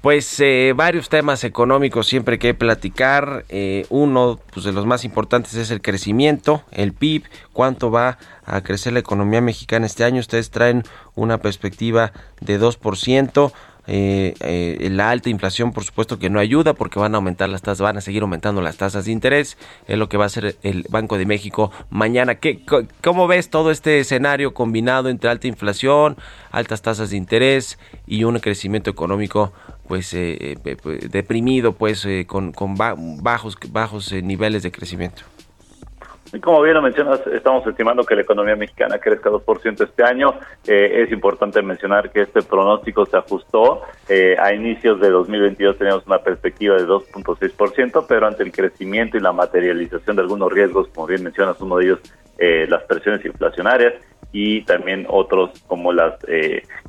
Pues 0.00 0.40
eh, 0.40 0.72
varios 0.74 1.10
temas 1.10 1.44
económicos 1.44 2.06
siempre 2.06 2.38
que 2.38 2.54
platicar. 2.54 3.44
Eh, 3.50 3.84
uno 3.90 4.40
pues, 4.52 4.64
de 4.64 4.72
los 4.72 4.86
más 4.86 5.04
importantes 5.04 5.54
es 5.54 5.70
el 5.70 5.82
crecimiento, 5.82 6.62
el 6.70 6.94
PIB, 6.94 7.24
cuánto 7.52 7.90
va 7.90 8.16
a 8.46 8.62
crecer 8.62 8.94
la 8.94 9.00
economía 9.00 9.42
mexicana 9.42 9.84
este 9.84 10.04
año. 10.04 10.20
Ustedes 10.20 10.50
traen 10.50 10.84
una 11.14 11.38
perspectiva 11.38 12.12
de 12.40 12.58
2%. 12.58 13.52
Eh, 13.92 14.34
eh, 14.40 14.88
la 14.90 15.10
alta 15.10 15.30
inflación, 15.30 15.72
por 15.72 15.84
supuesto 15.84 16.18
que 16.18 16.30
no 16.30 16.38
ayuda 16.38 16.74
porque 16.74 17.00
van 17.00 17.14
a 17.14 17.16
aumentar 17.16 17.48
las 17.48 17.62
tasas, 17.62 17.80
van 17.80 17.96
a 17.96 18.00
seguir 18.00 18.22
aumentando 18.22 18.62
las 18.62 18.76
tasas 18.76 19.04
de 19.04 19.12
interés. 19.12 19.58
Es 19.86 19.98
lo 19.98 20.08
que 20.08 20.16
va 20.16 20.24
a 20.24 20.26
hacer 20.26 20.56
el 20.62 20.86
Banco 20.88 21.18
de 21.18 21.26
México 21.26 21.72
mañana. 21.90 22.36
¿Qué, 22.36 22.60
¿Cómo 23.02 23.26
ves 23.26 23.50
todo 23.50 23.70
este 23.70 24.00
escenario 24.00 24.54
combinado 24.54 25.08
entre 25.08 25.28
alta 25.28 25.48
inflación, 25.48 26.16
altas 26.52 26.82
tasas 26.82 27.10
de 27.10 27.16
interés 27.16 27.78
y 28.06 28.24
un 28.24 28.38
crecimiento 28.38 28.90
económico 28.90 29.52
pues 29.90 30.14
eh, 30.14 30.54
pues, 30.80 31.10
deprimido, 31.10 31.72
pues 31.72 32.06
con, 32.28 32.52
con 32.52 32.76
bajos, 32.76 33.58
bajos 33.72 34.12
niveles 34.12 34.62
de 34.62 34.70
crecimiento? 34.70 35.22
Como 36.38 36.62
bien 36.62 36.74
lo 36.74 36.82
mencionas, 36.82 37.26
estamos 37.26 37.66
estimando 37.66 38.04
que 38.04 38.14
la 38.14 38.22
economía 38.22 38.54
mexicana 38.54 38.98
crezca 38.98 39.30
2% 39.30 39.82
este 39.82 40.04
año. 40.04 40.34
Eh, 40.64 41.02
es 41.02 41.10
importante 41.10 41.60
mencionar 41.60 42.12
que 42.12 42.20
este 42.20 42.42
pronóstico 42.42 43.04
se 43.04 43.16
ajustó. 43.16 43.82
Eh, 44.08 44.36
a 44.38 44.54
inicios 44.54 45.00
de 45.00 45.10
2022 45.10 45.76
teníamos 45.76 46.06
una 46.06 46.18
perspectiva 46.18 46.76
de 46.76 46.86
2.6%, 46.86 48.06
pero 48.08 48.28
ante 48.28 48.44
el 48.44 48.52
crecimiento 48.52 49.16
y 49.16 49.20
la 49.20 49.32
materialización 49.32 50.14
de 50.14 50.22
algunos 50.22 50.52
riesgos, 50.52 50.86
como 50.94 51.08
bien 51.08 51.24
mencionas, 51.24 51.60
uno 51.60 51.78
de 51.78 51.84
ellos 51.86 51.98
eh, 52.38 52.66
las 52.68 52.84
presiones 52.84 53.24
inflacionarias 53.24 53.94
y 54.32 54.62
también 54.62 55.06
otros 55.08 55.50
como 55.66 55.92
las 55.92 56.14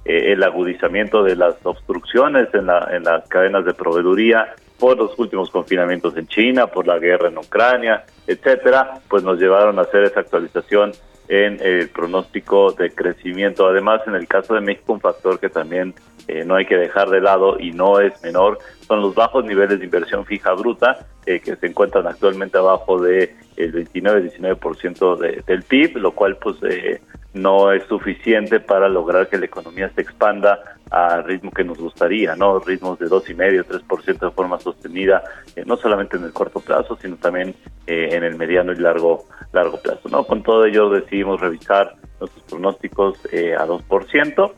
el 0.03 0.43
agudizamiento 0.43 1.23
de 1.23 1.35
las 1.35 1.55
obstrucciones 1.63 2.53
en, 2.53 2.67
la, 2.67 2.89
en 2.91 3.03
las 3.03 3.27
cadenas 3.27 3.65
de 3.65 3.73
proveeduría 3.73 4.53
por 4.79 4.97
los 4.97 5.17
últimos 5.19 5.51
confinamientos 5.51 6.17
en 6.17 6.27
China, 6.27 6.67
por 6.67 6.87
la 6.87 6.97
guerra 6.97 7.29
en 7.29 7.37
Ucrania, 7.37 8.03
etcétera, 8.25 8.95
pues 9.07 9.23
nos 9.23 9.39
llevaron 9.39 9.77
a 9.77 9.83
hacer 9.83 10.03
esa 10.03 10.21
actualización 10.21 10.91
en 11.27 11.59
el 11.61 11.87
pronóstico 11.89 12.71
de 12.73 12.89
crecimiento. 12.89 13.67
Además, 13.67 14.01
en 14.07 14.15
el 14.15 14.27
caso 14.27 14.55
de 14.55 14.61
México, 14.61 14.93
un 14.93 14.99
factor 14.99 15.39
que 15.39 15.49
también 15.49 15.93
eh, 16.27 16.43
no 16.43 16.55
hay 16.55 16.65
que 16.65 16.77
dejar 16.77 17.09
de 17.09 17.21
lado 17.21 17.59
y 17.59 17.71
no 17.71 17.99
es 17.99 18.21
menor 18.23 18.57
son 18.87 19.01
los 19.01 19.15
bajos 19.15 19.45
niveles 19.45 19.79
de 19.79 19.85
inversión 19.85 20.25
fija 20.25 20.53
bruta 20.53 21.07
eh, 21.25 21.39
que 21.39 21.55
se 21.55 21.67
encuentran 21.67 22.07
actualmente 22.07 22.57
abajo 22.57 23.01
de 23.01 23.35
el 23.55 23.73
29-19% 23.73 25.17
de, 25.17 25.43
del 25.45 25.63
PIB, 25.63 25.97
lo 25.97 26.11
cual 26.11 26.37
pues 26.37 26.57
eh, 26.63 27.01
no 27.33 27.71
es 27.71 27.83
suficiente 27.85 28.59
para 28.59 28.89
lograr 28.89 29.29
que 29.29 29.37
la 29.37 29.45
economía 29.45 29.89
se 29.95 30.01
expanda 30.01 30.59
al 30.89 31.23
ritmo 31.23 31.51
que 31.51 31.63
nos 31.63 31.77
gustaría, 31.77 32.35
¿no? 32.35 32.59
Ritmos 32.59 32.99
de 32.99 33.07
2,5, 33.07 33.65
3% 33.65 34.19
de 34.19 34.31
forma 34.31 34.59
sostenida, 34.59 35.23
eh, 35.55 35.63
no 35.65 35.77
solamente 35.77 36.17
en 36.17 36.25
el 36.25 36.33
corto 36.33 36.59
plazo, 36.59 36.97
sino 37.01 37.15
también 37.15 37.55
eh, 37.87 38.09
en 38.11 38.23
el 38.23 38.35
mediano 38.35 38.73
y 38.73 38.75
largo 38.75 39.25
largo 39.53 39.81
plazo, 39.81 40.09
¿no? 40.09 40.25
Con 40.25 40.43
todo 40.43 40.65
ello 40.65 40.89
decidimos 40.89 41.39
revisar 41.39 41.95
nuestros 42.19 42.43
pronósticos 42.43 43.17
eh, 43.31 43.55
a 43.55 43.65
2%. 43.65 44.51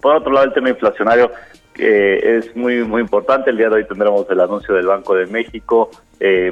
por 0.00 0.16
otro 0.16 0.32
lado, 0.32 0.46
el 0.46 0.52
tema 0.52 0.70
inflacionario 0.70 1.30
es 1.76 2.56
muy 2.56 2.82
muy 2.82 3.00
importante. 3.00 3.50
El 3.50 3.56
día 3.56 3.68
de 3.68 3.76
hoy 3.76 3.86
tendremos 3.86 4.28
el 4.30 4.40
anuncio 4.40 4.74
del 4.74 4.86
Banco 4.86 5.14
de 5.14 5.26
México, 5.26 5.90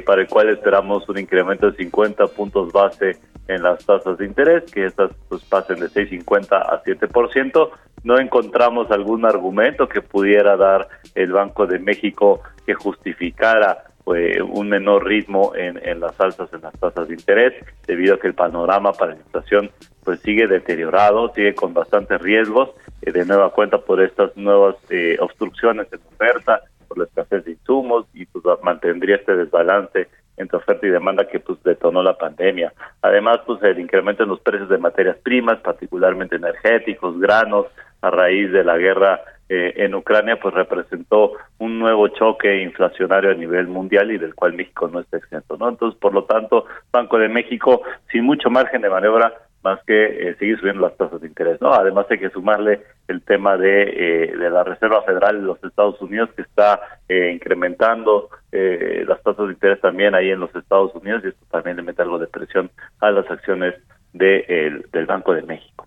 para 0.05 0.21
el 0.21 0.27
cual 0.27 0.49
esperamos 0.49 1.07
un 1.09 1.17
incremento 1.17 1.69
de 1.69 1.75
50 1.75 2.27
puntos 2.27 2.71
base 2.71 3.17
en 3.47 3.63
las 3.63 3.85
tasas 3.85 4.17
de 4.17 4.25
interés, 4.25 4.63
que 4.71 4.85
estas 4.85 5.11
pues, 5.29 5.43
pasen 5.45 5.79
de 5.79 5.87
6,50 5.87 6.51
a 6.51 6.83
7%. 6.83 7.69
No 8.03 8.19
encontramos 8.19 8.91
algún 8.91 9.25
argumento 9.25 9.87
que 9.87 10.01
pudiera 10.01 10.55
dar 10.55 10.87
el 11.15 11.31
Banco 11.31 11.65
de 11.65 11.79
México 11.79 12.41
que 12.65 12.73
justificara 12.73 13.85
pues, 14.03 14.37
un 14.41 14.69
menor 14.69 15.05
ritmo 15.05 15.53
en, 15.55 15.79
en 15.85 15.99
las 15.99 16.19
alzas 16.19 16.51
en 16.53 16.61
las 16.61 16.73
tasas 16.79 17.07
de 17.07 17.13
interés, 17.15 17.53
debido 17.85 18.15
a 18.15 18.19
que 18.19 18.27
el 18.27 18.35
panorama 18.35 18.93
para 18.93 19.13
la 19.13 19.17
inflación 19.17 19.69
pues 20.03 20.21
sigue 20.21 20.47
deteriorado, 20.47 21.33
sigue 21.33 21.53
con 21.53 21.73
bastantes 21.73 22.21
riesgos, 22.21 22.69
eh, 23.01 23.11
de 23.11 23.25
nueva 23.25 23.49
cuenta 23.49 23.79
por 23.79 24.01
estas 24.01 24.35
nuevas 24.37 24.77
eh, 24.89 25.17
obstrucciones 25.19 25.91
en 25.91 25.99
oferta, 26.13 26.61
por 26.87 26.97
la 26.97 27.03
escasez 27.03 27.43
de 27.43 27.51
insumos 27.51 28.05
y 28.13 28.25
pues 28.25 28.45
mantendría 28.63 29.17
este 29.17 29.35
desbalance 29.35 30.07
entre 30.37 30.57
oferta 30.57 30.85
y 30.85 30.91
demanda 30.91 31.27
que 31.27 31.39
pues 31.39 31.61
detonó 31.63 32.01
la 32.03 32.17
pandemia. 32.17 32.71
Además, 33.01 33.39
pues 33.45 33.61
el 33.63 33.79
incremento 33.79 34.23
en 34.23 34.29
los 34.29 34.39
precios 34.39 34.69
de 34.69 34.77
materias 34.77 35.17
primas, 35.23 35.59
particularmente 35.59 36.35
energéticos, 36.35 37.19
granos, 37.19 37.65
a 38.01 38.11
raíz 38.11 38.51
de 38.51 38.63
la 38.63 38.77
guerra 38.77 39.21
eh, 39.49 39.73
en 39.77 39.95
Ucrania, 39.95 40.39
pues 40.39 40.53
representó 40.53 41.33
un 41.57 41.79
nuevo 41.79 42.07
choque 42.09 42.61
inflacionario 42.61 43.31
a 43.31 43.33
nivel 43.33 43.67
mundial 43.67 44.11
y 44.11 44.17
del 44.17 44.35
cual 44.35 44.53
México 44.53 44.87
no 44.87 44.99
está 44.99 45.17
exento, 45.17 45.57
¿no? 45.57 45.69
Entonces, 45.69 45.99
por 45.99 46.13
lo 46.13 46.25
tanto, 46.25 46.65
Banco 46.91 47.17
de 47.17 47.29
México, 47.29 47.81
sin 48.11 48.23
mucho 48.25 48.49
margen 48.49 48.81
de 48.81 48.89
maniobra, 48.89 49.33
más 49.67 49.83
que 49.83 50.29
eh, 50.29 50.35
seguir 50.39 50.57
subiendo 50.59 50.81
las 50.81 50.95
tasas 50.95 51.19
de 51.19 51.27
interés, 51.27 51.59
¿no? 51.59 51.73
Además 51.73 52.05
hay 52.09 52.19
que 52.19 52.29
sumarle 52.29 52.83
el 53.09 53.21
tema 53.21 53.57
de, 53.57 53.83
eh, 53.83 54.35
la 54.37 54.63
Reserva 54.63 55.01
Federal 55.03 55.41
de 55.41 55.45
los 55.45 55.61
Estados 55.63 56.01
Unidos 56.01 56.29
que 56.35 56.43
está 56.43 56.79
eh, 57.09 57.31
incrementando 57.33 58.29
las 58.51 59.21
tasas 59.21 59.47
de 59.47 59.53
interés 59.53 59.79
también 59.81 60.15
ahí 60.15 60.31
en 60.31 60.39
los 60.39 60.53
Estados 60.55 60.95
Unidos 60.95 61.21
y 61.23 61.27
esto 61.27 61.45
también 61.51 61.77
le 61.77 61.83
mete 61.83 62.01
algo 62.01 62.17
de 62.17 62.27
presión 62.27 62.71
a 63.01 63.11
las 63.11 63.29
acciones 63.29 63.75
de, 64.13 64.83
del 64.91 65.05
Banco 65.05 65.33
de 65.33 65.43
México. 65.43 65.86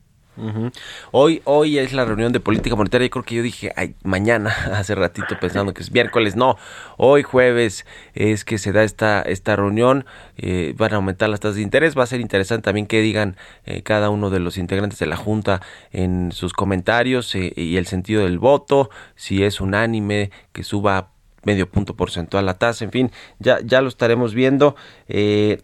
Hoy, 1.12 1.42
hoy 1.44 1.78
es 1.78 1.92
la 1.92 2.04
reunión 2.04 2.32
de 2.32 2.40
política 2.40 2.76
monetaria. 2.76 3.06
Yo 3.06 3.10
creo 3.10 3.24
que 3.24 3.34
yo 3.36 3.42
dije 3.42 3.72
mañana, 4.02 4.50
hace 4.72 4.94
ratito 4.94 5.38
pensando 5.40 5.74
que 5.74 5.82
es 5.82 5.92
miércoles. 5.92 6.36
No, 6.36 6.56
hoy 6.96 7.22
jueves 7.22 7.86
es 8.14 8.44
que 8.44 8.58
se 8.58 8.72
da 8.72 8.82
esta, 8.82 9.22
esta 9.22 9.56
reunión. 9.56 10.04
Eh, 10.36 10.74
van 10.76 10.92
a 10.92 10.96
aumentar 10.96 11.28
las 11.28 11.40
tasas 11.40 11.56
de 11.56 11.62
interés. 11.62 11.96
Va 11.96 12.04
a 12.04 12.06
ser 12.06 12.20
interesante 12.20 12.64
también 12.64 12.86
que 12.86 13.00
digan 13.00 13.36
eh, 13.64 13.82
cada 13.82 14.10
uno 14.10 14.30
de 14.30 14.40
los 14.40 14.56
integrantes 14.56 14.98
de 14.98 15.06
la 15.06 15.16
Junta 15.16 15.60
en 15.92 16.32
sus 16.32 16.52
comentarios 16.52 17.34
eh, 17.34 17.52
y 17.56 17.76
el 17.76 17.86
sentido 17.86 18.24
del 18.24 18.38
voto. 18.38 18.90
Si 19.16 19.44
es 19.44 19.60
unánime, 19.60 20.30
que 20.52 20.62
suba 20.62 21.10
medio 21.42 21.70
punto 21.70 21.96
porcentual 21.96 22.44
la 22.44 22.58
tasa, 22.58 22.84
en 22.84 22.90
fin, 22.90 23.10
ya, 23.38 23.60
ya 23.64 23.80
lo 23.80 23.88
estaremos 23.88 24.34
viendo. 24.34 24.76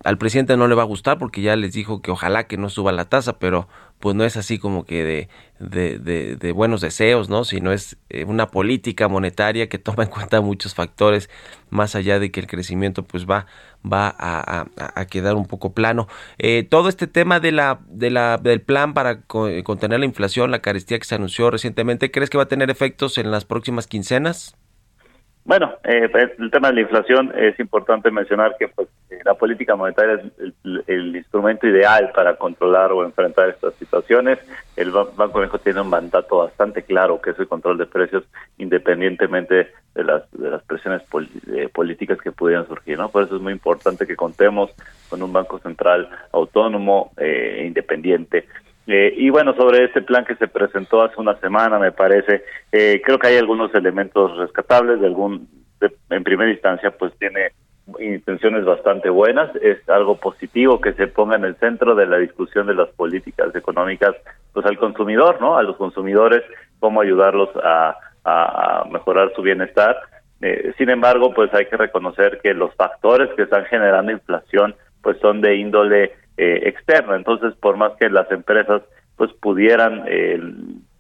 al 0.04 0.16
presidente 0.16 0.56
no 0.56 0.68
le 0.68 0.74
va 0.74 0.82
a 0.82 0.86
gustar 0.86 1.18
porque 1.18 1.42
ya 1.42 1.54
les 1.54 1.74
dijo 1.74 2.00
que 2.00 2.10
ojalá 2.10 2.44
que 2.46 2.56
no 2.56 2.70
suba 2.70 2.92
la 2.92 3.04
tasa, 3.04 3.38
pero 3.38 3.68
pues 3.98 4.14
no 4.14 4.24
es 4.24 4.36
así 4.36 4.58
como 4.58 4.84
que 4.84 5.04
de, 5.04 5.28
de, 5.58 6.36
de, 6.36 6.52
buenos 6.52 6.80
deseos, 6.80 7.28
¿no? 7.28 7.44
Sino 7.44 7.72
es 7.72 7.96
eh, 8.08 8.24
una 8.24 8.50
política 8.50 9.08
monetaria 9.08 9.68
que 9.68 9.78
toma 9.78 10.04
en 10.04 10.10
cuenta 10.10 10.40
muchos 10.40 10.74
factores, 10.74 11.30
más 11.70 11.94
allá 11.94 12.18
de 12.18 12.30
que 12.30 12.40
el 12.40 12.46
crecimiento 12.46 13.04
pues 13.04 13.26
va, 13.26 13.46
va 13.84 14.14
a, 14.18 14.66
a, 14.76 15.06
quedar 15.06 15.36
un 15.36 15.46
poco 15.46 15.72
plano. 15.72 16.08
Eh, 16.38 16.62
todo 16.62 16.88
este 16.88 17.06
tema 17.06 17.40
de 17.40 17.52
la, 17.52 17.80
de 17.88 18.10
la, 18.10 18.38
del 18.38 18.60
plan 18.60 18.94
para 18.94 19.22
contener 19.22 20.00
la 20.00 20.06
inflación, 20.06 20.50
la 20.50 20.60
carestía 20.60 20.98
que 20.98 21.04
se 21.04 21.14
anunció 21.14 21.50
recientemente, 21.50 22.10
¿crees 22.10 22.30
que 22.30 22.38
va 22.38 22.44
a 22.44 22.48
tener 22.48 22.70
efectos 22.70 23.18
en 23.18 23.30
las 23.30 23.44
próximas 23.44 23.86
quincenas? 23.86 24.56
Bueno, 25.46 25.74
eh, 25.84 26.08
pues, 26.10 26.32
el 26.40 26.50
tema 26.50 26.68
de 26.68 26.74
la 26.74 26.80
inflación 26.80 27.32
es 27.36 27.58
importante 27.60 28.10
mencionar 28.10 28.56
que 28.58 28.66
pues, 28.66 28.88
eh, 29.10 29.20
la 29.24 29.34
política 29.34 29.76
monetaria 29.76 30.14
es 30.14 30.52
el, 30.88 31.14
instrumento 31.14 31.68
ideal 31.68 32.10
para 32.12 32.34
controlar 32.34 32.90
o 32.90 33.04
enfrentar 33.04 33.50
estas 33.50 33.72
situaciones. 33.74 34.40
El 34.74 34.90
Banco 34.90 35.38
de 35.38 35.46
México 35.46 35.60
tiene 35.60 35.82
un 35.82 35.88
mandato 35.88 36.38
bastante 36.38 36.82
claro 36.82 37.20
que 37.20 37.30
es 37.30 37.38
el 37.38 37.46
control 37.46 37.78
de 37.78 37.86
precios 37.86 38.24
independientemente 38.58 39.68
de 39.94 40.04
las, 40.04 40.28
de 40.32 40.50
las 40.50 40.64
presiones 40.64 41.02
eh, 41.54 41.68
políticas 41.72 42.20
que 42.20 42.32
pudieran 42.32 42.66
surgir. 42.66 42.98
¿no? 42.98 43.08
Por 43.10 43.22
eso 43.22 43.36
es 43.36 43.42
muy 43.42 43.52
importante 43.52 44.04
que 44.04 44.16
contemos 44.16 44.72
con 45.08 45.22
un 45.22 45.32
Banco 45.32 45.60
Central 45.60 46.08
autónomo 46.32 47.12
e 47.18 47.66
independiente. 47.68 48.46
Eh, 48.86 49.14
y 49.16 49.30
bueno, 49.30 49.54
sobre 49.54 49.84
este 49.84 50.02
plan 50.02 50.24
que 50.24 50.36
se 50.36 50.46
presentó 50.46 51.02
hace 51.02 51.20
una 51.20 51.36
semana, 51.40 51.78
me 51.78 51.92
parece, 51.92 52.44
eh, 52.70 53.02
creo 53.04 53.18
que 53.18 53.28
hay 53.28 53.36
algunos 53.36 53.74
elementos 53.74 54.36
rescatables, 54.38 55.00
de 55.00 55.06
algún, 55.06 55.48
en 56.10 56.24
primera 56.24 56.50
instancia, 56.50 56.92
pues 56.92 57.12
tiene 57.18 57.50
intenciones 58.00 58.64
bastante 58.64 59.10
buenas, 59.10 59.54
es 59.56 59.88
algo 59.88 60.16
positivo 60.16 60.80
que 60.80 60.92
se 60.94 61.06
ponga 61.06 61.36
en 61.36 61.44
el 61.44 61.56
centro 61.56 61.94
de 61.94 62.06
la 62.06 62.18
discusión 62.18 62.66
de 62.66 62.74
las 62.74 62.88
políticas 62.90 63.54
económicas, 63.54 64.14
pues 64.52 64.66
al 64.66 64.78
consumidor, 64.78 65.40
¿no? 65.40 65.56
A 65.56 65.62
los 65.62 65.76
consumidores, 65.76 66.42
cómo 66.80 67.00
ayudarlos 67.00 67.50
a, 67.62 67.96
a, 68.24 68.84
mejorar 68.90 69.32
su 69.34 69.42
bienestar. 69.42 69.96
Eh, 70.40 70.72
sin 70.78 70.90
embargo, 70.90 71.32
pues 71.32 71.52
hay 71.54 71.66
que 71.66 71.76
reconocer 71.76 72.40
que 72.42 72.54
los 72.54 72.74
factores 72.74 73.30
que 73.36 73.42
están 73.42 73.64
generando 73.66 74.12
inflación, 74.12 74.74
pues 75.02 75.18
son 75.20 75.40
de 75.40 75.56
índole 75.56 76.12
eh, 76.36 76.62
externa. 76.64 77.16
Entonces, 77.16 77.54
por 77.56 77.76
más 77.76 77.92
que 77.98 78.08
las 78.10 78.30
empresas 78.30 78.82
pues 79.16 79.32
pudieran 79.34 80.04
eh, 80.06 80.40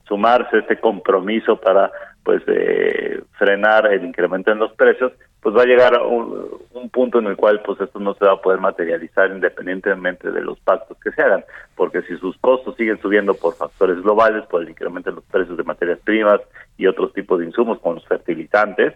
sumarse 0.08 0.56
a 0.56 0.60
este 0.60 0.78
compromiso 0.78 1.56
para 1.56 1.90
pues 2.24 2.42
eh, 2.48 3.20
frenar 3.38 3.92
el 3.92 4.04
incremento 4.04 4.50
en 4.50 4.58
los 4.58 4.72
precios, 4.72 5.12
pues 5.40 5.54
va 5.54 5.62
a 5.62 5.66
llegar 5.66 5.94
a 5.94 6.02
un, 6.02 6.48
un, 6.72 6.90
punto 6.90 7.20
en 7.20 7.26
el 7.26 7.36
cual 7.36 7.60
pues 7.64 7.80
esto 7.80 8.00
no 8.00 8.14
se 8.14 8.24
va 8.24 8.32
a 8.32 8.40
poder 8.40 8.58
materializar 8.58 9.30
independientemente 9.30 10.32
de 10.32 10.40
los 10.40 10.58
pactos 10.58 10.98
que 10.98 11.12
se 11.12 11.22
hagan, 11.22 11.44
porque 11.76 12.02
si 12.02 12.16
sus 12.16 12.36
costos 12.38 12.74
siguen 12.76 13.00
subiendo 13.00 13.34
por 13.34 13.54
factores 13.54 14.02
globales, 14.02 14.44
por 14.46 14.62
el 14.62 14.70
incremento 14.70 15.10
en 15.10 15.16
los 15.16 15.24
precios 15.24 15.56
de 15.56 15.62
materias 15.62 16.00
primas 16.02 16.40
y 16.76 16.88
otros 16.88 17.12
tipos 17.12 17.38
de 17.38 17.46
insumos 17.46 17.78
como 17.78 17.94
los 17.96 18.06
fertilizantes, 18.06 18.94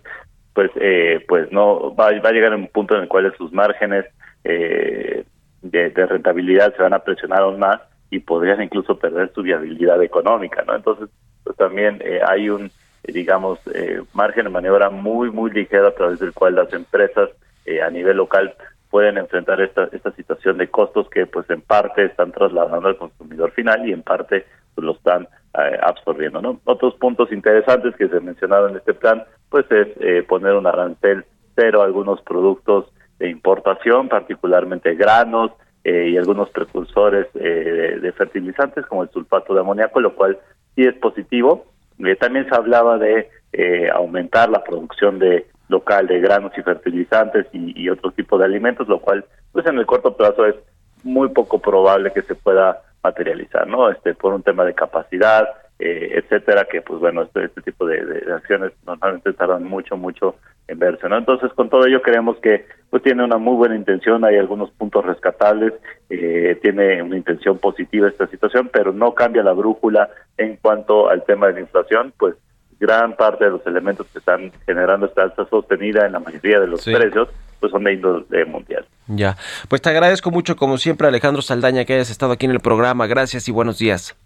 pues 0.53 0.73
eh, 0.75 1.25
pues 1.29 1.53
no 1.53 1.95
va, 1.95 2.11
va 2.19 2.29
a 2.31 2.33
llegar 2.33 2.53
a 2.53 2.57
un 2.57 2.67
punto 2.67 2.97
en 2.97 3.03
el 3.03 3.09
cual 3.09 3.33
sus 3.37 3.53
márgenes 3.53 4.07
eh, 4.43 5.25
de, 5.63 5.89
rentabilidad 5.91 6.75
se 6.77 6.83
van 6.83 6.95
a 6.95 7.01
presionar 7.01 7.43
aún 7.43 7.59
más 7.59 7.81
y 8.11 8.21
podrían 8.21 8.63
incluso 8.63 8.99
perder 8.99 9.33
su 9.35 9.43
viabilidad 9.43 10.03
económica, 10.03 10.65
¿no? 10.67 10.75
Entonces, 10.75 11.09
pues 11.45 11.57
también 11.57 12.01
eh, 12.05 12.21
hay 12.27 12.51
un, 12.51 12.71
digamos, 13.05 13.59
eh, 13.73 14.03
margen 14.13 14.45
de 14.45 14.51
maniobra 14.51 14.91
muy, 14.91 15.31
muy 15.31 15.51
ligero 15.51 15.89
a 15.89 15.95
través 15.95 16.19
del 16.19 16.33
cual 16.33 16.57
las 16.57 16.73
empresas 16.73 17.31
eh, 17.67 17.83
a 17.83 17.91
nivel 17.91 18.17
local 18.17 18.55
pueden 18.91 19.19
enfrentar 19.19 19.61
esta, 19.61 19.89
esta 19.93 20.11
situación 20.13 20.59
de 20.59 20.69
costos 20.69 21.09
que, 21.11 21.27
pues, 21.27 21.49
en 21.51 21.63
parte 21.63 22.05
están 22.05 22.33
trasladando 22.33 22.89
al 22.89 22.97
consumidor 22.97 23.53
final 23.53 23.89
y 23.89 23.93
en 23.93 24.03
parte 24.03 24.45
pues, 24.75 24.85
lo 24.85 24.93
están 24.93 25.29
eh, 25.59 25.79
absorbiendo, 25.83 26.43
¿no? 26.43 26.61
Otros 26.65 26.95
puntos 26.95 27.31
interesantes 27.33 27.95
que 27.97 28.09
se 28.09 28.21
mencionaron 28.21 28.73
en 28.73 28.77
este 28.79 28.95
plan, 28.95 29.23
pues, 29.49 29.65
es 29.71 29.89
eh, 30.01 30.25
poner 30.29 30.55
un 30.55 30.67
arancel 30.67 31.25
cero 31.55 31.83
a 31.83 31.85
algunos 31.85 32.21
productos 32.23 32.87
de 33.21 33.31
importación, 33.31 34.09
particularmente 34.09 34.97
granos, 34.97 35.53
eh, 35.85 36.09
y 36.11 36.17
algunos 36.17 36.51
precursores 36.51 37.29
eh, 37.35 37.99
de, 38.03 38.13
fertilizantes 38.13 38.85
como 38.87 39.05
el 39.05 39.11
sulfato 39.11 39.55
de 39.55 39.61
amoníaco, 39.61 40.01
lo 40.01 40.15
cual 40.15 40.39
sí 40.75 40.83
es 40.83 40.95
positivo. 40.95 41.67
Eh, 41.99 42.17
también 42.17 42.49
se 42.49 42.55
hablaba 42.55 42.99
de 42.99 43.31
eh, 43.53 43.89
aumentar 43.93 44.49
la 44.51 44.65
producción 44.65 45.19
de 45.19 45.47
local 45.69 46.07
de 46.07 46.21
granos 46.21 46.53
y 46.57 46.63
fertilizantes 46.63 47.47
y, 47.53 47.81
y 47.81 47.89
otro 47.89 48.11
tipo 48.11 48.37
de 48.37 48.47
alimentos, 48.47 48.89
lo 48.89 49.01
cual 49.01 49.25
pues 49.53 49.65
en 49.67 49.79
el 49.79 49.87
corto 49.87 50.17
plazo 50.17 50.45
es 50.47 50.57
muy 51.05 51.29
poco 51.29 51.61
probable 51.61 52.13
que 52.13 52.23
se 52.23 52.35
pueda 52.35 52.83
materializar, 53.03 53.67
¿no? 53.67 53.91
Este 53.91 54.15
por 54.15 54.35
un 54.35 54.43
tema 54.43 54.65
de 54.65 54.75
capacidad, 54.75 55.49
eh, 55.79 56.13
etcétera, 56.17 56.67
que 56.71 56.83
pues 56.83 57.01
bueno, 57.01 57.23
este, 57.23 57.45
este 57.45 57.63
tipo 57.63 57.87
de, 57.87 58.05
de, 58.05 58.33
acciones 58.33 58.73
normalmente 58.87 59.33
tardan 59.33 59.65
mucho, 59.65 59.97
mucho 59.97 60.37
verse, 60.79 61.09
¿no? 61.09 61.19
Entonces, 61.19 61.53
con 61.55 61.69
todo 61.69 61.87
ello 61.87 62.03
creemos 62.03 62.37
que 62.39 62.67
pues 62.91 63.03
tiene 63.03 63.25
una 63.25 63.39
muy 63.39 63.57
buena 63.57 63.77
intención, 63.77 64.25
hay 64.25 64.37
algunos 64.37 64.71
puntos 64.73 65.05
rescatables, 65.05 65.73
eh, 66.09 66.59
tiene 66.61 67.03
una 67.03 67.17
intención 67.17 67.59
positiva 67.59 68.09
esta 68.09 68.27
situación, 68.27 68.69
pero 68.73 68.93
no 68.93 69.15
cambia 69.15 69.43
la 69.43 69.53
brújula 69.53 70.11
en 70.37 70.57
cuanto 70.57 71.09
al 71.09 71.25
tema 71.25 71.47
de 71.47 71.55
la 71.55 71.61
inflación, 71.61 72.13
pues 72.19 72.35
gran 72.81 73.15
parte 73.15 73.45
de 73.45 73.51
los 73.51 73.67
elementos 73.67 74.07
que 74.09 74.19
están 74.19 74.51
generando 74.67 75.07
esta 75.07 75.23
alza 75.23 75.45
sostenida 75.49 76.07
en 76.07 76.13
la 76.13 76.19
mayoría 76.19 76.59
de 76.59 76.67
los 76.67 76.81
sí. 76.81 76.93
precios, 76.93 77.29
pues 77.61 77.71
son 77.71 77.85
de 77.85 77.93
índole 77.93 78.45
mundial. 78.47 78.87
Ya, 79.07 79.37
pues 79.69 79.83
te 79.83 79.91
agradezco 79.91 80.31
mucho 80.31 80.57
como 80.57 80.79
siempre 80.79 81.07
Alejandro 81.07 81.43
Saldaña 81.43 81.85
que 81.85 81.95
hayas 81.95 82.11
estado 82.11 82.33
aquí 82.33 82.47
en 82.47 82.53
el 82.53 82.61
programa, 82.61 83.07
gracias 83.07 83.49
y 83.49 83.53
buenos 83.53 83.79
días. 83.79 84.17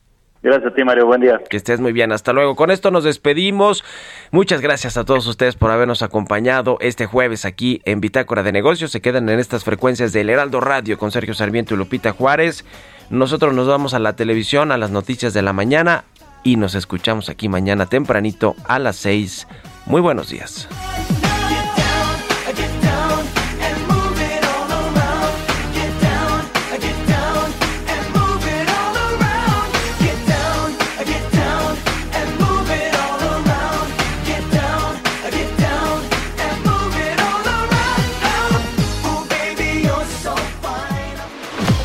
Gracias 0.44 0.72
a 0.72 0.74
ti, 0.74 0.84
Mario. 0.84 1.06
Buen 1.06 1.22
día. 1.22 1.40
Que 1.48 1.56
estés 1.56 1.80
muy 1.80 1.92
bien. 1.92 2.12
Hasta 2.12 2.34
luego. 2.34 2.54
Con 2.54 2.70
esto 2.70 2.90
nos 2.90 3.02
despedimos. 3.02 3.82
Muchas 4.30 4.60
gracias 4.60 4.98
a 4.98 5.04
todos 5.04 5.26
ustedes 5.26 5.56
por 5.56 5.70
habernos 5.70 6.02
acompañado 6.02 6.76
este 6.80 7.06
jueves 7.06 7.46
aquí 7.46 7.80
en 7.86 8.02
Bitácora 8.02 8.42
de 8.42 8.52
Negocios. 8.52 8.90
Se 8.90 9.00
quedan 9.00 9.26
en 9.30 9.38
estas 9.38 9.64
frecuencias 9.64 10.12
del 10.12 10.28
Heraldo 10.28 10.60
Radio 10.60 10.98
con 10.98 11.10
Sergio 11.10 11.32
Sarmiento 11.32 11.72
y 11.72 11.78
Lupita 11.78 12.12
Juárez. 12.12 12.66
Nosotros 13.08 13.54
nos 13.54 13.66
vamos 13.66 13.94
a 13.94 13.98
la 13.98 14.16
televisión, 14.16 14.70
a 14.70 14.76
las 14.76 14.90
noticias 14.90 15.32
de 15.32 15.40
la 15.40 15.54
mañana 15.54 16.04
y 16.42 16.56
nos 16.56 16.74
escuchamos 16.74 17.30
aquí 17.30 17.48
mañana 17.48 17.86
tempranito 17.86 18.54
a 18.68 18.78
las 18.78 18.96
6. 18.96 19.48
Muy 19.86 20.02
buenos 20.02 20.28
días. 20.28 20.68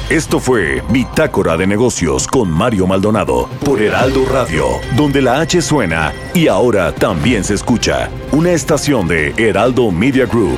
Esto 0.10 0.40
fue 0.40 0.82
Bitácora 0.90 1.56
de 1.56 1.68
Negocios 1.68 2.26
con 2.26 2.50
Mario 2.50 2.88
Maldonado 2.88 3.48
por 3.64 3.80
Heraldo 3.80 4.26
Radio, 4.26 4.66
donde 4.98 5.22
la 5.22 5.40
H 5.40 5.62
suena 5.62 6.12
y 6.34 6.48
ahora 6.48 6.92
también 6.96 7.44
se 7.44 7.54
escucha. 7.54 8.10
Una 8.32 8.52
estación 8.52 9.08
de 9.08 9.36
Heraldo 9.38 9.92
Media 9.92 10.26
Group. 10.26 10.58